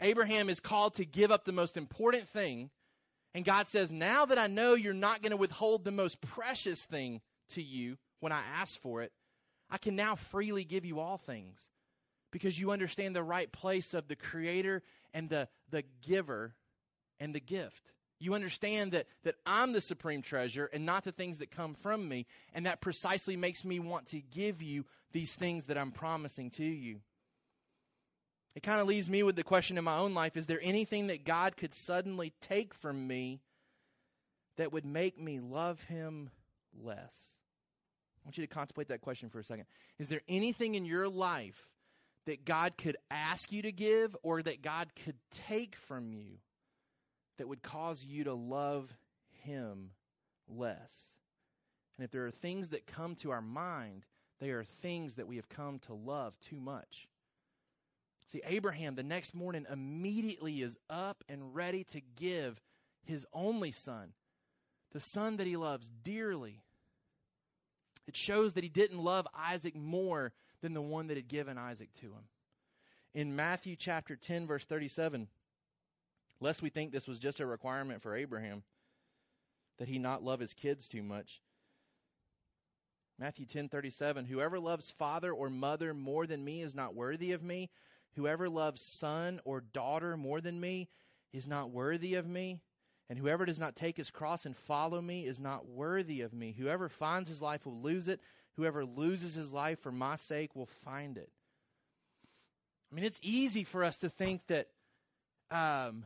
Abraham 0.00 0.50
is 0.50 0.60
called 0.60 0.96
to 0.96 1.04
give 1.04 1.30
up 1.30 1.44
the 1.44 1.52
most 1.52 1.76
important 1.76 2.28
thing 2.28 2.70
and 3.36 3.44
God 3.44 3.68
says, 3.68 3.92
Now 3.92 4.24
that 4.24 4.38
I 4.38 4.46
know 4.46 4.72
you're 4.72 4.94
not 4.94 5.20
going 5.20 5.32
to 5.32 5.36
withhold 5.36 5.84
the 5.84 5.90
most 5.90 6.22
precious 6.22 6.82
thing 6.82 7.20
to 7.50 7.62
you 7.62 7.98
when 8.20 8.32
I 8.32 8.40
ask 8.56 8.80
for 8.80 9.02
it, 9.02 9.12
I 9.68 9.76
can 9.76 9.94
now 9.94 10.14
freely 10.14 10.64
give 10.64 10.86
you 10.86 11.00
all 11.00 11.18
things 11.18 11.68
because 12.32 12.58
you 12.58 12.70
understand 12.70 13.14
the 13.14 13.22
right 13.22 13.52
place 13.52 13.92
of 13.92 14.08
the 14.08 14.16
creator 14.16 14.82
and 15.12 15.28
the, 15.28 15.48
the 15.68 15.84
giver 16.00 16.54
and 17.20 17.34
the 17.34 17.40
gift. 17.40 17.92
You 18.18 18.34
understand 18.34 18.92
that, 18.92 19.06
that 19.24 19.34
I'm 19.44 19.72
the 19.72 19.80
supreme 19.80 20.22
treasure 20.22 20.70
and 20.72 20.86
not 20.86 21.04
the 21.04 21.12
things 21.12 21.38
that 21.38 21.50
come 21.50 21.74
from 21.74 22.08
me. 22.08 22.26
And 22.54 22.66
that 22.66 22.80
precisely 22.80 23.36
makes 23.36 23.64
me 23.64 23.78
want 23.78 24.08
to 24.08 24.20
give 24.20 24.62
you 24.62 24.86
these 25.12 25.34
things 25.34 25.66
that 25.66 25.76
I'm 25.76 25.92
promising 25.92 26.50
to 26.52 26.64
you. 26.64 27.00
It 28.54 28.62
kind 28.62 28.80
of 28.80 28.86
leaves 28.86 29.10
me 29.10 29.22
with 29.22 29.36
the 29.36 29.44
question 29.44 29.76
in 29.76 29.84
my 29.84 29.98
own 29.98 30.14
life 30.14 30.36
is 30.36 30.46
there 30.46 30.60
anything 30.62 31.08
that 31.08 31.24
God 31.24 31.58
could 31.58 31.74
suddenly 31.74 32.32
take 32.40 32.72
from 32.72 33.06
me 33.06 33.42
that 34.56 34.72
would 34.72 34.86
make 34.86 35.20
me 35.20 35.40
love 35.40 35.82
Him 35.82 36.30
less? 36.82 37.14
I 38.24 38.28
want 38.28 38.38
you 38.38 38.46
to 38.46 38.52
contemplate 38.52 38.88
that 38.88 39.02
question 39.02 39.28
for 39.28 39.40
a 39.40 39.44
second. 39.44 39.66
Is 39.98 40.08
there 40.08 40.22
anything 40.26 40.74
in 40.74 40.86
your 40.86 41.06
life 41.06 41.68
that 42.24 42.46
God 42.46 42.78
could 42.78 42.96
ask 43.10 43.52
you 43.52 43.60
to 43.62 43.72
give 43.72 44.16
or 44.22 44.42
that 44.42 44.62
God 44.62 44.88
could 45.04 45.16
take 45.46 45.76
from 45.76 46.14
you 46.14 46.38
that 47.38 47.48
would 47.48 47.62
cause 47.62 48.04
you 48.04 48.24
to 48.24 48.34
love 48.34 48.92
Him 49.44 49.90
less? 50.48 50.92
And 51.96 52.04
if 52.04 52.10
there 52.10 52.26
are 52.26 52.30
things 52.30 52.70
that 52.70 52.86
come 52.86 53.14
to 53.16 53.30
our 53.30 53.42
mind, 53.42 54.04
they 54.40 54.50
are 54.50 54.64
things 54.82 55.14
that 55.14 55.26
we 55.26 55.36
have 55.36 55.48
come 55.48 55.78
to 55.86 55.94
love 55.94 56.34
too 56.40 56.60
much. 56.60 57.08
See, 58.32 58.42
Abraham 58.44 58.96
the 58.96 59.02
next 59.02 59.34
morning 59.34 59.66
immediately 59.70 60.62
is 60.62 60.76
up 60.90 61.22
and 61.28 61.54
ready 61.54 61.84
to 61.84 62.00
give 62.16 62.60
his 63.04 63.24
only 63.32 63.70
son, 63.70 64.12
the 64.92 65.00
son 65.00 65.36
that 65.36 65.46
he 65.46 65.56
loves 65.56 65.88
dearly. 66.02 66.62
It 68.06 68.16
shows 68.16 68.54
that 68.54 68.64
he 68.64 68.70
didn't 68.70 68.98
love 68.98 69.26
Isaac 69.34 69.76
more 69.76 70.32
than 70.60 70.74
the 70.74 70.82
one 70.82 71.06
that 71.06 71.16
had 71.16 71.28
given 71.28 71.56
Isaac 71.56 71.92
to 72.00 72.06
him. 72.06 72.28
In 73.14 73.36
Matthew 73.36 73.76
chapter 73.76 74.16
10, 74.16 74.46
verse 74.46 74.64
37, 74.66 75.28
lest 76.40 76.62
we 76.62 76.70
think 76.70 76.92
this 76.92 77.06
was 77.06 77.18
just 77.18 77.40
a 77.40 77.46
requirement 77.46 78.02
for 78.02 78.14
Abraham, 78.14 78.62
that 79.78 79.88
he 79.88 79.98
not 79.98 80.22
love 80.22 80.40
his 80.40 80.54
kids 80.54 80.88
too 80.88 81.02
much. 81.02 81.40
Matthew 83.18 83.46
10:37 83.46 84.26
Whoever 84.26 84.58
loves 84.58 84.90
father 84.90 85.32
or 85.32 85.48
mother 85.48 85.94
more 85.94 86.26
than 86.26 86.44
me 86.44 86.62
is 86.62 86.74
not 86.74 86.94
worthy 86.94 87.32
of 87.32 87.42
me 87.42 87.70
Whoever 88.16 88.48
loves 88.48 88.80
son 88.80 89.40
or 89.44 89.60
daughter 89.60 90.16
more 90.16 90.40
than 90.40 90.58
me 90.58 90.88
is 91.32 91.46
not 91.46 91.70
worthy 91.70 92.14
of 92.14 92.26
me. 92.26 92.60
And 93.08 93.18
whoever 93.18 93.44
does 93.44 93.60
not 93.60 93.76
take 93.76 93.96
his 93.96 94.10
cross 94.10 94.46
and 94.46 94.56
follow 94.56 95.00
me 95.00 95.26
is 95.26 95.38
not 95.38 95.68
worthy 95.68 96.22
of 96.22 96.32
me. 96.32 96.52
Whoever 96.58 96.88
finds 96.88 97.28
his 97.28 97.40
life 97.40 97.66
will 97.66 97.80
lose 97.80 98.08
it. 98.08 98.20
Whoever 98.56 98.84
loses 98.84 99.34
his 99.34 99.52
life 99.52 99.80
for 99.80 99.92
my 99.92 100.16
sake 100.16 100.56
will 100.56 100.68
find 100.84 101.18
it. 101.18 101.30
I 102.90 102.94
mean, 102.94 103.04
it's 103.04 103.20
easy 103.22 103.64
for 103.64 103.84
us 103.84 103.98
to 103.98 104.08
think 104.08 104.40
that 104.48 104.68
um, 105.50 106.04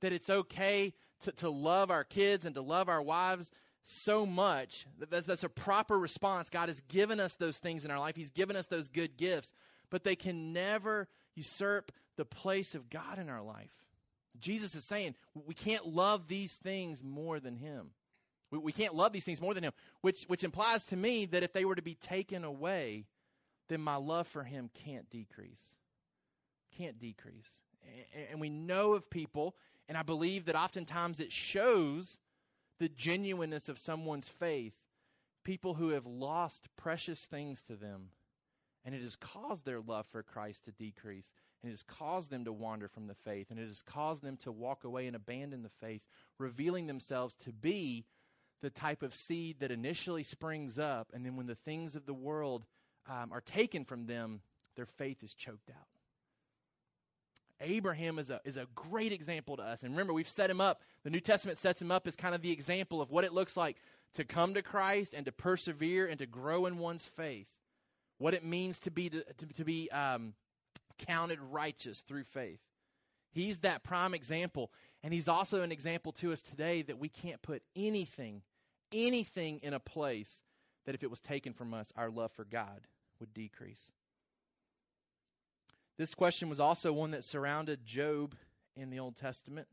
that 0.00 0.12
it's 0.12 0.30
okay 0.30 0.94
to, 1.22 1.32
to 1.32 1.50
love 1.50 1.90
our 1.90 2.04
kids 2.04 2.44
and 2.44 2.54
to 2.54 2.60
love 2.60 2.88
our 2.88 3.02
wives 3.02 3.50
so 3.84 4.26
much. 4.26 4.86
That 4.98 5.10
that's, 5.10 5.26
that's 5.26 5.44
a 5.44 5.48
proper 5.48 5.98
response. 5.98 6.50
God 6.50 6.68
has 6.68 6.80
given 6.88 7.20
us 7.20 7.34
those 7.34 7.58
things 7.58 7.84
in 7.84 7.90
our 7.90 7.98
life. 7.98 8.16
He's 8.16 8.30
given 8.30 8.56
us 8.56 8.66
those 8.66 8.88
good 8.88 9.16
gifts, 9.16 9.52
but 9.90 10.04
they 10.04 10.16
can 10.16 10.52
never 10.52 11.08
usurp 11.34 11.92
the 12.16 12.24
place 12.24 12.74
of 12.74 12.90
God 12.90 13.18
in 13.18 13.28
our 13.28 13.42
life. 13.42 13.70
Jesus 14.38 14.74
is 14.74 14.84
saying 14.84 15.14
we 15.34 15.54
can't 15.54 15.86
love 15.86 16.28
these 16.28 16.52
things 16.52 17.02
more 17.02 17.40
than 17.40 17.56
Him. 17.56 17.90
We, 18.50 18.58
we 18.58 18.72
can't 18.72 18.94
love 18.94 19.12
these 19.12 19.24
things 19.24 19.40
more 19.40 19.54
than 19.54 19.64
Him, 19.64 19.72
which, 20.00 20.24
which 20.24 20.44
implies 20.44 20.84
to 20.86 20.96
me 20.96 21.26
that 21.26 21.42
if 21.42 21.52
they 21.52 21.64
were 21.64 21.74
to 21.74 21.82
be 21.82 21.94
taken 21.94 22.44
away, 22.44 23.06
then 23.68 23.80
my 23.80 23.96
love 23.96 24.26
for 24.28 24.42
Him 24.42 24.70
can't 24.84 25.08
decrease. 25.10 25.62
Can't 26.76 26.98
decrease. 26.98 27.62
And 28.30 28.40
we 28.40 28.50
know 28.50 28.92
of 28.92 29.08
people, 29.08 29.56
and 29.88 29.96
I 29.96 30.02
believe 30.02 30.44
that 30.44 30.56
oftentimes 30.56 31.20
it 31.20 31.32
shows 31.32 32.18
the 32.78 32.88
genuineness 32.88 33.68
of 33.68 33.78
someone's 33.78 34.28
faith, 34.28 34.74
people 35.44 35.74
who 35.74 35.90
have 35.90 36.06
lost 36.06 36.68
precious 36.76 37.20
things 37.20 37.62
to 37.64 37.74
them, 37.74 38.10
and 38.84 38.94
it 38.94 39.02
has 39.02 39.16
caused 39.16 39.64
their 39.64 39.80
love 39.80 40.06
for 40.10 40.22
Christ 40.22 40.64
to 40.66 40.72
decrease. 40.72 41.32
And 41.62 41.70
it 41.70 41.72
has 41.72 41.82
caused 41.82 42.30
them 42.30 42.44
to 42.44 42.52
wander 42.52 42.86
from 42.86 43.08
the 43.08 43.16
faith, 43.16 43.48
and 43.50 43.58
it 43.58 43.66
has 43.66 43.82
caused 43.82 44.22
them 44.22 44.36
to 44.44 44.52
walk 44.52 44.84
away 44.84 45.08
and 45.08 45.16
abandon 45.16 45.64
the 45.64 45.70
faith, 45.80 46.02
revealing 46.38 46.86
themselves 46.86 47.34
to 47.44 47.52
be 47.52 48.06
the 48.62 48.70
type 48.70 49.02
of 49.02 49.14
seed 49.14 49.58
that 49.60 49.72
initially 49.72 50.22
springs 50.22 50.78
up, 50.78 51.08
and 51.12 51.26
then 51.26 51.36
when 51.36 51.46
the 51.46 51.56
things 51.56 51.96
of 51.96 52.06
the 52.06 52.14
world 52.14 52.64
um, 53.08 53.32
are 53.32 53.40
taken 53.40 53.84
from 53.84 54.06
them, 54.06 54.40
their 54.76 54.86
faith 54.86 55.22
is 55.22 55.34
choked 55.34 55.70
out. 55.70 55.97
Abraham 57.60 58.18
is 58.18 58.30
a, 58.30 58.40
is 58.44 58.56
a 58.56 58.66
great 58.74 59.12
example 59.12 59.56
to 59.56 59.62
us. 59.62 59.82
And 59.82 59.92
remember, 59.92 60.12
we've 60.12 60.28
set 60.28 60.50
him 60.50 60.60
up. 60.60 60.80
The 61.04 61.10
New 61.10 61.20
Testament 61.20 61.58
sets 61.58 61.82
him 61.82 61.90
up 61.90 62.06
as 62.06 62.16
kind 62.16 62.34
of 62.34 62.42
the 62.42 62.52
example 62.52 63.00
of 63.00 63.10
what 63.10 63.24
it 63.24 63.32
looks 63.32 63.56
like 63.56 63.76
to 64.14 64.24
come 64.24 64.54
to 64.54 64.62
Christ 64.62 65.14
and 65.14 65.26
to 65.26 65.32
persevere 65.32 66.06
and 66.06 66.18
to 66.18 66.26
grow 66.26 66.66
in 66.66 66.78
one's 66.78 67.04
faith. 67.04 67.48
What 68.18 68.34
it 68.34 68.44
means 68.44 68.80
to 68.80 68.90
be, 68.90 69.10
to, 69.10 69.24
to, 69.56 69.64
be 69.64 69.90
um, 69.90 70.34
counted 71.06 71.40
righteous 71.40 72.00
through 72.00 72.24
faith. 72.24 72.60
He's 73.32 73.58
that 73.58 73.82
prime 73.84 74.14
example. 74.14 74.72
And 75.02 75.12
he's 75.12 75.28
also 75.28 75.62
an 75.62 75.72
example 75.72 76.12
to 76.12 76.32
us 76.32 76.40
today 76.40 76.82
that 76.82 76.98
we 76.98 77.08
can't 77.08 77.40
put 77.42 77.62
anything, 77.76 78.42
anything 78.92 79.60
in 79.62 79.74
a 79.74 79.80
place 79.80 80.42
that 80.86 80.94
if 80.94 81.02
it 81.02 81.10
was 81.10 81.20
taken 81.20 81.52
from 81.52 81.74
us, 81.74 81.92
our 81.96 82.10
love 82.10 82.32
for 82.32 82.44
God 82.44 82.80
would 83.20 83.34
decrease. 83.34 83.92
This 85.98 86.14
question 86.14 86.48
was 86.48 86.60
also 86.60 86.92
one 86.92 87.10
that 87.10 87.24
surrounded 87.24 87.84
Job 87.84 88.36
in 88.76 88.90
the 88.90 89.00
Old 89.00 89.16
Testament. 89.16 89.66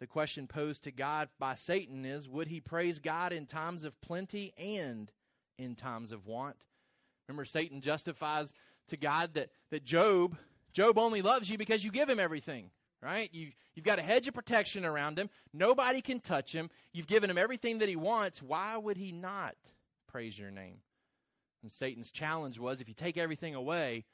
The 0.00 0.06
question 0.06 0.46
posed 0.46 0.84
to 0.84 0.90
God 0.90 1.28
by 1.38 1.54
Satan 1.54 2.06
is 2.06 2.28
Would 2.28 2.48
he 2.48 2.60
praise 2.60 2.98
God 2.98 3.32
in 3.32 3.44
times 3.46 3.84
of 3.84 4.00
plenty 4.00 4.54
and 4.56 5.10
in 5.58 5.74
times 5.74 6.12
of 6.12 6.26
want? 6.26 6.56
Remember, 7.28 7.44
Satan 7.44 7.82
justifies 7.82 8.52
to 8.88 8.96
God 8.96 9.34
that, 9.34 9.50
that 9.70 9.84
Job, 9.84 10.36
Job 10.72 10.96
only 10.96 11.20
loves 11.20 11.50
you 11.50 11.58
because 11.58 11.84
you 11.84 11.90
give 11.90 12.08
him 12.08 12.20
everything, 12.20 12.70
right? 13.02 13.28
You, 13.34 13.50
you've 13.74 13.84
got 13.84 13.98
a 13.98 14.02
hedge 14.02 14.28
of 14.28 14.34
protection 14.34 14.86
around 14.86 15.18
him. 15.18 15.28
Nobody 15.52 16.00
can 16.00 16.20
touch 16.20 16.52
him. 16.52 16.70
You've 16.94 17.06
given 17.06 17.28
him 17.28 17.36
everything 17.36 17.78
that 17.78 17.88
he 17.88 17.96
wants. 17.96 18.40
Why 18.40 18.78
would 18.78 18.96
he 18.96 19.12
not 19.12 19.56
praise 20.06 20.38
your 20.38 20.50
name? 20.50 20.78
And 21.62 21.70
Satan's 21.70 22.10
challenge 22.10 22.58
was 22.58 22.80
if 22.80 22.88
you 22.88 22.94
take 22.94 23.18
everything 23.18 23.54
away, 23.54 24.04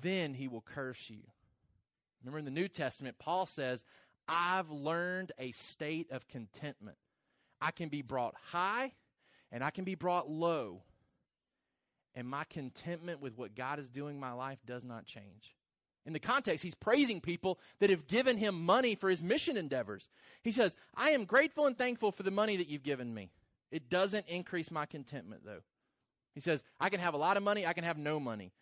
then 0.00 0.34
he 0.34 0.48
will 0.48 0.60
curse 0.60 1.08
you. 1.08 1.22
Remember 2.22 2.38
in 2.38 2.44
the 2.44 2.50
New 2.50 2.68
Testament, 2.68 3.16
Paul 3.18 3.46
says, 3.46 3.84
I've 4.28 4.70
learned 4.70 5.32
a 5.38 5.52
state 5.52 6.10
of 6.10 6.28
contentment. 6.28 6.98
I 7.60 7.70
can 7.70 7.88
be 7.88 8.02
brought 8.02 8.34
high 8.50 8.92
and 9.50 9.64
I 9.64 9.70
can 9.70 9.84
be 9.84 9.94
brought 9.94 10.28
low 10.28 10.82
and 12.18 12.28
my 12.28 12.42
contentment 12.50 13.20
with 13.20 13.38
what 13.38 13.54
God 13.54 13.78
is 13.78 13.88
doing 13.88 14.16
in 14.16 14.20
my 14.20 14.32
life 14.32 14.58
does 14.66 14.82
not 14.82 15.06
change. 15.06 15.54
In 16.04 16.12
the 16.12 16.18
context, 16.18 16.64
he's 16.64 16.74
praising 16.74 17.20
people 17.20 17.60
that 17.78 17.90
have 17.90 18.08
given 18.08 18.36
him 18.36 18.64
money 18.64 18.96
for 18.96 19.08
his 19.08 19.22
mission 19.22 19.56
endeavors. 19.56 20.08
He 20.42 20.50
says, 20.50 20.74
I 20.96 21.10
am 21.10 21.26
grateful 21.26 21.66
and 21.66 21.78
thankful 21.78 22.10
for 22.10 22.24
the 22.24 22.32
money 22.32 22.56
that 22.56 22.66
you've 22.66 22.82
given 22.82 23.14
me. 23.14 23.30
It 23.70 23.88
doesn't 23.88 24.26
increase 24.26 24.70
my 24.70 24.84
contentment, 24.84 25.42
though. 25.44 25.60
He 26.34 26.40
says, 26.40 26.60
I 26.80 26.88
can 26.88 26.98
have 26.98 27.14
a 27.14 27.18
lot 27.18 27.36
of 27.36 27.44
money, 27.44 27.64
I 27.64 27.72
can 27.72 27.84
have 27.84 27.98
no 27.98 28.18
money. 28.18 28.52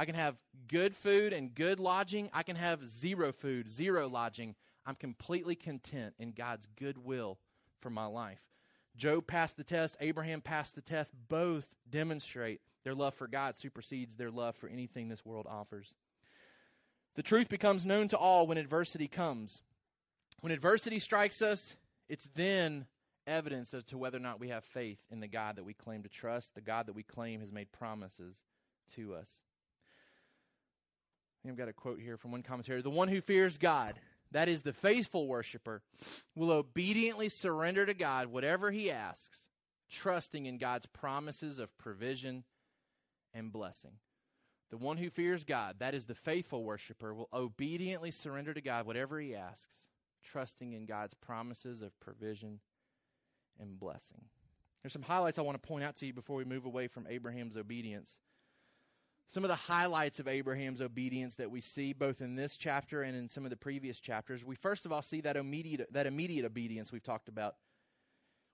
I 0.00 0.06
can 0.06 0.14
have 0.14 0.38
good 0.66 0.96
food 0.96 1.34
and 1.34 1.54
good 1.54 1.78
lodging, 1.78 2.30
I 2.32 2.42
can 2.42 2.56
have 2.56 2.88
zero 2.88 3.32
food, 3.32 3.70
zero 3.70 4.08
lodging. 4.08 4.54
I'm 4.86 4.94
completely 4.94 5.54
content 5.54 6.14
in 6.18 6.32
God's 6.32 6.66
goodwill 6.78 7.36
for 7.80 7.90
my 7.90 8.06
life. 8.06 8.40
Job 8.96 9.26
passed 9.26 9.58
the 9.58 9.62
test, 9.62 9.98
Abraham 10.00 10.40
passed 10.40 10.74
the 10.74 10.80
test. 10.80 11.10
Both 11.28 11.66
demonstrate 11.90 12.62
their 12.82 12.94
love 12.94 13.12
for 13.12 13.28
God 13.28 13.56
supersedes 13.56 14.14
their 14.14 14.30
love 14.30 14.56
for 14.56 14.70
anything 14.70 15.10
this 15.10 15.26
world 15.26 15.46
offers. 15.46 15.92
The 17.14 17.22
truth 17.22 17.50
becomes 17.50 17.84
known 17.84 18.08
to 18.08 18.16
all 18.16 18.46
when 18.46 18.56
adversity 18.56 19.06
comes. 19.06 19.60
When 20.40 20.50
adversity 20.50 20.98
strikes 20.98 21.42
us, 21.42 21.76
it's 22.08 22.26
then 22.34 22.86
evidence 23.26 23.74
as 23.74 23.84
to 23.84 23.98
whether 23.98 24.16
or 24.16 24.20
not 24.20 24.40
we 24.40 24.48
have 24.48 24.64
faith 24.64 25.00
in 25.10 25.20
the 25.20 25.28
God 25.28 25.56
that 25.56 25.66
we 25.66 25.74
claim 25.74 26.04
to 26.04 26.08
trust, 26.08 26.54
the 26.54 26.62
God 26.62 26.86
that 26.86 26.94
we 26.94 27.02
claim 27.02 27.40
has 27.40 27.52
made 27.52 27.70
promises 27.70 28.34
to 28.94 29.12
us. 29.12 29.28
I've 31.48 31.56
got 31.56 31.68
a 31.68 31.72
quote 31.72 32.00
here 32.00 32.16
from 32.16 32.32
one 32.32 32.42
commentary. 32.42 32.82
The 32.82 32.90
one 32.90 33.08
who 33.08 33.20
fears 33.20 33.56
God, 33.56 33.98
that 34.32 34.48
is 34.48 34.62
the 34.62 34.72
faithful 34.72 35.26
worshiper, 35.26 35.82
will 36.36 36.52
obediently 36.52 37.28
surrender 37.28 37.86
to 37.86 37.94
God 37.94 38.28
whatever 38.28 38.70
he 38.70 38.90
asks, 38.90 39.38
trusting 39.90 40.46
in 40.46 40.58
God's 40.58 40.86
promises 40.86 41.58
of 41.58 41.76
provision 41.78 42.44
and 43.32 43.52
blessing. 43.52 43.92
The 44.70 44.76
one 44.76 44.98
who 44.98 45.10
fears 45.10 45.44
God, 45.44 45.76
that 45.80 45.94
is 45.94 46.04
the 46.04 46.14
faithful 46.14 46.62
worshiper, 46.62 47.12
will 47.12 47.28
obediently 47.32 48.10
surrender 48.10 48.54
to 48.54 48.60
God 48.60 48.86
whatever 48.86 49.18
he 49.18 49.34
asks, 49.34 49.68
trusting 50.30 50.74
in 50.74 50.86
God's 50.86 51.14
promises 51.14 51.82
of 51.82 51.98
provision 52.00 52.60
and 53.58 53.80
blessing. 53.80 54.20
There's 54.82 54.92
some 54.92 55.02
highlights 55.02 55.38
I 55.38 55.42
want 55.42 55.60
to 55.60 55.66
point 55.66 55.84
out 55.84 55.96
to 55.96 56.06
you 56.06 56.12
before 56.12 56.36
we 56.36 56.44
move 56.44 56.66
away 56.66 56.86
from 56.86 57.06
Abraham's 57.08 57.56
obedience. 57.56 58.18
Some 59.30 59.44
of 59.44 59.48
the 59.48 59.54
highlights 59.54 60.18
of 60.18 60.26
Abraham's 60.26 60.80
obedience 60.80 61.36
that 61.36 61.52
we 61.52 61.60
see 61.60 61.92
both 61.92 62.20
in 62.20 62.34
this 62.34 62.56
chapter 62.56 63.02
and 63.02 63.16
in 63.16 63.28
some 63.28 63.44
of 63.44 63.50
the 63.50 63.56
previous 63.56 64.00
chapters. 64.00 64.44
We 64.44 64.56
first 64.56 64.84
of 64.84 64.92
all 64.92 65.02
see 65.02 65.20
that 65.20 65.36
immediate 65.36 65.92
that 65.92 66.06
immediate 66.06 66.44
obedience 66.44 66.90
we've 66.90 67.02
talked 67.02 67.28
about. 67.28 67.54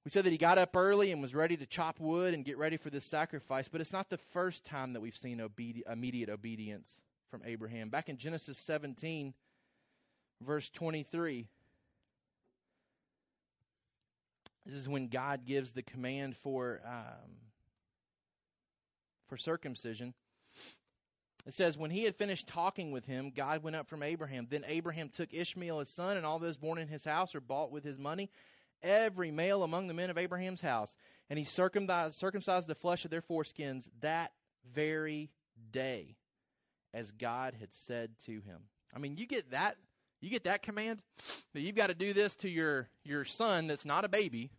We 0.04 0.10
said 0.10 0.24
that 0.24 0.30
he 0.30 0.38
got 0.38 0.58
up 0.58 0.76
early 0.76 1.12
and 1.12 1.22
was 1.22 1.34
ready 1.34 1.56
to 1.56 1.66
chop 1.66 1.98
wood 1.98 2.34
and 2.34 2.44
get 2.44 2.58
ready 2.58 2.76
for 2.76 2.90
this 2.90 3.04
sacrifice, 3.04 3.68
but 3.68 3.80
it's 3.80 3.92
not 3.92 4.10
the 4.10 4.18
first 4.18 4.64
time 4.64 4.92
that 4.92 5.00
we've 5.00 5.16
seen 5.16 5.38
obedi- 5.38 5.82
immediate 5.90 6.28
obedience 6.28 6.88
from 7.30 7.42
Abraham. 7.44 7.88
Back 7.88 8.08
in 8.08 8.18
Genesis 8.18 8.58
17, 8.58 9.34
verse 10.42 10.68
23, 10.68 11.48
this 14.66 14.74
is 14.76 14.88
when 14.88 15.08
God 15.08 15.46
gives 15.46 15.72
the 15.72 15.82
command 15.82 16.36
for 16.36 16.82
um, 16.86 17.32
for 19.28 19.36
circumcision. 19.36 20.14
It 21.46 21.54
says, 21.54 21.78
When 21.78 21.90
he 21.90 22.02
had 22.02 22.16
finished 22.16 22.48
talking 22.48 22.90
with 22.90 23.04
him, 23.04 23.30
God 23.34 23.62
went 23.62 23.76
up 23.76 23.88
from 23.88 24.02
Abraham. 24.02 24.48
Then 24.50 24.64
Abraham 24.66 25.08
took 25.08 25.32
Ishmael 25.32 25.78
his 25.78 25.88
son, 25.88 26.16
and 26.16 26.26
all 26.26 26.38
those 26.38 26.56
born 26.56 26.78
in 26.78 26.88
his 26.88 27.04
house 27.04 27.34
or 27.34 27.40
bought 27.40 27.70
with 27.70 27.84
his 27.84 27.98
money, 27.98 28.30
every 28.82 29.30
male 29.30 29.62
among 29.62 29.86
the 29.86 29.94
men 29.94 30.10
of 30.10 30.18
Abraham's 30.18 30.60
house, 30.60 30.96
and 31.30 31.38
he 31.38 31.44
circumcised, 31.44 32.16
circumcised 32.16 32.66
the 32.66 32.74
flesh 32.74 33.04
of 33.04 33.10
their 33.10 33.22
foreskins 33.22 33.88
that 34.00 34.32
very 34.74 35.30
day, 35.70 36.16
as 36.92 37.10
God 37.12 37.54
had 37.58 37.72
said 37.72 38.10
to 38.26 38.32
him. 38.32 38.62
I 38.94 38.98
mean, 38.98 39.16
you 39.16 39.26
get 39.26 39.52
that, 39.52 39.76
you 40.20 40.30
get 40.30 40.44
that 40.44 40.62
command 40.62 41.00
that 41.54 41.60
you've 41.60 41.76
got 41.76 41.88
to 41.88 41.94
do 41.94 42.12
this 42.12 42.34
to 42.36 42.48
your 42.48 42.88
your 43.04 43.24
son 43.24 43.66
that's 43.66 43.84
not 43.84 44.04
a 44.04 44.08
baby. 44.08 44.50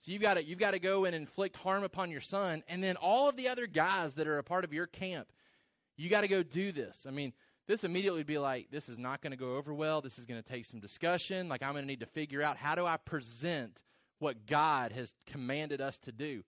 So 0.00 0.10
you've 0.12 0.22
got 0.22 0.34
to 0.34 0.44
you've 0.44 0.58
got 0.58 0.72
to 0.72 0.78
go 0.78 1.04
and 1.04 1.14
inflict 1.14 1.56
harm 1.56 1.84
upon 1.84 2.10
your 2.10 2.20
son, 2.20 2.62
and 2.68 2.82
then 2.82 2.96
all 2.96 3.28
of 3.28 3.36
the 3.36 3.48
other 3.48 3.66
guys 3.66 4.14
that 4.14 4.26
are 4.26 4.38
a 4.38 4.44
part 4.44 4.64
of 4.64 4.72
your 4.72 4.86
camp, 4.86 5.28
you 6.02 6.10
got 6.10 6.22
to 6.22 6.28
go 6.28 6.42
do 6.42 6.72
this. 6.72 7.06
I 7.06 7.12
mean, 7.12 7.32
this 7.68 7.84
immediately 7.84 8.20
would 8.20 8.26
be 8.26 8.38
like, 8.38 8.70
this 8.70 8.88
is 8.88 8.98
not 8.98 9.22
going 9.22 9.30
to 9.30 9.36
go 9.36 9.56
over 9.56 9.72
well. 9.72 10.00
This 10.00 10.18
is 10.18 10.26
going 10.26 10.42
to 10.42 10.48
take 10.48 10.66
some 10.66 10.80
discussion. 10.80 11.48
Like, 11.48 11.62
I'm 11.62 11.72
going 11.72 11.84
to 11.84 11.88
need 11.88 12.00
to 12.00 12.06
figure 12.06 12.42
out 12.42 12.56
how 12.56 12.74
do 12.74 12.84
I 12.84 12.96
present 12.96 13.82
what 14.18 14.46
God 14.46 14.92
has 14.92 15.14
commanded 15.26 15.80
us 15.80 15.98
to 15.98 16.12
do. 16.12 16.42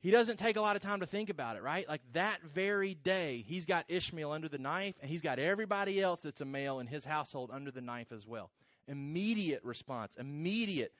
He 0.00 0.10
doesn't 0.10 0.38
take 0.38 0.56
a 0.56 0.60
lot 0.60 0.76
of 0.76 0.82
time 0.82 1.00
to 1.00 1.06
think 1.06 1.28
about 1.28 1.56
it, 1.56 1.62
right? 1.62 1.88
Like 1.88 2.02
that 2.12 2.42
very 2.42 2.94
day, 2.94 3.44
he's 3.46 3.66
got 3.66 3.84
Ishmael 3.88 4.30
under 4.30 4.48
the 4.48 4.58
knife, 4.58 4.94
and 5.00 5.10
he's 5.10 5.22
got 5.22 5.40
everybody 5.40 6.00
else 6.00 6.20
that's 6.20 6.40
a 6.40 6.44
male 6.44 6.78
in 6.78 6.86
his 6.86 7.04
household 7.04 7.50
under 7.52 7.72
the 7.72 7.80
knife 7.80 8.12
as 8.12 8.26
well. 8.26 8.50
Immediate 8.86 9.64
response, 9.64 10.14
immediate 10.16 10.92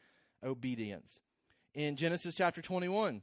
obedience. 0.43 1.21
In 1.75 1.95
Genesis 1.95 2.35
chapter 2.35 2.61
21, 2.61 3.23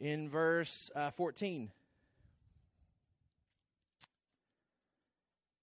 in 0.00 0.28
verse 0.28 0.90
uh, 0.94 1.10
14, 1.12 1.70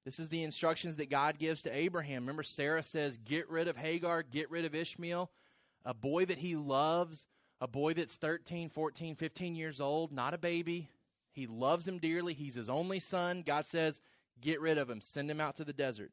This 0.05 0.19
is 0.19 0.27
the 0.27 0.43
instructions 0.43 0.97
that 0.97 1.09
God 1.09 1.39
gives 1.39 1.63
to 1.63 1.75
Abraham. 1.75 2.23
Remember, 2.23 2.43
Sarah 2.43 2.83
says, 2.83 3.17
Get 3.17 3.49
rid 3.49 3.67
of 3.67 3.77
Hagar, 3.77 4.23
get 4.23 4.51
rid 4.51 4.65
of 4.65 4.75
Ishmael, 4.75 5.31
a 5.85 5.93
boy 5.93 6.25
that 6.25 6.39
he 6.39 6.55
loves, 6.55 7.25
a 7.61 7.67
boy 7.67 7.93
that's 7.93 8.15
13, 8.15 8.69
14, 8.69 9.15
15 9.15 9.55
years 9.55 9.79
old, 9.79 10.11
not 10.11 10.33
a 10.33 10.37
baby. 10.37 10.89
He 11.31 11.47
loves 11.47 11.87
him 11.87 11.99
dearly. 11.99 12.33
He's 12.33 12.55
his 12.55 12.69
only 12.69 12.99
son. 12.99 13.43
God 13.45 13.65
says, 13.67 14.01
Get 14.41 14.59
rid 14.59 14.77
of 14.77 14.89
him, 14.89 14.99
send 14.99 15.31
him 15.31 15.39
out 15.39 15.55
to 15.57 15.63
the 15.63 15.73
desert. 15.73 16.11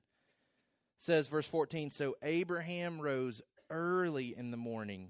says, 0.98 1.26
verse 1.26 1.46
14 1.46 1.90
So 1.90 2.16
Abraham 2.22 3.00
rose 3.00 3.42
early 3.70 4.36
in 4.36 4.52
the 4.52 4.56
morning, 4.56 5.08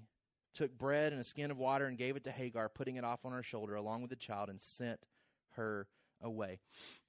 took 0.55 0.77
bread 0.77 1.13
and 1.13 1.21
a 1.21 1.25
skin 1.25 1.51
of 1.51 1.59
water, 1.59 1.87
and 1.87 1.99
gave 1.99 2.17
it 2.17 2.25
to 2.25 2.31
Hagar, 2.31 2.69
putting 2.69 2.97
it 2.97 3.05
off 3.05 3.25
on 3.25 3.33
her 3.33 3.43
shoulder 3.43 3.75
along 3.75 4.03
with 4.03 4.11
the 4.11 4.17
child, 4.17 4.49
and 4.49 4.61
sent 4.61 5.07
her 5.51 5.87
away. 6.23 6.61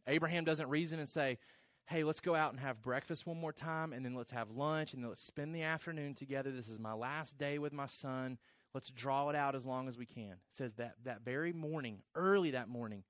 Abraham 0.08 0.44
doesn't 0.44 0.70
reason 0.70 1.00
and 1.00 1.10
say, 1.10 1.38
Hey, 1.86 2.04
let's 2.04 2.20
go 2.22 2.36
out 2.36 2.52
and 2.52 2.60
have 2.60 2.82
breakfast 2.82 3.26
one 3.26 3.40
more 3.40 3.52
time, 3.52 3.92
and 3.92 4.06
then 4.06 4.16
let's 4.16 4.32
have 4.32 4.50
lunch, 4.52 4.94
and 4.94 5.04
then 5.04 5.10
let's 5.10 5.24
spend 5.24 5.54
the 5.54 5.64
afternoon 5.64 6.14
together. 6.14 6.52
This 6.52 6.70
is 6.70 6.80
my 6.80 6.94
last 6.94 7.38
day 7.38 7.60
with 7.60 7.74
my 7.74 7.88
son. 7.88 8.38
Let's 8.74 8.90
draw 8.90 9.30
it 9.30 9.36
out 9.36 9.56
as 9.56 9.66
long 9.66 9.90
as 9.90 9.98
we 9.98 10.06
can. 10.06 10.32
It 10.32 10.38
says 10.54 10.74
that 10.76 10.96
that 11.04 11.26
very 11.26 11.52
morning, 11.52 12.00
early 12.16 12.52
that 12.52 12.70
morning, 12.70 13.04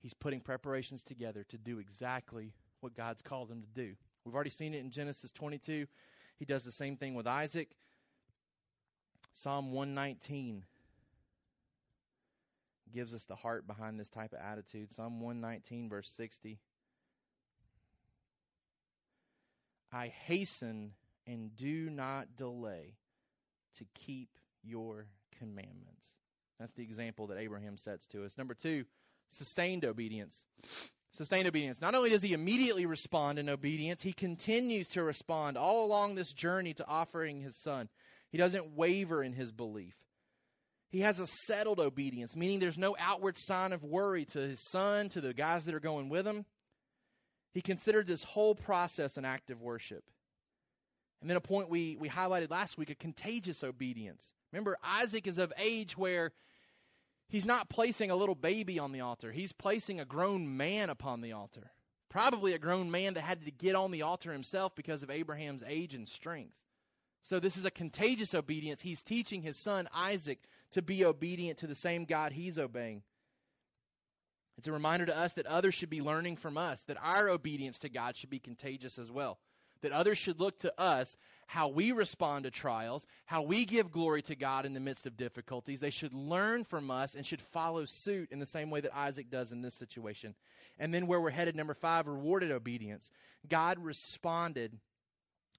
he's 0.00 0.14
putting 0.14 0.40
preparations 0.40 1.02
together 1.02 1.44
to 1.50 1.58
do 1.58 1.78
exactly 1.78 2.54
what 2.80 2.94
God's 2.94 3.20
called 3.20 3.50
him 3.50 3.62
to 3.62 3.68
do. 3.68 3.94
We've 4.24 4.34
already 4.34 4.50
seen 4.50 4.72
it 4.72 4.78
in 4.78 4.90
Genesis 4.90 5.30
22. 5.32 5.86
He 6.38 6.44
does 6.44 6.64
the 6.64 6.72
same 6.72 6.96
thing 6.96 7.14
with 7.14 7.26
Isaac. 7.26 7.76
Psalm 9.34 9.72
119 9.72 10.64
gives 12.92 13.12
us 13.12 13.24
the 13.24 13.34
heart 13.34 13.66
behind 13.66 13.98
this 13.98 14.08
type 14.08 14.32
of 14.32 14.38
attitude. 14.38 14.88
Psalm 14.94 15.20
119, 15.20 15.88
verse 15.88 16.10
60. 16.16 16.58
I 19.92 20.08
hasten 20.08 20.92
and 21.26 21.54
do 21.56 21.90
not 21.90 22.36
delay 22.36 22.94
to 23.78 23.84
keep 23.94 24.28
your 24.62 25.06
commandments. 25.38 26.06
That's 26.60 26.74
the 26.74 26.82
example 26.82 27.26
that 27.28 27.38
Abraham 27.38 27.76
sets 27.76 28.06
to 28.08 28.24
us. 28.24 28.38
Number 28.38 28.54
two, 28.54 28.84
sustained 29.30 29.84
obedience. 29.84 30.44
Sustained 31.16 31.46
obedience. 31.46 31.80
Not 31.80 31.94
only 31.94 32.10
does 32.10 32.22
he 32.22 32.32
immediately 32.32 32.86
respond 32.86 33.38
in 33.38 33.48
obedience, 33.48 34.02
he 34.02 34.12
continues 34.12 34.88
to 34.90 35.02
respond 35.02 35.56
all 35.56 35.84
along 35.84 36.14
this 36.14 36.32
journey 36.32 36.74
to 36.74 36.86
offering 36.86 37.40
his 37.40 37.56
son. 37.56 37.88
He 38.34 38.38
doesn't 38.38 38.74
waver 38.74 39.22
in 39.22 39.32
his 39.32 39.52
belief. 39.52 39.94
He 40.88 41.02
has 41.02 41.20
a 41.20 41.28
settled 41.46 41.78
obedience, 41.78 42.34
meaning 42.34 42.58
there's 42.58 42.76
no 42.76 42.96
outward 42.98 43.38
sign 43.38 43.72
of 43.72 43.84
worry 43.84 44.24
to 44.24 44.40
his 44.40 44.58
son, 44.72 45.08
to 45.10 45.20
the 45.20 45.32
guys 45.32 45.66
that 45.66 45.74
are 45.76 45.78
going 45.78 46.08
with 46.08 46.26
him. 46.26 46.44
He 47.52 47.60
considered 47.60 48.08
this 48.08 48.24
whole 48.24 48.56
process 48.56 49.16
an 49.16 49.24
act 49.24 49.52
of 49.52 49.62
worship. 49.62 50.02
And 51.20 51.30
then 51.30 51.36
a 51.36 51.40
point 51.40 51.70
we, 51.70 51.96
we 51.96 52.08
highlighted 52.08 52.50
last 52.50 52.76
week 52.76 52.90
a 52.90 52.96
contagious 52.96 53.62
obedience. 53.62 54.32
Remember, 54.50 54.78
Isaac 54.82 55.28
is 55.28 55.38
of 55.38 55.52
age 55.56 55.96
where 55.96 56.32
he's 57.28 57.46
not 57.46 57.70
placing 57.70 58.10
a 58.10 58.16
little 58.16 58.34
baby 58.34 58.80
on 58.80 58.90
the 58.90 59.02
altar, 59.02 59.30
he's 59.30 59.52
placing 59.52 60.00
a 60.00 60.04
grown 60.04 60.56
man 60.56 60.90
upon 60.90 61.20
the 61.20 61.34
altar. 61.34 61.70
Probably 62.10 62.52
a 62.52 62.58
grown 62.58 62.90
man 62.90 63.14
that 63.14 63.22
had 63.22 63.44
to 63.44 63.52
get 63.52 63.76
on 63.76 63.92
the 63.92 64.02
altar 64.02 64.32
himself 64.32 64.74
because 64.74 65.04
of 65.04 65.10
Abraham's 65.12 65.62
age 65.68 65.94
and 65.94 66.08
strength. 66.08 66.56
So, 67.24 67.40
this 67.40 67.56
is 67.56 67.64
a 67.64 67.70
contagious 67.70 68.34
obedience. 68.34 68.80
He's 68.80 69.02
teaching 69.02 69.42
his 69.42 69.56
son 69.56 69.88
Isaac 69.94 70.40
to 70.72 70.82
be 70.82 71.04
obedient 71.04 71.58
to 71.58 71.66
the 71.66 71.74
same 71.74 72.04
God 72.04 72.32
he's 72.32 72.58
obeying. 72.58 73.02
It's 74.58 74.68
a 74.68 74.72
reminder 74.72 75.06
to 75.06 75.16
us 75.16 75.32
that 75.32 75.46
others 75.46 75.74
should 75.74 75.90
be 75.90 76.02
learning 76.02 76.36
from 76.36 76.56
us, 76.56 76.82
that 76.82 76.98
our 77.02 77.28
obedience 77.28 77.78
to 77.80 77.88
God 77.88 78.16
should 78.16 78.30
be 78.30 78.38
contagious 78.38 78.98
as 78.98 79.10
well. 79.10 79.38
That 79.80 79.92
others 79.92 80.16
should 80.16 80.38
look 80.38 80.60
to 80.60 80.80
us 80.80 81.16
how 81.46 81.68
we 81.68 81.92
respond 81.92 82.44
to 82.44 82.50
trials, 82.50 83.06
how 83.26 83.42
we 83.42 83.64
give 83.64 83.90
glory 83.90 84.22
to 84.22 84.36
God 84.36 84.64
in 84.64 84.72
the 84.72 84.80
midst 84.80 85.06
of 85.06 85.16
difficulties. 85.16 85.80
They 85.80 85.90
should 85.90 86.14
learn 86.14 86.64
from 86.64 86.90
us 86.90 87.14
and 87.14 87.26
should 87.26 87.42
follow 87.42 87.84
suit 87.84 88.30
in 88.32 88.38
the 88.38 88.46
same 88.46 88.70
way 88.70 88.80
that 88.80 88.96
Isaac 88.96 89.30
does 89.30 89.52
in 89.52 89.60
this 89.60 89.74
situation. 89.74 90.34
And 90.78 90.94
then 90.94 91.06
where 91.06 91.20
we're 91.20 91.30
headed, 91.30 91.56
number 91.56 91.74
five, 91.74 92.06
rewarded 92.06 92.50
obedience. 92.50 93.10
God 93.48 93.78
responded 93.78 94.78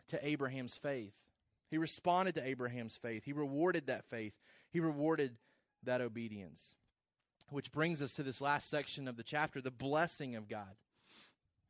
to 0.09 0.27
Abraham's 0.27 0.75
faith. 0.75 1.13
He 1.69 1.77
responded 1.77 2.35
to 2.35 2.47
Abraham's 2.47 2.95
faith. 2.95 3.23
He 3.25 3.33
rewarded 3.33 3.87
that 3.87 4.05
faith. 4.05 4.33
He 4.71 4.79
rewarded 4.79 5.35
that 5.83 6.01
obedience. 6.01 6.61
Which 7.49 7.71
brings 7.71 8.01
us 8.01 8.13
to 8.13 8.23
this 8.23 8.41
last 8.41 8.69
section 8.69 9.07
of 9.07 9.17
the 9.17 9.23
chapter 9.23 9.61
the 9.61 9.71
blessing 9.71 10.35
of 10.35 10.47
God. 10.47 10.75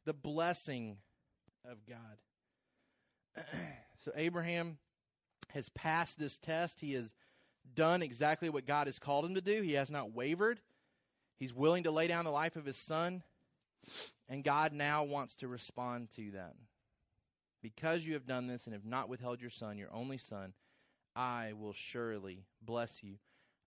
The 0.05 0.13
blessing 0.13 0.97
of 1.69 1.77
God. 1.87 3.45
so 4.05 4.11
Abraham 4.15 4.77
has 5.49 5.69
passed 5.69 6.17
this 6.19 6.37
test. 6.37 6.79
He 6.79 6.93
has 6.93 7.13
done 7.73 8.01
exactly 8.01 8.49
what 8.49 8.65
God 8.65 8.87
has 8.87 8.99
called 8.99 9.25
him 9.25 9.35
to 9.35 9.41
do. 9.41 9.61
He 9.61 9.73
has 9.73 9.89
not 9.89 10.13
wavered. 10.13 10.59
He's 11.37 11.53
willing 11.53 11.83
to 11.83 11.91
lay 11.91 12.07
down 12.07 12.25
the 12.25 12.31
life 12.31 12.55
of 12.55 12.65
his 12.65 12.77
son. 12.77 13.23
And 14.29 14.43
God 14.43 14.73
now 14.73 15.03
wants 15.03 15.35
to 15.35 15.47
respond 15.47 16.09
to 16.15 16.31
that. 16.31 16.55
Because 17.65 18.05
you 18.05 18.13
have 18.13 18.27
done 18.27 18.45
this 18.45 18.65
and 18.65 18.73
have 18.73 18.85
not 18.85 19.09
withheld 19.09 19.41
your 19.41 19.49
son, 19.49 19.79
your 19.79 19.91
only 19.91 20.19
son, 20.19 20.53
I 21.15 21.53
will 21.59 21.73
surely 21.73 22.45
bless 22.61 23.01
you. 23.01 23.15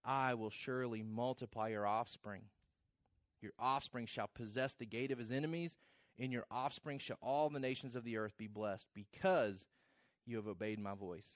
I 0.05 0.35
will 0.35 0.51
surely 0.51 1.03
multiply 1.03 1.67
your 1.67 1.85
offspring. 1.85 2.43
Your 3.41 3.51
offspring 3.59 4.05
shall 4.05 4.29
possess 4.33 4.73
the 4.73 4.85
gate 4.85 5.11
of 5.11 5.17
his 5.17 5.31
enemies. 5.31 5.77
In 6.17 6.31
your 6.31 6.45
offspring 6.49 6.99
shall 6.99 7.17
all 7.21 7.49
the 7.49 7.59
nations 7.59 7.93
of 7.93 8.05
the 8.05 8.15
earth 8.15 8.37
be 8.37 8.47
blessed, 8.47 8.87
because 8.95 9.65
you 10.25 10.37
have 10.37 10.47
obeyed 10.47 10.79
my 10.79 10.95
voice. 10.95 11.27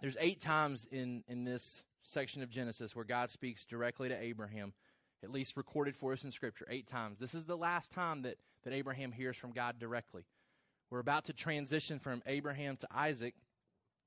There's 0.00 0.16
eight 0.20 0.40
times 0.40 0.86
in, 0.92 1.24
in 1.26 1.42
this 1.42 1.82
section 2.04 2.44
of 2.44 2.48
Genesis 2.48 2.94
where 2.94 3.04
God 3.04 3.28
speaks 3.28 3.64
directly 3.64 4.08
to 4.08 4.22
Abraham, 4.22 4.72
at 5.24 5.32
least 5.32 5.56
recorded 5.56 5.96
for 5.96 6.12
us 6.12 6.22
in 6.22 6.30
Scripture, 6.30 6.68
eight 6.70 6.86
times. 6.86 7.18
This 7.18 7.34
is 7.34 7.44
the 7.44 7.56
last 7.56 7.90
time 7.90 8.22
that, 8.22 8.36
that 8.62 8.72
Abraham 8.72 9.10
hears 9.10 9.36
from 9.36 9.50
God 9.50 9.80
directly. 9.80 10.26
We're 10.90 11.00
about 11.00 11.26
to 11.26 11.32
transition 11.32 11.98
from 11.98 12.22
Abraham 12.26 12.76
to 12.76 12.88
Isaac, 12.94 13.34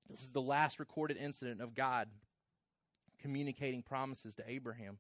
this 0.10 0.22
is 0.22 0.30
the 0.30 0.42
last 0.42 0.80
recorded 0.80 1.18
incident 1.18 1.62
of 1.62 1.76
God 1.76 2.08
communicating 3.22 3.84
promises 3.84 4.34
to 4.36 4.44
Abraham. 4.50 4.98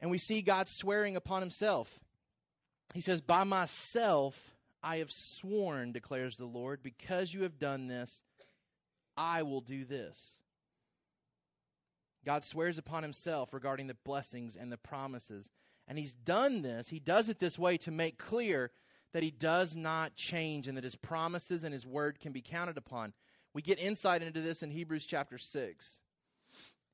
And 0.00 0.10
we 0.10 0.18
see 0.18 0.42
God 0.42 0.68
swearing 0.68 1.16
upon 1.16 1.42
himself. 1.42 1.98
He 2.94 3.00
says, 3.00 3.20
By 3.20 3.44
myself 3.44 4.38
I 4.82 4.98
have 4.98 5.10
sworn, 5.10 5.92
declares 5.92 6.36
the 6.36 6.46
Lord, 6.46 6.82
because 6.82 7.34
you 7.34 7.42
have 7.42 7.58
done 7.58 7.88
this, 7.88 8.22
I 9.16 9.42
will 9.42 9.60
do 9.60 9.84
this. 9.84 10.18
God 12.24 12.42
swears 12.42 12.78
upon 12.78 13.02
himself 13.02 13.52
regarding 13.52 13.86
the 13.86 13.96
blessings 14.04 14.56
and 14.56 14.72
the 14.72 14.78
promises. 14.78 15.50
And 15.86 15.98
he's 15.98 16.14
done 16.14 16.62
this, 16.62 16.88
he 16.88 17.00
does 17.00 17.28
it 17.28 17.38
this 17.38 17.58
way 17.58 17.76
to 17.78 17.90
make 17.90 18.16
clear 18.16 18.70
that 19.14 19.22
he 19.22 19.30
does 19.30 19.74
not 19.74 20.16
change 20.16 20.68
and 20.68 20.76
that 20.76 20.84
his 20.84 20.96
promises 20.96 21.62
and 21.62 21.72
his 21.72 21.86
word 21.86 22.18
can 22.20 22.32
be 22.32 22.42
counted 22.42 22.76
upon. 22.76 23.14
We 23.54 23.62
get 23.62 23.78
insight 23.78 24.22
into 24.22 24.42
this 24.42 24.62
in 24.62 24.70
Hebrews 24.70 25.06
chapter 25.06 25.38
6. 25.38 25.98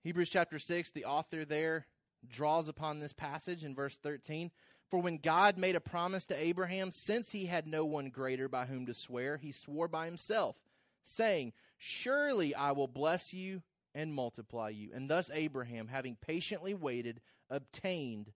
Hebrews 0.04 0.28
chapter 0.28 0.59
6, 0.59 0.90
the 0.90 1.06
author 1.06 1.46
there 1.46 1.87
draws 2.28 2.68
upon 2.68 3.00
this 3.00 3.14
passage 3.14 3.64
in 3.64 3.74
verse 3.74 3.98
13. 4.02 4.50
For 4.90 5.00
when 5.00 5.16
God 5.16 5.56
made 5.56 5.76
a 5.76 5.80
promise 5.80 6.26
to 6.26 6.38
Abraham, 6.38 6.90
since 6.90 7.30
he 7.30 7.46
had 7.46 7.66
no 7.66 7.87
one 7.87 8.11
greater 8.11 8.48
by 8.48 8.66
whom 8.66 8.87
to 8.87 8.94
swear, 8.94 9.38
he 9.38 9.52
swore 9.52 9.88
by 9.88 10.04
himself, 10.04 10.56
saying, 11.04 11.54
Surely 11.78 12.54
I 12.54 12.72
will 12.72 12.88
bless 12.88 13.33
you 13.33 13.62
and 13.94 14.12
multiply 14.12 14.68
you. 14.68 14.90
And 14.94 15.09
thus 15.09 15.30
Abraham, 15.33 15.88
having 15.88 16.16
patiently 16.20 16.74
waited, 16.74 17.20
obtained 17.48 18.30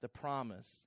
the 0.00 0.08
promise. 0.08 0.86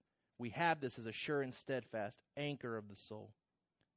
We 0.41 0.49
have 0.49 0.81
this 0.81 0.97
as 0.97 1.05
a 1.05 1.11
sure 1.11 1.43
and 1.43 1.53
steadfast 1.53 2.17
anchor 2.35 2.75
of 2.75 2.89
the 2.89 2.95
soul. 2.95 3.29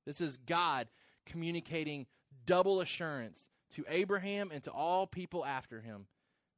This 0.05 0.21
is 0.21 0.37
God 0.37 0.89
communicating 1.25 2.07
double 2.45 2.83
assurance 2.83 3.49
to 3.75 3.85
Abraham 3.89 4.51
and 4.53 4.63
to 4.65 4.71
all 4.71 5.07
people 5.07 5.45
after 5.45 5.81
him 5.81 6.07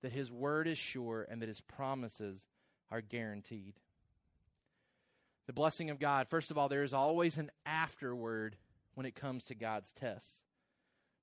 that 0.03 0.11
his 0.11 0.31
word 0.31 0.67
is 0.67 0.77
sure 0.77 1.27
and 1.31 1.41
that 1.41 1.49
his 1.49 1.61
promises 1.61 2.49
are 2.91 3.01
guaranteed. 3.01 3.75
The 5.47 5.53
blessing 5.53 5.91
of 5.91 6.01
God, 6.01 6.27
first 6.29 6.51
of 6.51 6.59
all, 6.59 6.69
there 6.69 6.83
is 6.83 6.93
always 6.93 7.39
an 7.39 7.53
afterword 7.65 8.57
when 8.95 9.07
it 9.07 9.15
comes 9.15 9.45
to 9.45 9.55
God's 9.55 9.93
tests. 9.93 10.39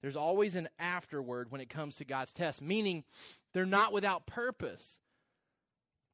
There's 0.02 0.15
always 0.15 0.56
an 0.56 0.69
afterword 0.80 1.52
when 1.52 1.60
it 1.60 1.69
comes 1.69 1.97
to 1.97 2.06
God's 2.06 2.32
tests, 2.32 2.62
meaning 2.62 3.04
they're 3.52 3.65
not 3.65 3.91
without 3.91 4.26
purpose. 4.26 4.97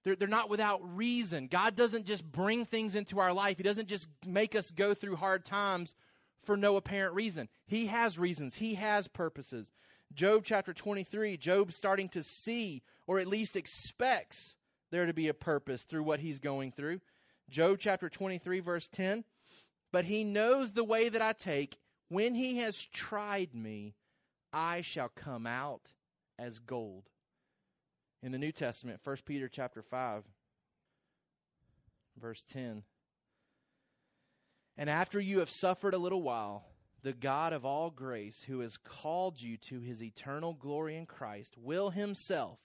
They're, 0.03 0.15
they're 0.15 0.27
not 0.27 0.49
without 0.49 0.95
reason. 0.95 1.47
God 1.47 1.75
doesn't 1.75 2.05
just 2.05 2.29
bring 2.29 2.65
things 2.65 2.95
into 2.95 3.19
our 3.19 3.33
life, 3.33 3.57
He 3.57 3.63
doesn't 3.63 3.88
just 3.88 4.07
make 4.25 4.55
us 4.55 4.71
go 4.71 4.93
through 4.93 5.17
hard 5.17 5.45
times 5.45 5.93
for 6.43 6.57
no 6.57 6.77
apparent 6.77 7.15
reason. 7.15 7.49
He 7.67 7.88
has 7.88 8.17
reasons, 8.17 8.55
he 8.55 8.75
has 8.75 9.07
purposes. 9.07 9.71
Job 10.13 10.41
chapter 10.43 10.73
23, 10.73 11.38
Job 11.38 11.71
starting 11.71 12.09
to 12.09 12.23
see, 12.23 12.81
or 13.05 13.19
at 13.19 13.27
least 13.27 13.55
expects, 13.55 14.55
there 14.91 15.05
to 15.05 15.13
be 15.13 15.27
a 15.27 15.33
purpose 15.33 15.83
through 15.83 16.03
what 16.03 16.19
he's 16.19 16.39
going 16.39 16.71
through. 16.71 16.99
Job 17.49 17.77
chapter 17.79 18.09
23, 18.09 18.59
verse 18.59 18.88
10 18.88 19.23
But 19.91 20.05
he 20.05 20.23
knows 20.23 20.71
the 20.71 20.83
way 20.83 21.09
that 21.09 21.21
I 21.21 21.33
take. 21.33 21.77
When 22.09 22.33
he 22.33 22.57
has 22.57 22.83
tried 22.91 23.53
me, 23.53 23.93
I 24.51 24.81
shall 24.81 25.09
come 25.09 25.45
out 25.45 25.81
as 26.39 26.57
gold. 26.57 27.03
In 28.21 28.32
the 28.32 28.38
New 28.38 28.51
Testament, 28.51 28.99
1 29.03 29.17
Peter 29.25 29.47
chapter 29.47 29.82
5, 29.82 30.23
verse 32.19 32.43
10. 32.51 32.84
And 34.77 34.89
after 34.89 35.19
you 35.19 35.39
have 35.39 35.49
suffered 35.49 35.93
a 35.93 35.99
little 35.99 36.21
while, 36.21 36.65
the 37.01 37.13
God 37.13 37.53
of 37.53 37.63
all 37.63 37.89
grace, 37.89 38.43
who 38.47 38.60
has 38.60 38.75
called 38.75 39.41
you 39.41 39.55
to 39.69 39.79
his 39.79 40.03
eternal 40.03 40.53
glory 40.53 40.97
in 40.97 41.05
Christ, 41.05 41.55
will 41.58 41.91
himself 41.91 42.60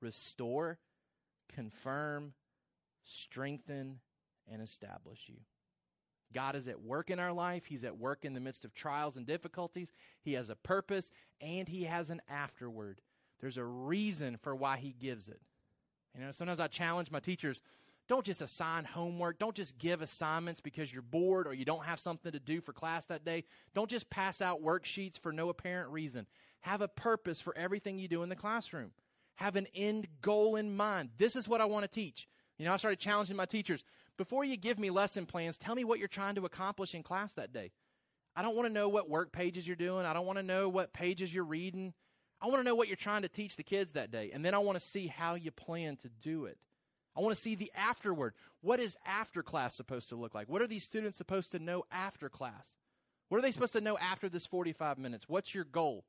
restore, 0.00 0.78
confirm, 1.52 2.32
strengthen, 3.04 4.00
and 4.50 4.60
establish 4.60 5.20
you. 5.28 5.36
God 6.34 6.56
is 6.56 6.68
at 6.68 6.82
work 6.82 7.10
in 7.10 7.20
our 7.20 7.32
life. 7.32 7.64
He's 7.66 7.84
at 7.84 7.98
work 7.98 8.24
in 8.24 8.34
the 8.34 8.40
midst 8.40 8.64
of 8.64 8.74
trials 8.74 9.16
and 9.16 9.26
difficulties. 9.26 9.92
He 10.20 10.34
has 10.34 10.50
a 10.50 10.56
purpose 10.56 11.10
and 11.40 11.68
he 11.68 11.84
has 11.84 12.10
an 12.10 12.20
afterward. 12.28 13.00
There's 13.40 13.58
a 13.58 13.64
reason 13.64 14.36
for 14.42 14.54
why 14.54 14.76
he 14.78 14.94
gives 14.98 15.28
it. 15.28 15.40
You 16.14 16.24
know, 16.24 16.32
sometimes 16.32 16.60
I 16.60 16.66
challenge 16.66 17.10
my 17.10 17.20
teachers 17.20 17.60
don't 18.08 18.24
just 18.24 18.40
assign 18.40 18.84
homework. 18.84 19.38
Don't 19.38 19.54
just 19.54 19.78
give 19.78 20.00
assignments 20.00 20.60
because 20.60 20.90
you're 20.90 21.02
bored 21.02 21.46
or 21.46 21.52
you 21.52 21.66
don't 21.66 21.84
have 21.84 22.00
something 22.00 22.32
to 22.32 22.40
do 22.40 22.62
for 22.62 22.72
class 22.72 23.04
that 23.06 23.24
day. 23.24 23.44
Don't 23.74 23.90
just 23.90 24.08
pass 24.08 24.40
out 24.40 24.62
worksheets 24.62 25.18
for 25.18 25.30
no 25.30 25.50
apparent 25.50 25.90
reason. 25.90 26.26
Have 26.60 26.80
a 26.80 26.88
purpose 26.88 27.40
for 27.40 27.56
everything 27.56 27.98
you 27.98 28.08
do 28.08 28.22
in 28.22 28.30
the 28.30 28.36
classroom. 28.36 28.92
Have 29.36 29.56
an 29.56 29.68
end 29.74 30.08
goal 30.22 30.56
in 30.56 30.74
mind. 30.74 31.10
This 31.18 31.36
is 31.36 31.46
what 31.46 31.60
I 31.60 31.66
want 31.66 31.84
to 31.84 31.88
teach. 31.88 32.26
You 32.56 32.64
know, 32.64 32.72
I 32.72 32.78
started 32.78 32.98
challenging 32.98 33.36
my 33.36 33.44
teachers. 33.44 33.84
Before 34.16 34.42
you 34.42 34.56
give 34.56 34.78
me 34.78 34.90
lesson 34.90 35.26
plans, 35.26 35.58
tell 35.58 35.74
me 35.74 35.84
what 35.84 35.98
you're 35.98 36.08
trying 36.08 36.34
to 36.36 36.46
accomplish 36.46 36.94
in 36.94 37.02
class 37.02 37.34
that 37.34 37.52
day. 37.52 37.70
I 38.34 38.42
don't 38.42 38.56
want 38.56 38.66
to 38.66 38.72
know 38.72 38.88
what 38.88 39.10
work 39.10 39.32
pages 39.32 39.66
you're 39.66 39.76
doing. 39.76 40.06
I 40.06 40.14
don't 40.14 40.26
want 40.26 40.38
to 40.38 40.42
know 40.42 40.68
what 40.68 40.94
pages 40.94 41.32
you're 41.32 41.44
reading. 41.44 41.92
I 42.40 42.46
want 42.46 42.60
to 42.60 42.64
know 42.64 42.74
what 42.74 42.88
you're 42.88 42.96
trying 42.96 43.22
to 43.22 43.28
teach 43.28 43.56
the 43.56 43.62
kids 43.62 43.92
that 43.92 44.10
day. 44.10 44.30
And 44.32 44.44
then 44.44 44.54
I 44.54 44.58
want 44.58 44.78
to 44.78 44.86
see 44.86 45.06
how 45.06 45.34
you 45.34 45.50
plan 45.50 45.96
to 45.98 46.08
do 46.22 46.44
it. 46.44 46.58
I 47.16 47.20
want 47.20 47.34
to 47.34 47.42
see 47.42 47.56
the 47.56 47.72
afterward. 47.74 48.34
What 48.60 48.78
is 48.78 48.96
after 49.04 49.42
class 49.42 49.74
supposed 49.74 50.10
to 50.10 50.16
look 50.16 50.34
like? 50.34 50.48
What 50.48 50.62
are 50.62 50.68
these 50.68 50.84
students 50.84 51.18
supposed 51.18 51.50
to 51.52 51.58
know 51.58 51.84
after 51.90 52.28
class? 52.28 52.76
What 53.28 53.38
are 53.38 53.42
they 53.42 53.52
supposed 53.52 53.72
to 53.72 53.80
know 53.80 53.98
after 53.98 54.28
this 54.28 54.46
45 54.46 54.98
minutes? 54.98 55.28
What's 55.28 55.54
your 55.54 55.64
goal? 55.64 56.04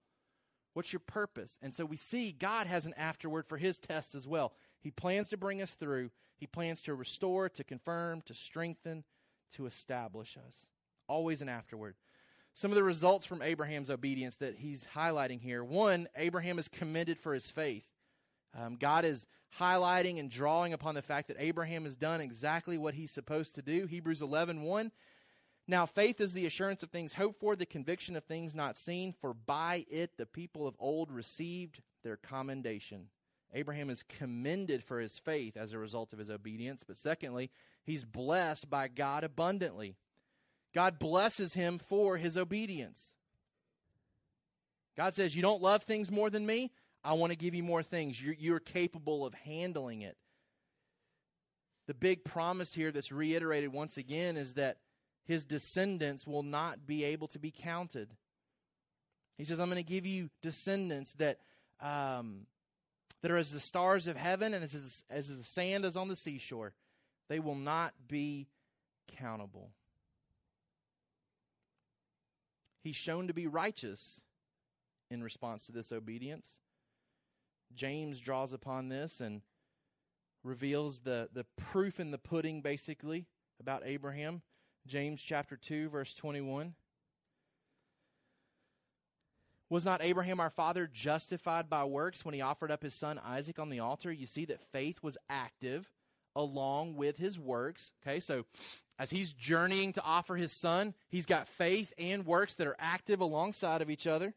What's 0.74 0.94
your 0.94 1.02
purpose? 1.02 1.58
And 1.62 1.74
so 1.74 1.84
we 1.84 1.98
see 1.98 2.32
God 2.32 2.68
has 2.68 2.86
an 2.86 2.94
afterward 2.96 3.48
for 3.48 3.58
his 3.58 3.80
test 3.80 4.14
as 4.14 4.28
well. 4.28 4.54
He 4.82 4.92
plans 4.92 5.30
to 5.30 5.38
bring 5.38 5.62
us 5.62 5.72
through, 5.72 6.12
he 6.38 6.48
plans 6.48 6.82
to 6.84 6.94
restore, 6.94 7.50
to 7.50 7.64
confirm, 7.64 8.22
to 8.28 8.34
strengthen, 8.34 9.04
to 9.56 9.66
establish 9.66 10.38
us. 10.48 10.68
Always 11.08 11.42
an 11.42 11.50
afterward. 11.50 11.96
Some 12.54 12.72
of 12.72 12.76
the 12.76 12.84
results 12.84 13.26
from 13.26 13.42
Abraham's 13.42 13.90
obedience 13.90 14.38
that 14.38 14.56
he's 14.58 14.86
highlighting 14.96 15.42
here. 15.42 15.64
One, 15.64 16.08
Abraham 16.16 16.60
is 16.60 16.68
commended 16.68 17.20
for 17.20 17.34
his 17.34 17.50
faith. 17.50 17.86
Um, 18.58 18.76
God 18.76 19.06
is 19.06 19.26
highlighting 19.60 20.20
and 20.20 20.30
drawing 20.30 20.74
upon 20.74 20.96
the 20.96 21.02
fact 21.02 21.28
that 21.28 21.38
Abraham 21.40 21.86
has 21.86 21.96
done 21.96 22.22
exactly 22.22 22.78
what 22.78 22.94
he's 22.94 23.12
supposed 23.12 23.56
to 23.56 23.62
do. 23.62 23.86
Hebrews 23.86 24.22
11 24.22 24.62
1. 24.62 24.92
Now, 25.68 25.86
faith 25.86 26.20
is 26.20 26.34
the 26.34 26.48
assurance 26.48 26.82
of 26.82 26.90
things 26.90 27.14
hoped 27.14 27.40
for, 27.40 27.56
the 27.56 27.66
conviction 27.66 28.16
of 28.16 28.24
things 28.24 28.56
not 28.56 28.76
seen, 28.76 29.14
for 29.22 29.36
by 29.36 29.86
it 29.90 30.18
the 30.18 30.26
people 30.26 30.68
of 30.68 30.76
old 30.80 31.12
received 31.12 31.82
their 32.04 32.18
commendation. 32.18 33.10
Abraham 33.54 33.90
is 33.92 34.04
commended 34.04 34.84
for 34.84 35.00
his 35.00 35.20
faith 35.20 35.56
as 35.56 35.72
a 35.72 35.78
result 35.78 36.12
of 36.12 36.20
his 36.20 36.32
obedience, 36.32 36.84
but 36.86 36.98
secondly, 36.98 37.52
he's 37.84 38.04
blessed 38.04 38.70
by 38.70 38.88
God 38.88 39.24
abundantly. 39.24 39.96
God 40.74 41.00
blesses 41.00 41.54
him 41.54 41.80
for 41.80 42.18
his 42.18 42.38
obedience. 42.38 43.02
God 44.96 45.16
says, 45.16 45.36
You 45.36 45.42
don't 45.42 45.62
love 45.62 45.84
things 45.84 46.12
more 46.12 46.30
than 46.30 46.46
me? 46.46 46.72
I 47.04 47.14
want 47.14 47.32
to 47.32 47.38
give 47.38 47.56
you 47.56 47.64
more 47.64 47.84
things. 47.84 48.22
You're, 48.22 48.36
you're 48.38 48.60
capable 48.60 49.26
of 49.26 49.34
handling 49.34 50.02
it. 50.02 50.18
The 51.88 51.94
big 51.94 52.24
promise 52.24 52.74
here 52.74 52.92
that's 52.92 53.12
reiterated 53.12 53.72
once 53.72 53.98
again 53.98 54.38
is 54.38 54.54
that 54.54 54.78
his 55.26 55.46
descendants 55.46 56.28
will 56.28 56.44
not 56.44 56.86
be 56.86 57.04
able 57.06 57.28
to 57.30 57.40
be 57.40 57.52
counted. 57.52 58.10
He 59.38 59.46
says, 59.46 59.60
I'm 59.60 59.70
going 59.70 59.84
to 59.84 59.90
give 59.90 60.06
you 60.06 60.30
descendants 60.42 61.14
that, 61.14 61.40
um, 61.82 62.42
that 63.22 63.32
are 63.32 63.38
as 63.38 63.52
the 63.52 63.60
stars 63.60 64.08
of 64.08 64.18
heaven 64.18 64.54
and 64.54 64.64
as, 64.64 65.04
as 65.10 65.30
the 65.30 65.44
sand 65.44 65.86
is 65.86 65.96
on 65.96 66.10
the 66.10 66.16
seashore. 66.16 66.74
They 67.30 67.40
will 67.40 67.56
not 67.56 67.94
be 68.08 68.48
countable. 69.18 69.70
He's 72.84 72.96
shown 72.96 73.28
to 73.28 73.34
be 73.34 73.48
righteous 73.48 74.22
in 75.12 75.24
response 75.24 75.66
to 75.66 75.72
this 75.72 75.92
obedience. 75.92 76.48
James 77.76 78.20
draws 78.20 78.54
upon 78.54 78.90
this 78.90 79.20
and 79.20 79.42
reveals 80.44 81.00
the, 81.00 81.30
the 81.34 81.46
proof 81.58 82.00
in 82.00 82.12
the 82.12 82.18
pudding, 82.18 82.62
basically, 82.62 83.26
about 83.60 83.84
Abraham. 83.86 84.42
James 84.88 85.22
chapter 85.22 85.58
2, 85.58 85.90
verse 85.90 86.14
21. 86.14 86.74
Was 89.70 89.86
not 89.86 90.02
Abraham 90.02 90.40
our 90.40 90.50
father 90.50 90.90
justified 90.92 91.70
by 91.70 91.84
works 91.84 92.26
when 92.26 92.34
he 92.34 92.42
offered 92.42 92.72
up 92.72 92.82
his 92.82 92.96
son 92.96 93.20
Isaac 93.24 93.60
on 93.60 93.70
the 93.70 93.80
altar? 93.80 94.12
You 94.12 94.26
see 94.26 94.46
that 94.46 94.62
faith 94.72 95.04
was 95.04 95.18
active 95.30 95.88
along 96.40 96.96
with 96.96 97.18
his 97.18 97.38
works. 97.38 97.92
Okay, 98.02 98.20
so 98.20 98.46
as 98.98 99.10
he's 99.10 99.32
journeying 99.34 99.94
to 99.94 100.02
offer 100.02 100.36
his 100.36 100.52
son, 100.52 100.94
he's 101.10 101.26
got 101.26 101.48
faith 101.48 101.94
and 101.98 102.26
works 102.26 102.56
that 102.56 102.68
are 102.68 102.76
active 102.80 103.20
alongside 103.22 103.82
of 103.82 103.90
each 103.90 104.08
other 104.08 104.34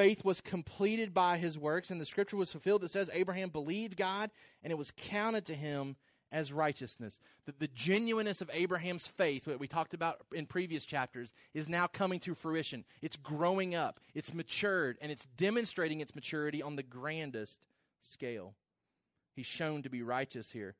faith 0.00 0.24
was 0.24 0.40
completed 0.40 1.12
by 1.12 1.36
his 1.36 1.58
works, 1.58 1.90
and 1.90 2.00
the 2.00 2.06
scripture 2.06 2.36
was 2.36 2.50
fulfilled 2.50 2.80
that 2.80 2.90
says 2.90 3.10
Abraham 3.12 3.50
believed 3.50 3.98
God, 3.98 4.30
and 4.62 4.70
it 4.70 4.76
was 4.76 4.92
counted 4.96 5.44
to 5.46 5.54
him 5.54 5.94
as 6.32 6.52
righteousness. 6.52 7.18
The, 7.44 7.52
the 7.58 7.68
genuineness 7.68 8.40
of 8.40 8.50
Abraham's 8.52 9.06
faith, 9.06 9.44
that 9.44 9.60
we 9.60 9.68
talked 9.68 9.92
about 9.94 10.22
in 10.32 10.46
previous 10.46 10.86
chapters, 10.86 11.32
is 11.52 11.68
now 11.68 11.86
coming 11.86 12.20
to 12.20 12.34
fruition. 12.34 12.84
It's 13.02 13.16
growing 13.16 13.74
up, 13.74 14.00
it's 14.14 14.32
matured, 14.32 14.96
and 15.02 15.12
it's 15.12 15.26
demonstrating 15.36 16.00
its 16.00 16.14
maturity 16.14 16.62
on 16.62 16.76
the 16.76 16.82
grandest 16.82 17.58
scale. 18.00 18.54
He's 19.40 19.46
shown 19.46 19.84
to 19.84 19.88
be 19.88 20.02
righteous 20.02 20.50
here. 20.50 20.74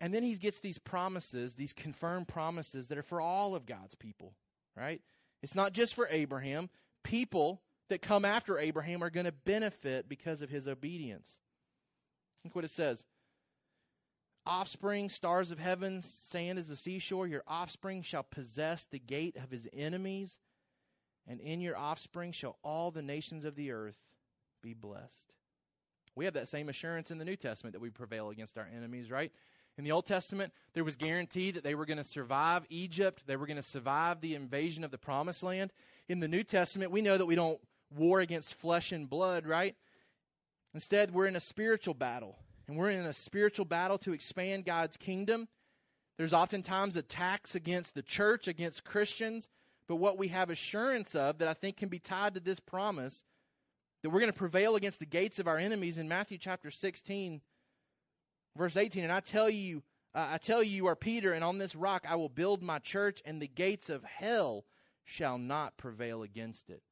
And 0.00 0.12
then 0.12 0.24
he 0.24 0.34
gets 0.34 0.58
these 0.58 0.78
promises, 0.78 1.54
these 1.54 1.72
confirmed 1.72 2.26
promises 2.26 2.88
that 2.88 2.98
are 2.98 3.04
for 3.04 3.20
all 3.20 3.54
of 3.54 3.64
God's 3.64 3.94
people, 3.94 4.32
right? 4.76 5.00
It's 5.40 5.54
not 5.54 5.72
just 5.72 5.94
for 5.94 6.08
Abraham. 6.10 6.68
People 7.04 7.62
that 7.90 8.02
come 8.02 8.24
after 8.24 8.58
Abraham 8.58 9.04
are 9.04 9.10
going 9.10 9.26
to 9.26 9.32
benefit 9.44 10.08
because 10.08 10.42
of 10.42 10.50
his 10.50 10.66
obedience. 10.66 11.38
Look 12.42 12.56
what 12.56 12.64
it 12.64 12.72
says. 12.72 13.04
Offspring, 14.44 15.08
stars 15.08 15.52
of 15.52 15.60
heaven, 15.60 16.02
sand 16.32 16.58
as 16.58 16.66
the 16.66 16.76
seashore, 16.76 17.28
your 17.28 17.44
offspring 17.46 18.02
shall 18.02 18.24
possess 18.24 18.84
the 18.90 18.98
gate 18.98 19.36
of 19.36 19.52
his 19.52 19.68
enemies, 19.72 20.40
and 21.28 21.38
in 21.38 21.60
your 21.60 21.76
offspring 21.76 22.32
shall 22.32 22.58
all 22.64 22.90
the 22.90 23.00
nations 23.00 23.44
of 23.44 23.54
the 23.54 23.70
earth 23.70 23.98
be 24.60 24.74
blessed. 24.74 25.32
We 26.14 26.24
have 26.26 26.34
that 26.34 26.48
same 26.48 26.68
assurance 26.68 27.10
in 27.10 27.18
the 27.18 27.24
New 27.24 27.36
Testament 27.36 27.72
that 27.72 27.80
we 27.80 27.90
prevail 27.90 28.30
against 28.30 28.58
our 28.58 28.68
enemies, 28.76 29.10
right? 29.10 29.32
In 29.78 29.84
the 29.84 29.92
Old 29.92 30.06
Testament, 30.06 30.52
there 30.74 30.84
was 30.84 30.96
guarantee 30.96 31.50
that 31.52 31.64
they 31.64 31.74
were 31.74 31.86
going 31.86 31.98
to 31.98 32.04
survive 32.04 32.66
Egypt, 32.68 33.22
they 33.26 33.36
were 33.36 33.46
going 33.46 33.56
to 33.56 33.62
survive 33.62 34.20
the 34.20 34.34
invasion 34.34 34.84
of 34.84 34.90
the 34.90 34.98
promised 34.98 35.42
land. 35.42 35.72
In 36.08 36.20
the 36.20 36.28
New 36.28 36.42
Testament, 36.42 36.90
we 36.90 37.00
know 37.00 37.16
that 37.16 37.26
we 37.26 37.34
don't 37.34 37.58
war 37.96 38.20
against 38.20 38.54
flesh 38.54 38.92
and 38.92 39.08
blood, 39.08 39.46
right? 39.46 39.74
Instead, 40.74 41.12
we're 41.12 41.26
in 41.26 41.36
a 41.36 41.40
spiritual 41.40 41.94
battle. 41.94 42.36
And 42.68 42.76
we're 42.76 42.90
in 42.90 43.04
a 43.04 43.12
spiritual 43.12 43.64
battle 43.64 43.98
to 43.98 44.12
expand 44.12 44.64
God's 44.64 44.96
kingdom. 44.96 45.48
There's 46.16 46.32
oftentimes 46.32 46.96
attacks 46.96 47.54
against 47.54 47.94
the 47.94 48.02
church, 48.02 48.46
against 48.46 48.84
Christians. 48.84 49.48
But 49.88 49.96
what 49.96 50.18
we 50.18 50.28
have 50.28 50.50
assurance 50.50 51.14
of 51.14 51.38
that 51.38 51.48
I 51.48 51.54
think 51.54 51.76
can 51.76 51.88
be 51.88 51.98
tied 51.98 52.34
to 52.34 52.40
this 52.40 52.60
promise 52.60 53.24
that 54.02 54.10
we're 54.10 54.20
going 54.20 54.32
to 54.32 54.38
prevail 54.38 54.76
against 54.76 54.98
the 54.98 55.06
gates 55.06 55.38
of 55.38 55.46
our 55.46 55.58
enemies 55.58 55.98
in 55.98 56.08
Matthew 56.08 56.38
chapter 56.38 56.70
16, 56.70 57.40
verse 58.56 58.76
18. 58.76 59.04
And 59.04 59.12
I 59.12 59.20
tell 59.20 59.48
you, 59.48 59.82
uh, 60.14 60.30
I 60.32 60.38
tell 60.38 60.62
you, 60.62 60.70
you 60.70 60.86
are 60.86 60.96
Peter, 60.96 61.32
and 61.32 61.44
on 61.44 61.58
this 61.58 61.74
rock 61.74 62.04
I 62.08 62.16
will 62.16 62.28
build 62.28 62.62
my 62.62 62.78
church, 62.78 63.22
and 63.24 63.40
the 63.40 63.48
gates 63.48 63.88
of 63.88 64.04
hell 64.04 64.64
shall 65.04 65.38
not 65.38 65.76
prevail 65.76 66.22
against 66.22 66.68
it. 66.68 66.82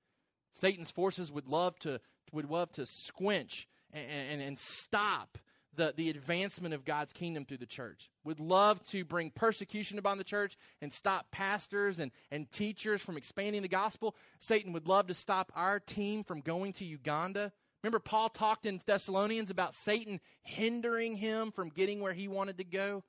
Satan's 0.53 0.91
forces 0.91 1.31
would 1.31 1.47
love 1.47 1.79
to 1.81 2.01
would 2.33 2.49
love 2.49 2.71
to 2.73 2.87
squinch 2.87 3.67
and, 3.93 4.07
and, 4.09 4.43
and 4.43 4.59
stop 4.59 5.37
the, 5.77 5.95
the 5.97 6.11
advancement 6.11 6.75
of 6.75 6.85
God's 6.85 7.13
kingdom 7.13 7.45
through 7.45 7.59
the 7.59 7.67
church, 7.67 8.11
would 8.25 8.41
love 8.41 8.85
to 8.87 9.05
bring 9.05 9.31
persecution 9.31 9.99
upon 9.99 10.19
the 10.19 10.25
church 10.25 10.57
and 10.83 10.93
stop 10.93 11.31
pastors 11.31 12.01
and, 12.01 12.11
and 12.31 12.51
teachers 12.51 13.01
from 13.01 13.17
expanding 13.17 13.63
the 13.63 13.69
gospel. 13.69 14.17
Satan 14.41 14.73
would 14.73 14.89
love 14.89 15.07
to 15.07 15.15
stop 15.15 15.53
our 15.55 15.79
team 15.79 16.25
from 16.25 16.41
going 16.41 16.73
to 16.75 16.85
Uganda. 16.85 17.53
Remember, 17.83 18.01
Paul 18.01 18.29
talked 18.29 18.67
in 18.67 18.83
Thessalonians 18.85 19.51
about 19.51 19.75
Satan 19.75 20.21
hindering 20.43 21.17
him 21.17 21.53
from 21.53 21.71
getting 21.71 22.01
where 22.01 22.13
he 22.13 22.29
wanted 22.29 22.59
to 22.59 22.65
go, 22.65 23.05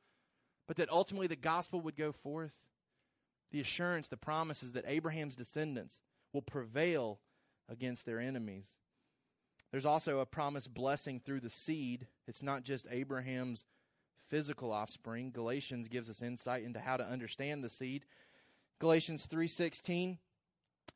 but 0.67 0.77
that 0.77 0.91
ultimately 0.91 1.27
the 1.27 1.35
gospel 1.35 1.81
would 1.81 1.97
go 1.97 2.11
forth. 2.11 2.53
The 3.51 3.59
assurance, 3.59 4.07
the 4.07 4.17
promise 4.17 4.63
is 4.63 4.73
that 4.73 4.85
Abraham's 4.87 5.35
descendants 5.35 5.99
will 6.31 6.41
prevail 6.41 7.19
against 7.67 8.05
their 8.05 8.19
enemies. 8.19 8.67
There's 9.71 9.85
also 9.85 10.19
a 10.19 10.25
promised 10.25 10.73
blessing 10.73 11.21
through 11.21 11.39
the 11.39 11.49
seed. 11.49 12.07
It's 12.27 12.43
not 12.43 12.63
just 12.63 12.85
Abraham's 12.91 13.65
physical 14.27 14.71
offspring. 14.71 15.31
Galatians 15.31 15.87
gives 15.87 16.09
us 16.09 16.21
insight 16.21 16.63
into 16.63 16.79
how 16.79 16.97
to 16.97 17.05
understand 17.05 17.63
the 17.63 17.69
seed. 17.69 18.05
Galatians 18.79 19.25
3:16 19.27 20.19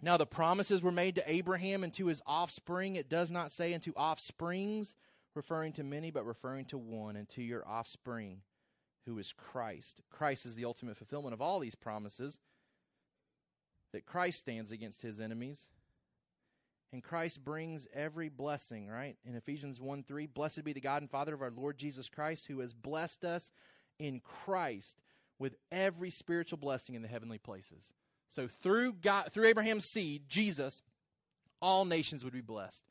Now 0.01 0.17
the 0.17 0.25
promises 0.25 0.81
were 0.81 0.91
made 0.91 1.15
to 1.15 1.31
Abraham 1.31 1.83
and 1.83 1.93
to 1.93 2.07
his 2.07 2.21
offspring. 2.25 2.95
It 2.95 3.09
does 3.09 3.31
not 3.31 3.53
say 3.53 3.71
into 3.71 3.93
offsprings, 3.93 4.95
referring 5.35 5.73
to 5.73 5.83
many, 5.83 6.11
but 6.11 6.25
referring 6.25 6.65
to 6.65 6.77
one, 6.77 7.15
and 7.15 7.29
to 7.29 7.41
your 7.41 7.65
offspring, 7.65 8.41
who 9.05 9.17
is 9.19 9.31
Christ. 9.31 10.01
Christ 10.09 10.45
is 10.45 10.55
the 10.55 10.65
ultimate 10.65 10.97
fulfillment 10.97 11.33
of 11.33 11.41
all 11.41 11.59
these 11.59 11.75
promises. 11.75 12.37
That 13.93 14.05
Christ 14.05 14.39
stands 14.39 14.71
against 14.71 15.01
his 15.01 15.21
enemies 15.21 15.67
and 16.95 17.03
Christ 17.03 17.43
brings 17.43 17.89
every 17.93 18.29
blessing, 18.29 18.87
right? 18.87 19.17
In 19.25 19.35
Ephesians 19.35 19.81
1 19.81 20.03
3, 20.03 20.27
blessed 20.27 20.63
be 20.63 20.71
the 20.71 20.79
God 20.79 21.01
and 21.01 21.11
Father 21.11 21.33
of 21.33 21.41
our 21.41 21.51
Lord 21.51 21.77
Jesus 21.77 22.07
Christ, 22.07 22.45
who 22.47 22.61
has 22.61 22.73
blessed 22.73 23.25
us 23.25 23.51
in 23.99 24.21
Christ 24.21 24.95
with 25.37 25.55
every 25.73 26.09
spiritual 26.09 26.57
blessing 26.57 26.95
in 26.95 27.01
the 27.01 27.09
heavenly 27.09 27.37
places. 27.37 27.91
So 28.29 28.47
through 28.47 28.93
God, 28.93 29.33
through 29.33 29.47
Abraham's 29.47 29.83
seed, 29.87 30.29
Jesus, 30.29 30.83
all 31.61 31.83
nations 31.83 32.23
would 32.23 32.31
be 32.31 32.39
blessed. 32.39 32.85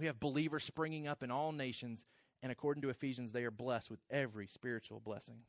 We 0.00 0.06
have 0.06 0.18
believers 0.18 0.64
springing 0.64 1.06
up 1.06 1.22
in 1.22 1.30
all 1.30 1.52
nations, 1.52 2.06
and 2.42 2.50
according 2.50 2.80
to 2.84 2.88
Ephesians, 2.88 3.32
they 3.32 3.44
are 3.44 3.50
blessed 3.50 3.90
with 3.90 4.00
every 4.10 4.46
spiritual 4.46 5.00
blessing. 5.00 5.40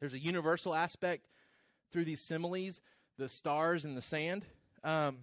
There's 0.00 0.14
a 0.14 0.18
universal 0.18 0.74
aspect 0.74 1.28
through 1.92 2.06
these 2.06 2.26
similes, 2.26 2.80
the 3.18 3.28
stars 3.28 3.84
and 3.84 3.96
the 3.96 4.02
sand. 4.02 4.44
Um, 4.82 5.18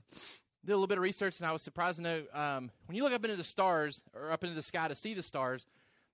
did 0.65 0.71
a 0.71 0.75
little 0.75 0.87
bit 0.87 0.97
of 0.97 1.03
research, 1.03 1.37
and 1.39 1.47
I 1.47 1.51
was 1.51 1.61
surprised 1.61 1.97
to 1.97 2.01
know 2.01 2.23
um, 2.33 2.71
when 2.87 2.95
you 2.95 3.03
look 3.03 3.13
up 3.13 3.23
into 3.23 3.37
the 3.37 3.43
stars 3.43 4.01
or 4.15 4.31
up 4.31 4.43
into 4.43 4.55
the 4.55 4.63
sky 4.63 4.87
to 4.87 4.95
see 4.95 5.13
the 5.13 5.21
stars, 5.21 5.65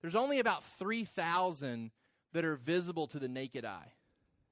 there's 0.01 0.15
only 0.15 0.39
about 0.39 0.63
3,000 0.77 1.91
that 2.33 2.45
are 2.45 2.55
visible 2.55 3.07
to 3.07 3.19
the 3.19 3.27
naked 3.27 3.65
eye. 3.65 3.93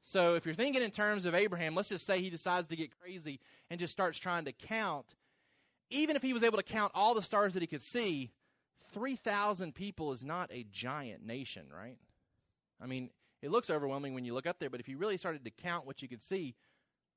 So 0.02 0.36
if 0.36 0.46
you're 0.46 0.56
thinking 0.56 0.82
in 0.82 0.92
terms 0.92 1.26
of 1.26 1.36
Abraham, 1.36 1.76
let's 1.76 1.90
just 1.90 2.06
say 2.06 2.22
he 2.22 2.30
decides 2.30 2.68
to 2.68 2.76
get 2.76 2.98
crazy 3.00 3.40
and 3.70 3.80
just 3.80 3.94
starts 3.94 4.18
trying 4.18 4.46
to 4.46 4.52
count. 4.52 5.16
Even 5.90 6.16
if 6.16 6.22
he 6.22 6.34
was 6.34 6.44
able 6.44 6.58
to 6.58 6.64
count 6.64 6.92
all 6.96 7.14
the 7.14 7.24
stars 7.24 7.54
that 7.54 7.62
he 7.62 7.68
could 7.68 7.84
see, 7.84 8.32
3,000 8.94 9.76
people 9.76 10.12
is 10.12 10.24
not 10.24 10.50
a 10.52 10.66
giant 10.72 11.26
nation, 11.26 11.64
right? 11.76 11.98
I 12.82 12.86
mean, 12.86 13.10
it 13.42 13.52
looks 13.52 13.70
overwhelming 13.70 14.14
when 14.14 14.26
you 14.26 14.34
look 14.34 14.48
up 14.48 14.60
there, 14.60 14.70
but 14.70 14.80
if 14.80 14.88
you 14.88 14.98
really 14.98 15.18
started 15.18 15.44
to 15.46 15.52
count 15.52 15.86
what 15.86 16.02
you 16.02 16.08
could 16.08 16.24
see, 16.24 16.56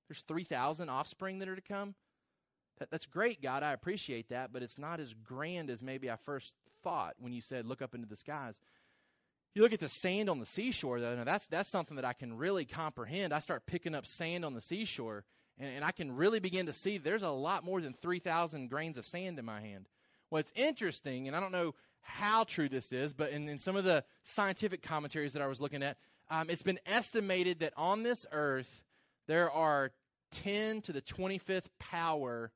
there's 0.08 0.22
3,000 0.22 0.88
offspring 0.88 1.38
that 1.38 1.48
are 1.48 1.56
to 1.56 1.62
come. 1.62 1.94
That, 2.82 2.90
that's 2.90 3.06
great, 3.06 3.40
God. 3.40 3.62
I 3.62 3.74
appreciate 3.74 4.30
that, 4.30 4.52
but 4.52 4.60
it's 4.60 4.76
not 4.76 4.98
as 4.98 5.14
grand 5.14 5.70
as 5.70 5.80
maybe 5.80 6.10
I 6.10 6.16
first 6.16 6.52
thought 6.82 7.14
when 7.20 7.32
you 7.32 7.40
said, 7.40 7.64
look 7.64 7.80
up 7.80 7.94
into 7.94 8.08
the 8.08 8.16
skies. 8.16 8.60
You 9.54 9.62
look 9.62 9.72
at 9.72 9.78
the 9.78 9.88
sand 9.88 10.28
on 10.28 10.40
the 10.40 10.46
seashore, 10.46 11.00
though, 11.00 11.14
now 11.14 11.22
that's, 11.22 11.46
that's 11.46 11.70
something 11.70 11.94
that 11.94 12.04
I 12.04 12.12
can 12.12 12.36
really 12.36 12.64
comprehend. 12.64 13.32
I 13.32 13.38
start 13.38 13.66
picking 13.66 13.94
up 13.94 14.04
sand 14.04 14.44
on 14.44 14.54
the 14.54 14.60
seashore, 14.60 15.24
and, 15.60 15.76
and 15.76 15.84
I 15.84 15.92
can 15.92 16.16
really 16.16 16.40
begin 16.40 16.66
to 16.66 16.72
see 16.72 16.98
there's 16.98 17.22
a 17.22 17.30
lot 17.30 17.62
more 17.62 17.80
than 17.80 17.92
3,000 17.92 18.68
grains 18.68 18.98
of 18.98 19.06
sand 19.06 19.38
in 19.38 19.44
my 19.44 19.60
hand. 19.60 19.86
What's 20.28 20.50
interesting, 20.56 21.28
and 21.28 21.36
I 21.36 21.40
don't 21.40 21.52
know 21.52 21.76
how 22.00 22.42
true 22.42 22.68
this 22.68 22.90
is, 22.90 23.12
but 23.12 23.30
in, 23.30 23.48
in 23.48 23.60
some 23.60 23.76
of 23.76 23.84
the 23.84 24.02
scientific 24.24 24.82
commentaries 24.82 25.34
that 25.34 25.42
I 25.42 25.46
was 25.46 25.60
looking 25.60 25.84
at, 25.84 25.98
um, 26.32 26.50
it's 26.50 26.64
been 26.64 26.80
estimated 26.84 27.60
that 27.60 27.74
on 27.76 28.02
this 28.02 28.26
earth 28.32 28.82
there 29.28 29.52
are 29.52 29.92
10 30.32 30.80
to 30.80 30.92
the 30.92 31.02
25th 31.02 31.66
power 31.78 32.50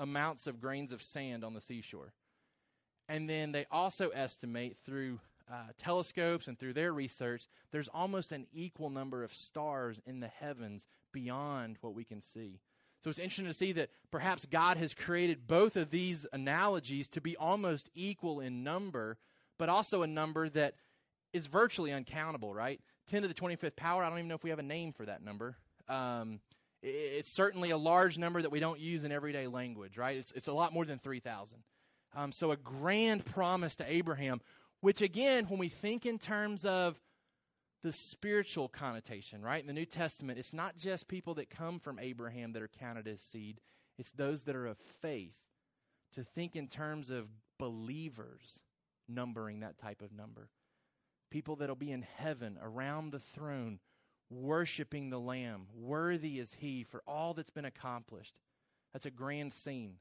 amounts 0.00 0.48
of 0.48 0.60
grains 0.60 0.92
of 0.92 1.02
sand 1.02 1.44
on 1.44 1.54
the 1.54 1.60
seashore. 1.60 2.12
And 3.08 3.30
then 3.30 3.52
they 3.52 3.66
also 3.70 4.08
estimate 4.08 4.78
through 4.84 5.20
uh, 5.50 5.72
telescopes 5.78 6.48
and 6.48 6.58
through 6.58 6.72
their 6.72 6.92
research, 6.92 7.46
there's 7.70 7.88
almost 7.88 8.32
an 8.32 8.46
equal 8.52 8.88
number 8.88 9.22
of 9.22 9.34
stars 9.34 10.00
in 10.06 10.20
the 10.20 10.28
heavens 10.28 10.86
beyond 11.12 11.76
what 11.80 11.94
we 11.94 12.04
can 12.04 12.22
see. 12.22 12.60
So 13.02 13.10
it's 13.10 13.18
interesting 13.18 13.46
to 13.46 13.54
see 13.54 13.72
that 13.72 13.90
perhaps 14.10 14.44
God 14.44 14.76
has 14.76 14.94
created 14.94 15.46
both 15.46 15.76
of 15.76 15.90
these 15.90 16.26
analogies 16.32 17.08
to 17.08 17.20
be 17.20 17.36
almost 17.36 17.88
equal 17.94 18.40
in 18.40 18.62
number, 18.62 19.18
but 19.58 19.68
also 19.68 20.02
a 20.02 20.06
number 20.06 20.48
that 20.50 20.74
is 21.32 21.46
virtually 21.46 21.92
uncountable, 21.92 22.54
right? 22.54 22.80
10 23.08 23.22
to 23.22 23.28
the 23.28 23.34
25th 23.34 23.76
power, 23.76 24.04
I 24.04 24.08
don't 24.08 24.18
even 24.18 24.28
know 24.28 24.34
if 24.34 24.44
we 24.44 24.50
have 24.50 24.58
a 24.58 24.64
name 24.64 24.92
for 24.92 25.06
that 25.06 25.24
number. 25.24 25.56
Um, 25.88 26.40
it's 26.82 27.30
certainly 27.30 27.70
a 27.70 27.76
large 27.76 28.18
number 28.18 28.40
that 28.40 28.50
we 28.50 28.60
don't 28.60 28.80
use 28.80 29.04
in 29.04 29.12
everyday 29.12 29.46
language, 29.46 29.98
right? 29.98 30.16
It's, 30.16 30.32
it's 30.32 30.48
a 30.48 30.52
lot 30.52 30.72
more 30.72 30.84
than 30.84 30.98
3,000. 30.98 31.58
Um, 32.16 32.32
so, 32.32 32.50
a 32.50 32.56
grand 32.56 33.24
promise 33.24 33.76
to 33.76 33.90
Abraham, 33.90 34.40
which 34.80 35.00
again, 35.00 35.44
when 35.46 35.58
we 35.58 35.68
think 35.68 36.06
in 36.06 36.18
terms 36.18 36.64
of 36.64 36.98
the 37.82 37.92
spiritual 37.92 38.68
connotation, 38.68 39.42
right? 39.42 39.60
In 39.60 39.66
the 39.66 39.72
New 39.72 39.86
Testament, 39.86 40.38
it's 40.38 40.52
not 40.52 40.76
just 40.76 41.08
people 41.08 41.34
that 41.34 41.50
come 41.50 41.78
from 41.78 41.98
Abraham 41.98 42.52
that 42.52 42.62
are 42.62 42.70
counted 42.80 43.06
as 43.06 43.20
seed, 43.20 43.60
it's 43.98 44.10
those 44.10 44.42
that 44.42 44.56
are 44.56 44.66
of 44.66 44.78
faith. 45.00 45.36
To 46.14 46.24
think 46.24 46.56
in 46.56 46.66
terms 46.66 47.10
of 47.10 47.28
believers 47.58 48.58
numbering 49.08 49.60
that 49.60 49.78
type 49.78 50.02
of 50.02 50.12
number. 50.12 50.48
People 51.30 51.56
that'll 51.56 51.76
be 51.76 51.92
in 51.92 52.04
heaven 52.16 52.58
around 52.60 53.12
the 53.12 53.20
throne 53.20 53.78
worshiping 54.30 55.10
the 55.10 55.18
Lamb. 55.20 55.66
Worthy 55.74 56.38
is 56.38 56.54
He 56.58 56.84
for 56.84 57.02
all 57.06 57.34
that's 57.34 57.50
been 57.50 57.64
accomplished. 57.64 58.34
That's 58.92 59.06
a 59.06 59.10
grand 59.10 59.52
scene. 59.52 59.96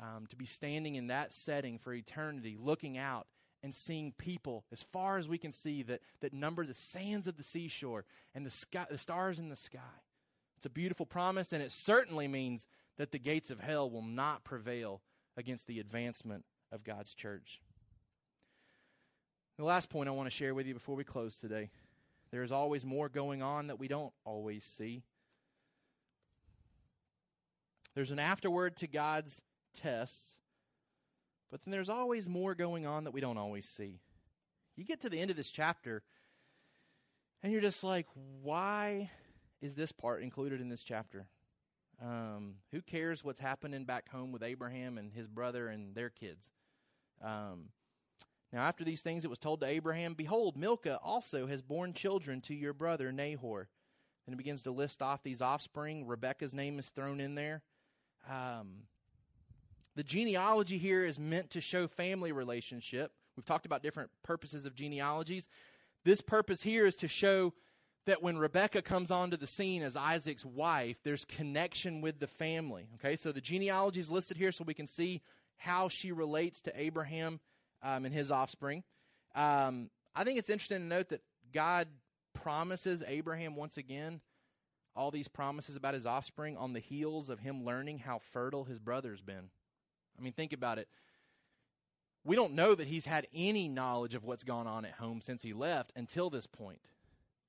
Um, 0.00 0.26
to 0.28 0.36
be 0.36 0.44
standing 0.44 0.96
in 0.96 1.06
that 1.06 1.32
setting 1.32 1.78
for 1.78 1.94
eternity, 1.94 2.58
looking 2.60 2.98
out 2.98 3.26
and 3.62 3.74
seeing 3.74 4.12
people 4.12 4.64
as 4.70 4.82
far 4.92 5.16
as 5.16 5.26
we 5.26 5.38
can 5.38 5.52
see 5.52 5.82
that, 5.84 6.02
that 6.20 6.34
number 6.34 6.66
the 6.66 6.74
sands 6.74 7.26
of 7.26 7.38
the 7.38 7.42
seashore 7.42 8.04
and 8.34 8.44
the, 8.44 8.50
sky, 8.50 8.86
the 8.90 8.98
stars 8.98 9.38
in 9.38 9.48
the 9.48 9.56
sky. 9.56 9.78
It's 10.58 10.66
a 10.66 10.70
beautiful 10.70 11.06
promise, 11.06 11.52
and 11.52 11.62
it 11.62 11.72
certainly 11.72 12.28
means 12.28 12.66
that 12.98 13.10
the 13.10 13.18
gates 13.18 13.50
of 13.50 13.60
hell 13.60 13.90
will 13.90 14.02
not 14.02 14.44
prevail 14.44 15.00
against 15.36 15.66
the 15.66 15.80
advancement 15.80 16.44
of 16.70 16.84
God's 16.84 17.14
church. 17.14 17.60
The 19.58 19.64
last 19.64 19.88
point 19.88 20.08
I 20.08 20.12
want 20.12 20.26
to 20.26 20.36
share 20.36 20.54
with 20.54 20.66
you 20.66 20.74
before 20.74 20.96
we 20.96 21.04
close 21.04 21.36
today 21.38 21.70
there's 22.30 22.52
always 22.52 22.84
more 22.84 23.08
going 23.08 23.42
on 23.42 23.68
that 23.68 23.78
we 23.78 23.88
don't 23.88 24.12
always 24.24 24.64
see. 24.64 25.02
There's 27.94 28.10
an 28.10 28.18
afterword 28.18 28.76
to 28.78 28.86
God's 28.86 29.40
tests, 29.74 30.34
but 31.50 31.62
then 31.64 31.72
there's 31.72 31.88
always 31.88 32.28
more 32.28 32.54
going 32.54 32.86
on 32.86 33.04
that 33.04 33.14
we 33.14 33.20
don't 33.20 33.38
always 33.38 33.66
see. 33.66 34.00
You 34.76 34.84
get 34.84 35.00
to 35.02 35.08
the 35.08 35.18
end 35.18 35.30
of 35.30 35.36
this 35.36 35.50
chapter, 35.50 36.02
and 37.42 37.52
you're 37.52 37.62
just 37.62 37.82
like, 37.82 38.06
why 38.42 39.10
is 39.62 39.74
this 39.74 39.92
part 39.92 40.22
included 40.22 40.60
in 40.60 40.68
this 40.68 40.82
chapter? 40.82 41.26
Um, 42.02 42.56
who 42.72 42.82
cares 42.82 43.24
what's 43.24 43.40
happening 43.40 43.84
back 43.84 44.10
home 44.10 44.30
with 44.30 44.42
Abraham 44.42 44.98
and 44.98 45.10
his 45.10 45.28
brother 45.28 45.68
and 45.68 45.94
their 45.94 46.10
kids? 46.10 46.50
Um, 47.24 47.70
now, 48.56 48.62
after 48.62 48.84
these 48.84 49.02
things, 49.02 49.22
it 49.22 49.28
was 49.28 49.38
told 49.38 49.60
to 49.60 49.66
Abraham, 49.66 50.14
Behold, 50.14 50.56
Milcah 50.56 50.98
also 51.04 51.46
has 51.46 51.60
borne 51.60 51.92
children 51.92 52.40
to 52.42 52.54
your 52.54 52.72
brother 52.72 53.12
Nahor. 53.12 53.68
And 54.26 54.32
he 54.32 54.34
begins 54.34 54.62
to 54.62 54.70
list 54.70 55.02
off 55.02 55.22
these 55.22 55.42
offspring. 55.42 56.06
Rebecca's 56.06 56.54
name 56.54 56.78
is 56.78 56.88
thrown 56.88 57.20
in 57.20 57.34
there. 57.34 57.60
Um, 58.26 58.84
the 59.94 60.02
genealogy 60.02 60.78
here 60.78 61.04
is 61.04 61.18
meant 61.18 61.50
to 61.50 61.60
show 61.60 61.86
family 61.86 62.32
relationship. 62.32 63.12
We've 63.36 63.44
talked 63.44 63.66
about 63.66 63.82
different 63.82 64.08
purposes 64.22 64.64
of 64.64 64.74
genealogies. 64.74 65.46
This 66.06 66.22
purpose 66.22 66.62
here 66.62 66.86
is 66.86 66.96
to 66.96 67.08
show 67.08 67.52
that 68.06 68.22
when 68.22 68.38
Rebecca 68.38 68.80
comes 68.80 69.10
onto 69.10 69.36
the 69.36 69.46
scene 69.46 69.82
as 69.82 69.98
Isaac's 69.98 70.46
wife, 70.46 70.96
there's 71.04 71.26
connection 71.26 72.00
with 72.00 72.20
the 72.20 72.26
family. 72.26 72.88
Okay, 72.94 73.16
so 73.16 73.32
the 73.32 73.42
genealogy 73.42 74.00
is 74.00 74.10
listed 74.10 74.38
here 74.38 74.50
so 74.50 74.64
we 74.64 74.72
can 74.72 74.86
see 74.86 75.20
how 75.58 75.90
she 75.90 76.10
relates 76.10 76.62
to 76.62 76.80
Abraham 76.80 77.38
um, 77.86 78.04
and 78.04 78.12
his 78.12 78.30
offspring. 78.30 78.82
Um, 79.34 79.90
I 80.14 80.24
think 80.24 80.38
it's 80.38 80.50
interesting 80.50 80.78
to 80.78 80.84
note 80.84 81.10
that 81.10 81.22
God 81.54 81.86
promises 82.34 83.02
Abraham 83.06 83.54
once 83.54 83.76
again 83.76 84.20
all 84.96 85.10
these 85.10 85.28
promises 85.28 85.76
about 85.76 85.94
his 85.94 86.06
offspring 86.06 86.56
on 86.56 86.72
the 86.72 86.80
heels 86.80 87.28
of 87.28 87.38
him 87.38 87.64
learning 87.64 87.98
how 87.98 88.20
fertile 88.32 88.64
his 88.64 88.78
brother's 88.78 89.20
been. 89.20 89.50
I 90.18 90.22
mean, 90.22 90.32
think 90.32 90.52
about 90.52 90.78
it. 90.78 90.88
we 92.24 92.34
don't 92.34 92.54
know 92.54 92.74
that 92.74 92.88
he's 92.88 93.04
had 93.04 93.26
any 93.34 93.68
knowledge 93.68 94.14
of 94.14 94.24
what's 94.24 94.42
gone 94.42 94.66
on 94.66 94.84
at 94.84 94.92
home 94.92 95.20
since 95.20 95.42
he 95.42 95.52
left 95.52 95.92
until 95.94 96.30
this 96.30 96.46
point. 96.46 96.80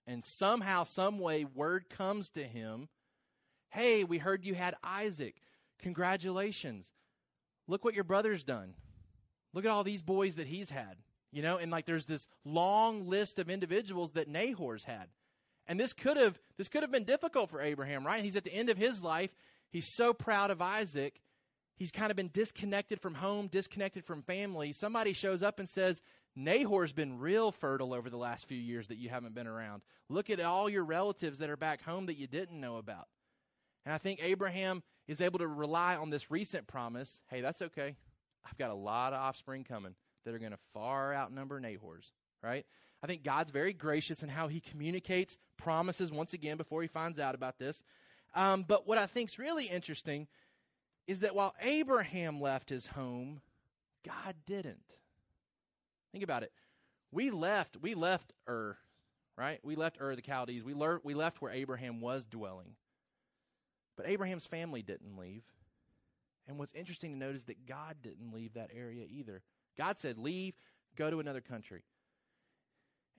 And 0.05 0.23
somehow, 0.23 0.83
some 0.83 1.19
way, 1.19 1.45
word 1.45 1.89
comes 1.89 2.29
to 2.31 2.43
him 2.43 2.89
Hey, 3.69 4.03
we 4.05 4.17
heard 4.17 4.45
you 4.45 4.55
had 4.55 4.75
Isaac. 4.81 5.35
Congratulations. 5.79 6.93
Look 7.67 7.83
what 7.83 7.95
your 7.95 8.05
brother's 8.05 8.43
done. 8.43 8.75
Look 9.53 9.65
at 9.65 9.71
all 9.71 9.83
these 9.83 10.01
boys 10.01 10.35
that 10.35 10.47
he's 10.47 10.69
had. 10.69 10.97
You 11.31 11.41
know, 11.41 11.57
and 11.57 11.71
like 11.71 11.85
there's 11.85 12.05
this 12.05 12.27
long 12.45 13.07
list 13.07 13.37
of 13.37 13.49
individuals 13.49 14.11
that 14.13 14.29
Nahor's 14.29 14.83
had. 14.83 15.07
And 15.67 15.79
this 15.79 15.93
could 15.93 16.17
have 16.17 16.39
this 16.57 16.69
could 16.69 16.83
have 16.83 16.91
been 16.91 17.03
difficult 17.03 17.49
for 17.49 17.61
Abraham, 17.61 18.05
right? 18.05 18.23
He's 18.23 18.35
at 18.37 18.45
the 18.45 18.53
end 18.53 18.69
of 18.69 18.77
his 18.77 19.03
life. 19.03 19.31
He's 19.69 19.93
so 19.93 20.13
proud 20.13 20.49
of 20.49 20.61
Isaac. 20.61 21.19
He's 21.75 21.91
kind 21.91 22.09
of 22.09 22.17
been 22.17 22.31
disconnected 22.33 23.01
from 23.01 23.13
home, 23.13 23.47
disconnected 23.47 24.05
from 24.05 24.23
family. 24.23 24.71
Somebody 24.71 25.13
shows 25.13 25.43
up 25.43 25.59
and 25.59 25.69
says, 25.69 26.01
Nahor's 26.35 26.93
been 26.93 27.19
real 27.19 27.51
fertile 27.51 27.93
over 27.93 28.09
the 28.09 28.17
last 28.17 28.47
few 28.47 28.57
years 28.57 28.87
that 28.87 28.97
you 28.97 29.09
haven't 29.09 29.35
been 29.35 29.47
around. 29.47 29.81
Look 30.09 30.29
at 30.29 30.39
all 30.39 30.69
your 30.69 30.85
relatives 30.85 31.39
that 31.39 31.49
are 31.49 31.57
back 31.57 31.83
home 31.83 32.07
that 32.07 32.17
you 32.17 32.27
didn't 32.27 32.59
know 32.59 32.77
about. 32.77 33.07
And 33.85 33.93
I 33.93 33.97
think 33.97 34.19
Abraham 34.23 34.83
is 35.07 35.21
able 35.21 35.39
to 35.39 35.47
rely 35.47 35.95
on 35.95 36.09
this 36.09 36.31
recent 36.31 36.67
promise 36.67 37.19
hey, 37.27 37.41
that's 37.41 37.61
okay. 37.61 37.95
I've 38.49 38.57
got 38.57 38.71
a 38.71 38.75
lot 38.75 39.13
of 39.13 39.19
offspring 39.19 39.63
coming 39.63 39.95
that 40.25 40.33
are 40.33 40.39
going 40.39 40.51
to 40.51 40.59
far 40.73 41.13
outnumber 41.13 41.59
Nahor's, 41.59 42.11
right? 42.43 42.65
I 43.03 43.07
think 43.07 43.23
God's 43.23 43.51
very 43.51 43.73
gracious 43.73 44.23
in 44.23 44.29
how 44.29 44.47
he 44.47 44.59
communicates 44.59 45.37
promises 45.57 46.11
once 46.11 46.33
again 46.33 46.57
before 46.57 46.81
he 46.81 46.87
finds 46.87 47.19
out 47.19 47.35
about 47.35 47.59
this. 47.59 47.81
Um, 48.35 48.65
but 48.67 48.87
what 48.87 48.97
I 48.97 49.07
think 49.07 49.29
is 49.29 49.39
really 49.39 49.65
interesting 49.65 50.27
is 51.07 51.19
that 51.19 51.35
while 51.35 51.53
Abraham 51.61 52.41
left 52.41 52.69
his 52.69 52.85
home, 52.85 53.41
God 54.05 54.35
didn't. 54.45 54.83
Think 56.11 56.23
about 56.23 56.43
it. 56.43 56.51
We 57.11 57.29
left, 57.29 57.77
we 57.81 57.95
left 57.95 58.33
Ur, 58.49 58.77
right? 59.37 59.59
We 59.63 59.75
left 59.75 59.97
Ur 60.01 60.15
the 60.15 60.21
Chaldees. 60.21 60.63
We, 60.63 60.73
le- 60.73 60.99
we 61.03 61.13
left 61.13 61.41
where 61.41 61.51
Abraham 61.51 62.01
was 62.01 62.25
dwelling. 62.25 62.75
But 63.95 64.07
Abraham's 64.07 64.45
family 64.45 64.81
didn't 64.81 65.17
leave. 65.17 65.43
And 66.47 66.57
what's 66.57 66.73
interesting 66.73 67.11
to 67.11 67.17
note 67.17 67.35
is 67.35 67.43
that 67.45 67.65
God 67.65 67.97
didn't 68.01 68.33
leave 68.33 68.53
that 68.53 68.71
area 68.75 69.05
either. 69.09 69.41
God 69.77 69.97
said, 69.97 70.17
Leave, 70.17 70.53
go 70.95 71.09
to 71.09 71.19
another 71.19 71.41
country. 71.41 71.83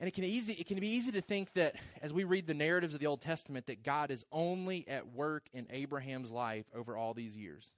And 0.01 0.07
it 0.07 0.15
can 0.15 0.25
easy 0.25 0.53
it 0.53 0.67
can 0.67 0.79
be 0.79 0.89
easy 0.89 1.13
to 1.13 1.21
think 1.21 1.53
that 1.55 1.75
as 2.01 2.13
we 2.13 2.25
read 2.25 2.47
the 2.47 2.55
narratives 2.55 2.95
of 2.95 3.01
the 3.01 3.07
Old 3.07 3.21
Testament 3.21 3.67
that 3.67 3.83
God 3.83 4.11
is 4.11 4.25
only 4.31 4.87
at 4.89 5.13
work 5.13 5.47
in 5.53 5.67
Abraham's 5.71 6.31
life 6.31 6.67
over 6.75 6.97
all 6.97 7.15
these 7.15 7.37
years. 7.37 7.73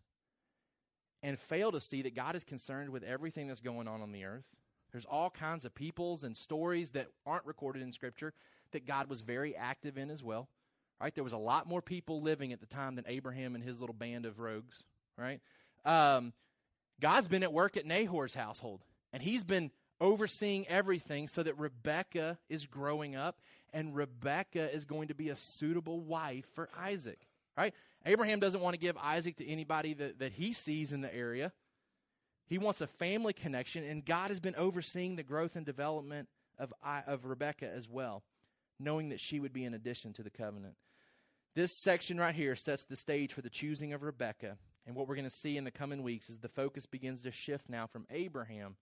And 1.23 1.39
fail 1.39 1.73
to 1.73 1.81
see 1.81 2.03
that 2.03 2.15
God 2.15 2.35
is 2.35 2.45
concerned 2.45 2.91
with 2.91 3.03
everything 3.03 3.49
that's 3.49 3.61
going 3.61 3.89
on 3.89 4.01
on 4.01 4.13
the 4.13 4.25
earth. 4.25 4.45
There's 4.93 5.05
all 5.05 5.31
kinds 5.31 5.65
of 5.65 5.75
peoples 5.75 6.25
and 6.25 6.37
stories 6.37 6.91
that 6.91 7.09
aren't 7.27 7.47
recorded 7.47 7.83
in 7.83 7.93
scripture 7.93 8.33
that 8.73 8.87
God 8.87 9.09
was 9.09 9.21
very 9.21 9.55
active 9.57 9.99
in 9.99 10.11
as 10.11 10.23
well. 10.23 10.49
Right? 11.01 11.15
There 11.15 11.25
was 11.25 11.33
a 11.33 11.39
lot 11.39 11.67
more 11.67 11.81
people 11.81 12.21
living 12.21 12.53
at 12.53 12.61
the 12.61 12.67
time 12.67 12.95
than 12.95 13.05
Abraham 13.09 13.55
and 13.55 13.65
his 13.65 13.81
little 13.81 13.95
band 13.95 14.27
of 14.27 14.39
rogues, 14.39 14.83
right? 15.21 15.41
Um, 15.85 16.33
God's 17.01 17.29
been 17.29 17.43
at 17.43 17.53
work 17.53 17.77
at 17.77 17.87
Nahor's 17.87 18.35
household, 18.35 18.81
and 19.13 19.23
he's 19.23 19.45
been 19.45 19.71
overseeing 20.01 20.67
everything 20.69 21.29
so 21.29 21.43
that 21.43 21.59
Rebecca 21.59 22.39
is 22.49 22.67
growing 22.67 23.17
up 23.17 23.41
and 23.73 23.95
Rebecca 23.95 24.75
is 24.75 24.85
going 24.85 25.09
to 25.09 25.15
be 25.15 25.29
a 25.29 25.37
suitable 25.37 26.01
wife 26.01 26.47
for 26.55 26.69
Isaac. 26.79 27.19
Right? 27.57 27.75
Abraham 28.07 28.41
doesn't 28.41 28.61
want 28.61 28.75
to 28.75 28.81
give 28.81 28.97
Isaac 28.97 29.37
to 29.37 29.47
anybody 29.47 29.95
that, 29.95 30.19
that 30.21 30.33
he 30.33 30.53
sees 30.53 30.93
in 30.93 31.03
the 31.03 31.15
area. 31.15 31.53
He 32.47 32.59
wants 32.59 32.81
a 32.81 32.87
family 32.87 33.33
connection, 33.33 33.85
and 33.85 34.05
God 34.05 34.29
has 34.29 34.41
been 34.41 34.57
overseeing 34.57 35.17
the 35.17 35.23
growth 35.23 35.55
and 35.55 35.65
development 35.65 36.29
of, 36.59 36.73
of 36.83 37.27
Rebecca 37.27 37.69
as 37.69 37.89
well, 37.89 38.23
knowing 38.79 39.11
that 39.11 39.21
she 39.21 39.39
would 39.39 39.53
be 39.53 39.65
an 39.65 39.75
addition 39.75 40.13
to 40.15 40.23
the 40.23 40.31
covenant. 40.31 40.75
This 41.55 41.77
section 41.77 42.19
right 42.19 42.35
here 42.35 42.57
sets 42.57 42.85
the 42.85 42.97
stage 42.97 43.33
for 43.33 43.43
the 43.43 43.51
choosing 43.51 43.93
of 43.93 44.03
Rebecca. 44.03 44.57
And 44.87 44.97
what 44.97 45.07
we're 45.07 45.15
going 45.15 45.29
to 45.29 45.31
see 45.31 45.57
in 45.57 45.65
the 45.65 45.71
coming 45.71 46.03
weeks 46.03 46.29
is 46.29 46.39
the 46.39 46.49
focus 46.49 46.87
begins 46.87 47.23
to 47.23 47.31
shift 47.31 47.69
now 47.69 47.87
from 47.87 48.07
Abraham 48.11 48.77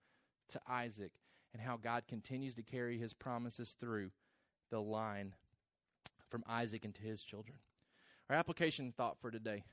to 0.50 0.60
Isaac 0.68 1.12
and 1.52 1.62
how 1.62 1.76
God 1.76 2.04
continues 2.08 2.54
to 2.54 2.62
carry 2.62 2.98
his 2.98 3.12
promises 3.12 3.74
through 3.80 4.10
the 4.70 4.80
line 4.80 5.34
from 6.30 6.44
Isaac 6.48 6.84
into 6.84 7.02
his 7.02 7.22
children. 7.22 7.58
Our 8.28 8.36
application 8.36 8.92
thought 8.92 9.18
for 9.20 9.30
today. 9.30 9.64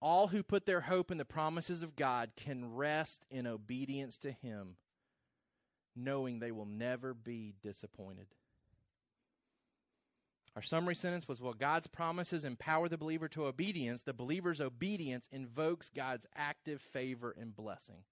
All 0.00 0.28
who 0.28 0.42
put 0.42 0.66
their 0.66 0.82
hope 0.82 1.10
in 1.10 1.18
the 1.18 1.24
promises 1.24 1.82
of 1.82 1.96
God 1.96 2.32
can 2.36 2.74
rest 2.74 3.24
in 3.30 3.46
obedience 3.46 4.18
to 4.18 4.30
him, 4.30 4.76
knowing 5.96 6.38
they 6.38 6.52
will 6.52 6.66
never 6.66 7.14
be 7.14 7.54
disappointed. 7.62 8.26
Our 10.56 10.62
summary 10.62 10.94
sentence 10.94 11.26
was 11.26 11.40
While 11.40 11.54
God's 11.54 11.88
promises 11.88 12.44
empower 12.44 12.88
the 12.88 12.98
believer 12.98 13.28
to 13.28 13.46
obedience, 13.46 14.02
the 14.02 14.12
believer's 14.12 14.60
obedience 14.60 15.28
invokes 15.32 15.90
God's 15.94 16.26
active 16.36 16.80
favor 16.92 17.34
and 17.38 17.54
blessing. 17.54 18.04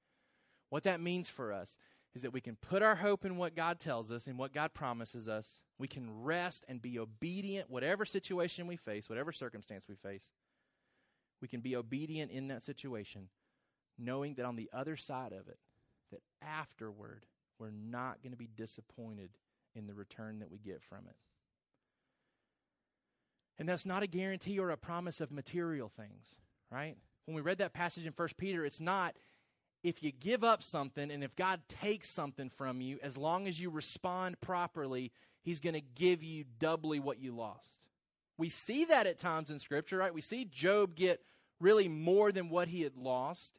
What 0.70 0.84
that 0.84 1.00
means 1.00 1.28
for 1.28 1.52
us 1.52 1.78
is 2.14 2.22
that 2.22 2.32
we 2.32 2.40
can 2.40 2.56
put 2.56 2.82
our 2.82 2.96
hope 2.96 3.24
in 3.24 3.36
what 3.36 3.54
God 3.54 3.78
tells 3.78 4.10
us 4.10 4.26
and 4.26 4.38
what 4.38 4.52
God 4.52 4.74
promises 4.74 5.28
us. 5.28 5.46
We 5.78 5.86
can 5.86 6.22
rest 6.22 6.64
and 6.68 6.82
be 6.82 6.98
obedient, 6.98 7.70
whatever 7.70 8.04
situation 8.04 8.66
we 8.66 8.76
face, 8.76 9.08
whatever 9.08 9.32
circumstance 9.32 9.86
we 9.88 9.94
face. 9.94 10.30
We 11.40 11.48
can 11.48 11.60
be 11.60 11.76
obedient 11.76 12.30
in 12.30 12.48
that 12.48 12.62
situation, 12.62 13.28
knowing 13.98 14.34
that 14.34 14.46
on 14.46 14.56
the 14.56 14.70
other 14.72 14.96
side 14.96 15.32
of 15.32 15.48
it, 15.48 15.58
that 16.10 16.22
afterward, 16.42 17.24
we're 17.58 17.70
not 17.70 18.22
going 18.22 18.32
to 18.32 18.38
be 18.38 18.48
disappointed 18.56 19.30
in 19.74 19.86
the 19.86 19.94
return 19.94 20.40
that 20.40 20.50
we 20.50 20.58
get 20.58 20.82
from 20.82 21.06
it. 21.08 21.16
And 23.58 23.68
that's 23.68 23.86
not 23.86 24.02
a 24.02 24.06
guarantee 24.06 24.58
or 24.58 24.70
a 24.70 24.76
promise 24.76 25.20
of 25.20 25.30
material 25.30 25.90
things, 25.96 26.36
right? 26.70 26.96
When 27.26 27.34
we 27.34 27.42
read 27.42 27.58
that 27.58 27.74
passage 27.74 28.06
in 28.06 28.12
1 28.12 28.28
Peter, 28.36 28.64
it's 28.64 28.80
not 28.80 29.14
if 29.84 30.02
you 30.02 30.12
give 30.12 30.44
up 30.44 30.62
something 30.62 31.10
and 31.10 31.22
if 31.24 31.34
God 31.36 31.60
takes 31.68 32.08
something 32.08 32.50
from 32.50 32.80
you, 32.80 32.98
as 33.02 33.16
long 33.16 33.46
as 33.46 33.60
you 33.60 33.70
respond 33.70 34.40
properly, 34.40 35.12
He's 35.42 35.60
going 35.60 35.74
to 35.74 35.80
give 35.80 36.22
you 36.22 36.44
doubly 36.58 37.00
what 37.00 37.20
you 37.20 37.34
lost. 37.34 37.78
We 38.38 38.48
see 38.48 38.86
that 38.86 39.06
at 39.06 39.18
times 39.18 39.50
in 39.50 39.58
Scripture, 39.58 39.98
right? 39.98 40.14
We 40.14 40.20
see 40.20 40.44
Job 40.44 40.94
get 40.94 41.20
really 41.60 41.88
more 41.88 42.32
than 42.32 42.48
what 42.48 42.68
he 42.68 42.82
had 42.82 42.96
lost. 42.96 43.58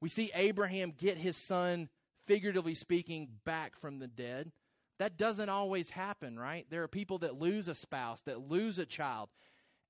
We 0.00 0.08
see 0.08 0.30
Abraham 0.34 0.92
get 0.96 1.18
his 1.18 1.36
son, 1.36 1.88
figuratively 2.26 2.74
speaking, 2.74 3.28
back 3.44 3.78
from 3.80 3.98
the 3.98 4.06
dead. 4.06 4.52
That 4.98 5.16
doesn't 5.16 5.48
always 5.48 5.90
happen, 5.90 6.38
right? 6.38 6.66
There 6.70 6.82
are 6.82 6.88
people 6.88 7.18
that 7.18 7.38
lose 7.38 7.68
a 7.68 7.74
spouse, 7.74 8.20
that 8.22 8.48
lose 8.48 8.78
a 8.78 8.86
child, 8.86 9.28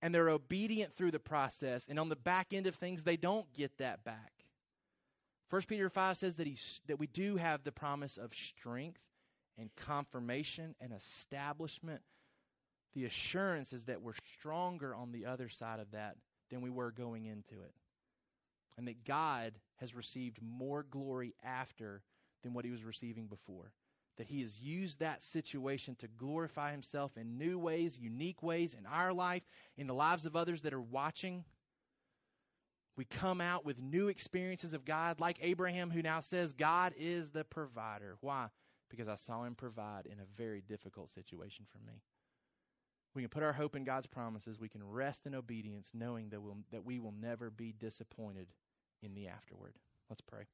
and 0.02 0.14
they're 0.14 0.28
obedient 0.28 0.94
through 0.96 1.12
the 1.12 1.18
process. 1.18 1.86
And 1.88 1.98
on 1.98 2.08
the 2.08 2.16
back 2.16 2.52
end 2.52 2.66
of 2.66 2.74
things, 2.74 3.02
they 3.02 3.16
don't 3.16 3.52
get 3.54 3.78
that 3.78 4.04
back. 4.04 4.32
1 5.50 5.62
Peter 5.62 5.88
5 5.88 6.16
says 6.18 6.36
that, 6.36 6.46
he, 6.46 6.58
that 6.86 6.98
we 6.98 7.06
do 7.06 7.36
have 7.36 7.64
the 7.64 7.72
promise 7.72 8.18
of 8.18 8.34
strength 8.34 9.00
and 9.56 9.70
confirmation 9.76 10.74
and 10.80 10.92
establishment. 10.92 12.02
The 12.94 13.06
assurance 13.06 13.72
is 13.72 13.84
that 13.84 14.02
we're 14.02 14.12
stronger 14.38 14.94
on 14.94 15.12
the 15.12 15.24
other 15.24 15.48
side 15.48 15.80
of 15.80 15.92
that 15.92 16.16
than 16.50 16.60
we 16.60 16.70
were 16.70 16.90
going 16.90 17.24
into 17.24 17.62
it. 17.62 17.74
And 18.76 18.86
that 18.88 19.04
God 19.04 19.54
has 19.76 19.94
received 19.94 20.38
more 20.42 20.82
glory 20.82 21.34
after 21.42 22.02
than 22.42 22.52
what 22.52 22.64
he 22.64 22.70
was 22.70 22.84
receiving 22.84 23.26
before. 23.26 23.72
That 24.18 24.26
he 24.26 24.42
has 24.42 24.60
used 24.60 24.98
that 24.98 25.22
situation 25.22 25.94
to 25.96 26.08
glorify 26.08 26.72
himself 26.72 27.16
in 27.16 27.38
new 27.38 27.58
ways, 27.58 27.98
unique 27.98 28.42
ways 28.42 28.74
in 28.74 28.84
our 28.84 29.12
life, 29.12 29.42
in 29.76 29.86
the 29.86 29.94
lives 29.94 30.26
of 30.26 30.36
others 30.36 30.62
that 30.62 30.74
are 30.74 30.80
watching 30.80 31.44
we 32.98 33.04
come 33.04 33.40
out 33.40 33.64
with 33.64 33.78
new 33.78 34.08
experiences 34.08 34.74
of 34.74 34.84
God, 34.84 35.20
like 35.20 35.38
Abraham, 35.40 35.88
who 35.88 36.02
now 36.02 36.18
says, 36.18 36.52
God 36.52 36.92
is 36.98 37.30
the 37.30 37.44
provider. 37.44 38.16
Why? 38.20 38.48
Because 38.90 39.06
I 39.06 39.14
saw 39.14 39.44
him 39.44 39.54
provide 39.54 40.06
in 40.06 40.18
a 40.18 40.36
very 40.36 40.60
difficult 40.60 41.08
situation 41.08 41.64
for 41.70 41.78
me. 41.86 42.02
We 43.14 43.22
can 43.22 43.28
put 43.28 43.44
our 43.44 43.52
hope 43.52 43.76
in 43.76 43.84
God's 43.84 44.08
promises. 44.08 44.58
We 44.58 44.68
can 44.68 44.82
rest 44.82 45.26
in 45.26 45.36
obedience, 45.36 45.90
knowing 45.94 46.30
that, 46.30 46.42
we'll, 46.42 46.56
that 46.72 46.84
we 46.84 46.98
will 46.98 47.14
never 47.22 47.50
be 47.50 47.72
disappointed 47.72 48.48
in 49.00 49.14
the 49.14 49.28
afterward. 49.28 49.74
Let's 50.10 50.20
pray. 50.20 50.46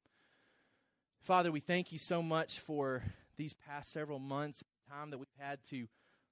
Father, 1.23 1.51
we 1.51 1.61
thank 1.61 1.93
you 1.93 1.99
so 1.99 2.23
much 2.23 2.59
for 2.59 3.03
these 3.37 3.55
past 3.55 3.93
several 3.93 4.18
months, 4.18 4.62
time 4.89 5.11
that 5.11 5.18
we've 5.18 5.26
had 5.39 5.59
to 5.70 5.87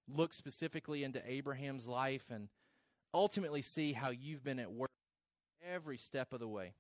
look 0.08 0.34
specifically 0.34 1.04
into 1.04 1.22
Abraham's 1.30 1.86
life 1.86 2.24
and 2.30 2.48
ultimately 3.14 3.62
see 3.62 3.92
how 3.92 4.10
you've 4.10 4.44
been 4.44 4.58
at 4.58 4.72
work 4.72 4.90
every 5.70 5.98
step 5.98 6.32
of 6.32 6.40
the 6.40 6.48
way. 6.48 6.72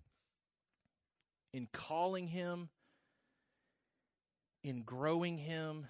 In 1.52 1.68
calling 1.72 2.28
him, 2.28 2.68
in 4.64 4.82
growing 4.82 5.38
him, 5.38 5.86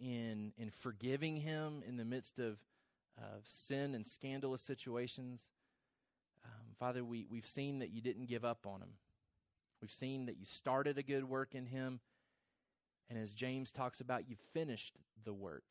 in, 0.00 0.52
in 0.56 0.70
forgiving 0.70 1.36
him 1.36 1.82
in 1.86 1.96
the 1.96 2.04
midst 2.04 2.38
of, 2.38 2.58
of 3.18 3.42
sin 3.46 3.94
and 3.94 4.06
scandalous 4.06 4.62
situations. 4.62 5.42
Um, 6.44 6.74
Father, 6.78 7.04
we, 7.04 7.26
we've 7.30 7.46
seen 7.48 7.80
that 7.80 7.90
you 7.90 8.00
didn't 8.00 8.26
give 8.26 8.44
up 8.44 8.66
on 8.66 8.80
him. 8.80 8.90
We've 9.80 9.92
seen 9.92 10.26
that 10.26 10.38
you 10.38 10.44
started 10.44 10.98
a 10.98 11.02
good 11.02 11.28
work 11.28 11.54
in 11.54 11.66
him. 11.66 12.00
And 13.10 13.18
as 13.18 13.32
James 13.32 13.72
talks 13.72 14.00
about, 14.00 14.28
you 14.28 14.36
finished 14.52 14.98
the 15.24 15.32
work. 15.32 15.64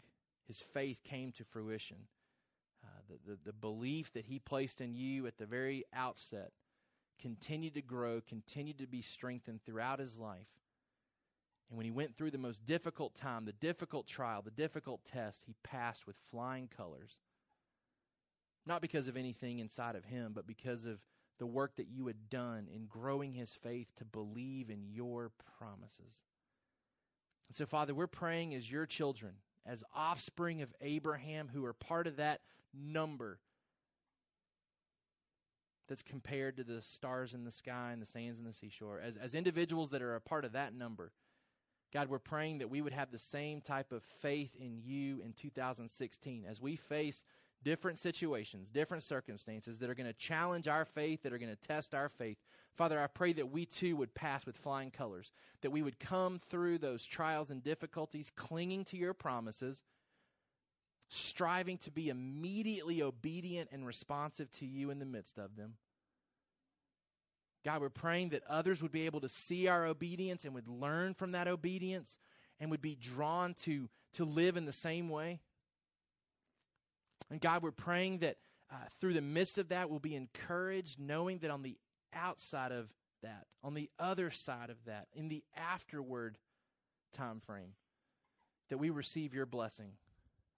His 0.47 0.63
faith 0.73 0.97
came 1.03 1.31
to 1.33 1.43
fruition. 1.43 1.97
Uh, 2.83 2.87
the, 3.09 3.31
the, 3.31 3.37
the 3.45 3.53
belief 3.53 4.13
that 4.13 4.25
he 4.25 4.39
placed 4.39 4.81
in 4.81 4.95
you 4.95 5.27
at 5.27 5.37
the 5.37 5.45
very 5.45 5.83
outset 5.93 6.51
continued 7.19 7.73
to 7.73 7.81
grow, 7.81 8.21
continued 8.21 8.77
to 8.79 8.87
be 8.87 9.01
strengthened 9.01 9.59
throughout 9.65 9.99
his 9.99 10.17
life. 10.17 10.47
And 11.69 11.77
when 11.77 11.85
he 11.85 11.91
went 11.91 12.15
through 12.15 12.31
the 12.31 12.37
most 12.37 12.65
difficult 12.65 13.15
time, 13.15 13.45
the 13.45 13.51
difficult 13.53 14.07
trial, 14.07 14.41
the 14.41 14.51
difficult 14.51 15.03
test, 15.03 15.41
he 15.45 15.55
passed 15.63 16.07
with 16.07 16.15
flying 16.31 16.69
colors. 16.75 17.11
Not 18.65 18.81
because 18.81 19.07
of 19.07 19.17
anything 19.17 19.59
inside 19.59 19.95
of 19.95 20.05
him, 20.05 20.31
but 20.33 20.47
because 20.47 20.85
of 20.85 20.99
the 21.39 21.45
work 21.45 21.75
that 21.75 21.87
you 21.87 22.07
had 22.07 22.29
done 22.29 22.67
in 22.73 22.85
growing 22.85 23.33
his 23.33 23.53
faith 23.53 23.87
to 23.97 24.05
believe 24.05 24.69
in 24.69 24.87
your 24.89 25.31
promises. 25.57 26.21
And 27.47 27.55
so, 27.55 27.65
Father, 27.65 27.93
we're 27.93 28.07
praying 28.07 28.53
as 28.53 28.69
your 28.69 28.85
children, 28.85 29.33
as 29.65 29.83
offspring 29.95 30.61
of 30.61 30.73
Abraham, 30.81 31.49
who 31.53 31.65
are 31.65 31.73
part 31.73 32.07
of 32.07 32.17
that 32.17 32.41
number 32.73 33.39
that's 35.87 36.03
compared 36.03 36.57
to 36.57 36.63
the 36.63 36.81
stars 36.81 37.33
in 37.33 37.45
the 37.45 37.51
sky 37.51 37.91
and 37.93 38.01
the 38.01 38.05
sands 38.05 38.37
in 38.39 38.45
the 38.45 38.53
seashore, 38.53 38.99
as, 38.99 39.15
as 39.15 39.33
individuals 39.33 39.89
that 39.91 40.01
are 40.01 40.15
a 40.15 40.21
part 40.21 40.43
of 40.43 40.51
that 40.51 40.73
number. 40.73 41.11
God, 41.93 42.09
we're 42.09 42.19
praying 42.19 42.57
that 42.57 42.69
we 42.69 42.81
would 42.81 42.91
have 42.91 43.11
the 43.11 43.17
same 43.17 43.61
type 43.61 43.93
of 43.93 44.03
faith 44.21 44.51
in 44.59 44.81
you 44.83 45.21
in 45.23 45.31
2016 45.33 46.45
as 46.45 46.61
we 46.61 46.75
face 46.75 47.23
different 47.67 47.99
situations, 47.99 48.69
different 48.69 49.03
circumstances 49.03 49.77
that 49.77 49.89
are 49.89 49.93
going 49.93 50.07
to 50.07 50.13
challenge 50.13 50.69
our 50.69 50.85
faith, 50.85 51.21
that 51.21 51.33
are 51.33 51.37
going 51.37 51.53
to 51.53 51.67
test 51.67 51.93
our 51.93 52.07
faith. 52.07 52.37
Father, 52.77 52.97
I 52.97 53.07
pray 53.07 53.33
that 53.33 53.51
we 53.51 53.65
too 53.65 53.97
would 53.97 54.15
pass 54.15 54.45
with 54.45 54.55
flying 54.55 54.89
colors, 54.89 55.33
that 55.61 55.71
we 55.71 55.81
would 55.81 55.99
come 55.99 56.39
through 56.49 56.77
those 56.77 57.03
trials 57.03 57.49
and 57.49 57.61
difficulties 57.61 58.31
clinging 58.37 58.85
to 58.85 58.95
your 58.95 59.13
promises, 59.13 59.83
striving 61.09 61.77
to 61.79 61.91
be 61.91 62.07
immediately 62.07 63.01
obedient 63.01 63.67
and 63.73 63.85
responsive 63.85 64.49
to 64.51 64.65
you 64.65 64.89
in 64.89 64.99
the 64.99 65.05
midst 65.05 65.37
of 65.37 65.57
them. 65.57 65.73
God, 67.65 67.81
we're 67.81 67.89
praying 67.89 68.29
that 68.29 68.43
others 68.47 68.81
would 68.81 68.93
be 68.93 69.07
able 69.07 69.19
to 69.19 69.29
see 69.29 69.67
our 69.67 69.85
obedience 69.85 70.45
and 70.45 70.55
would 70.55 70.69
learn 70.69 71.15
from 71.15 71.33
that 71.33 71.49
obedience 71.49 72.17
and 72.61 72.71
would 72.71 72.81
be 72.81 72.95
drawn 72.95 73.55
to, 73.65 73.89
to 74.13 74.23
live 74.23 74.55
in 74.55 74.63
the 74.63 74.71
same 74.71 75.09
way. 75.09 75.41
And 77.29 77.41
God, 77.41 77.63
we're 77.63 77.71
praying 77.71 78.19
that 78.19 78.37
uh, 78.71 78.75
through 78.99 79.13
the 79.13 79.21
midst 79.21 79.57
of 79.57 79.69
that, 79.69 79.89
we'll 79.89 79.99
be 79.99 80.15
encouraged, 80.15 80.99
knowing 80.99 81.39
that 81.39 81.51
on 81.51 81.61
the 81.61 81.77
outside 82.13 82.71
of 82.71 82.89
that, 83.23 83.45
on 83.63 83.73
the 83.73 83.89
other 83.99 84.31
side 84.31 84.69
of 84.69 84.77
that, 84.85 85.07
in 85.13 85.29
the 85.29 85.43
afterward 85.55 86.37
time 87.15 87.39
frame, 87.39 87.73
that 88.69 88.77
we 88.77 88.89
receive 88.89 89.33
your 89.33 89.45
blessing, 89.45 89.91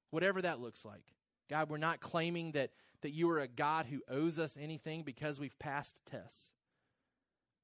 whatever 0.09 0.41
that 0.41 0.59
looks 0.59 0.83
like. 0.83 1.03
God, 1.49 1.69
we're 1.69 1.77
not 1.77 1.99
claiming 1.99 2.51
that, 2.53 2.71
that 3.01 3.11
you 3.11 3.29
are 3.29 3.39
a 3.39 3.47
God 3.47 3.87
who 3.87 4.01
owes 4.09 4.39
us 4.39 4.57
anything 4.59 5.03
because 5.03 5.39
we've 5.39 5.57
passed 5.59 5.95
tests. 6.09 6.51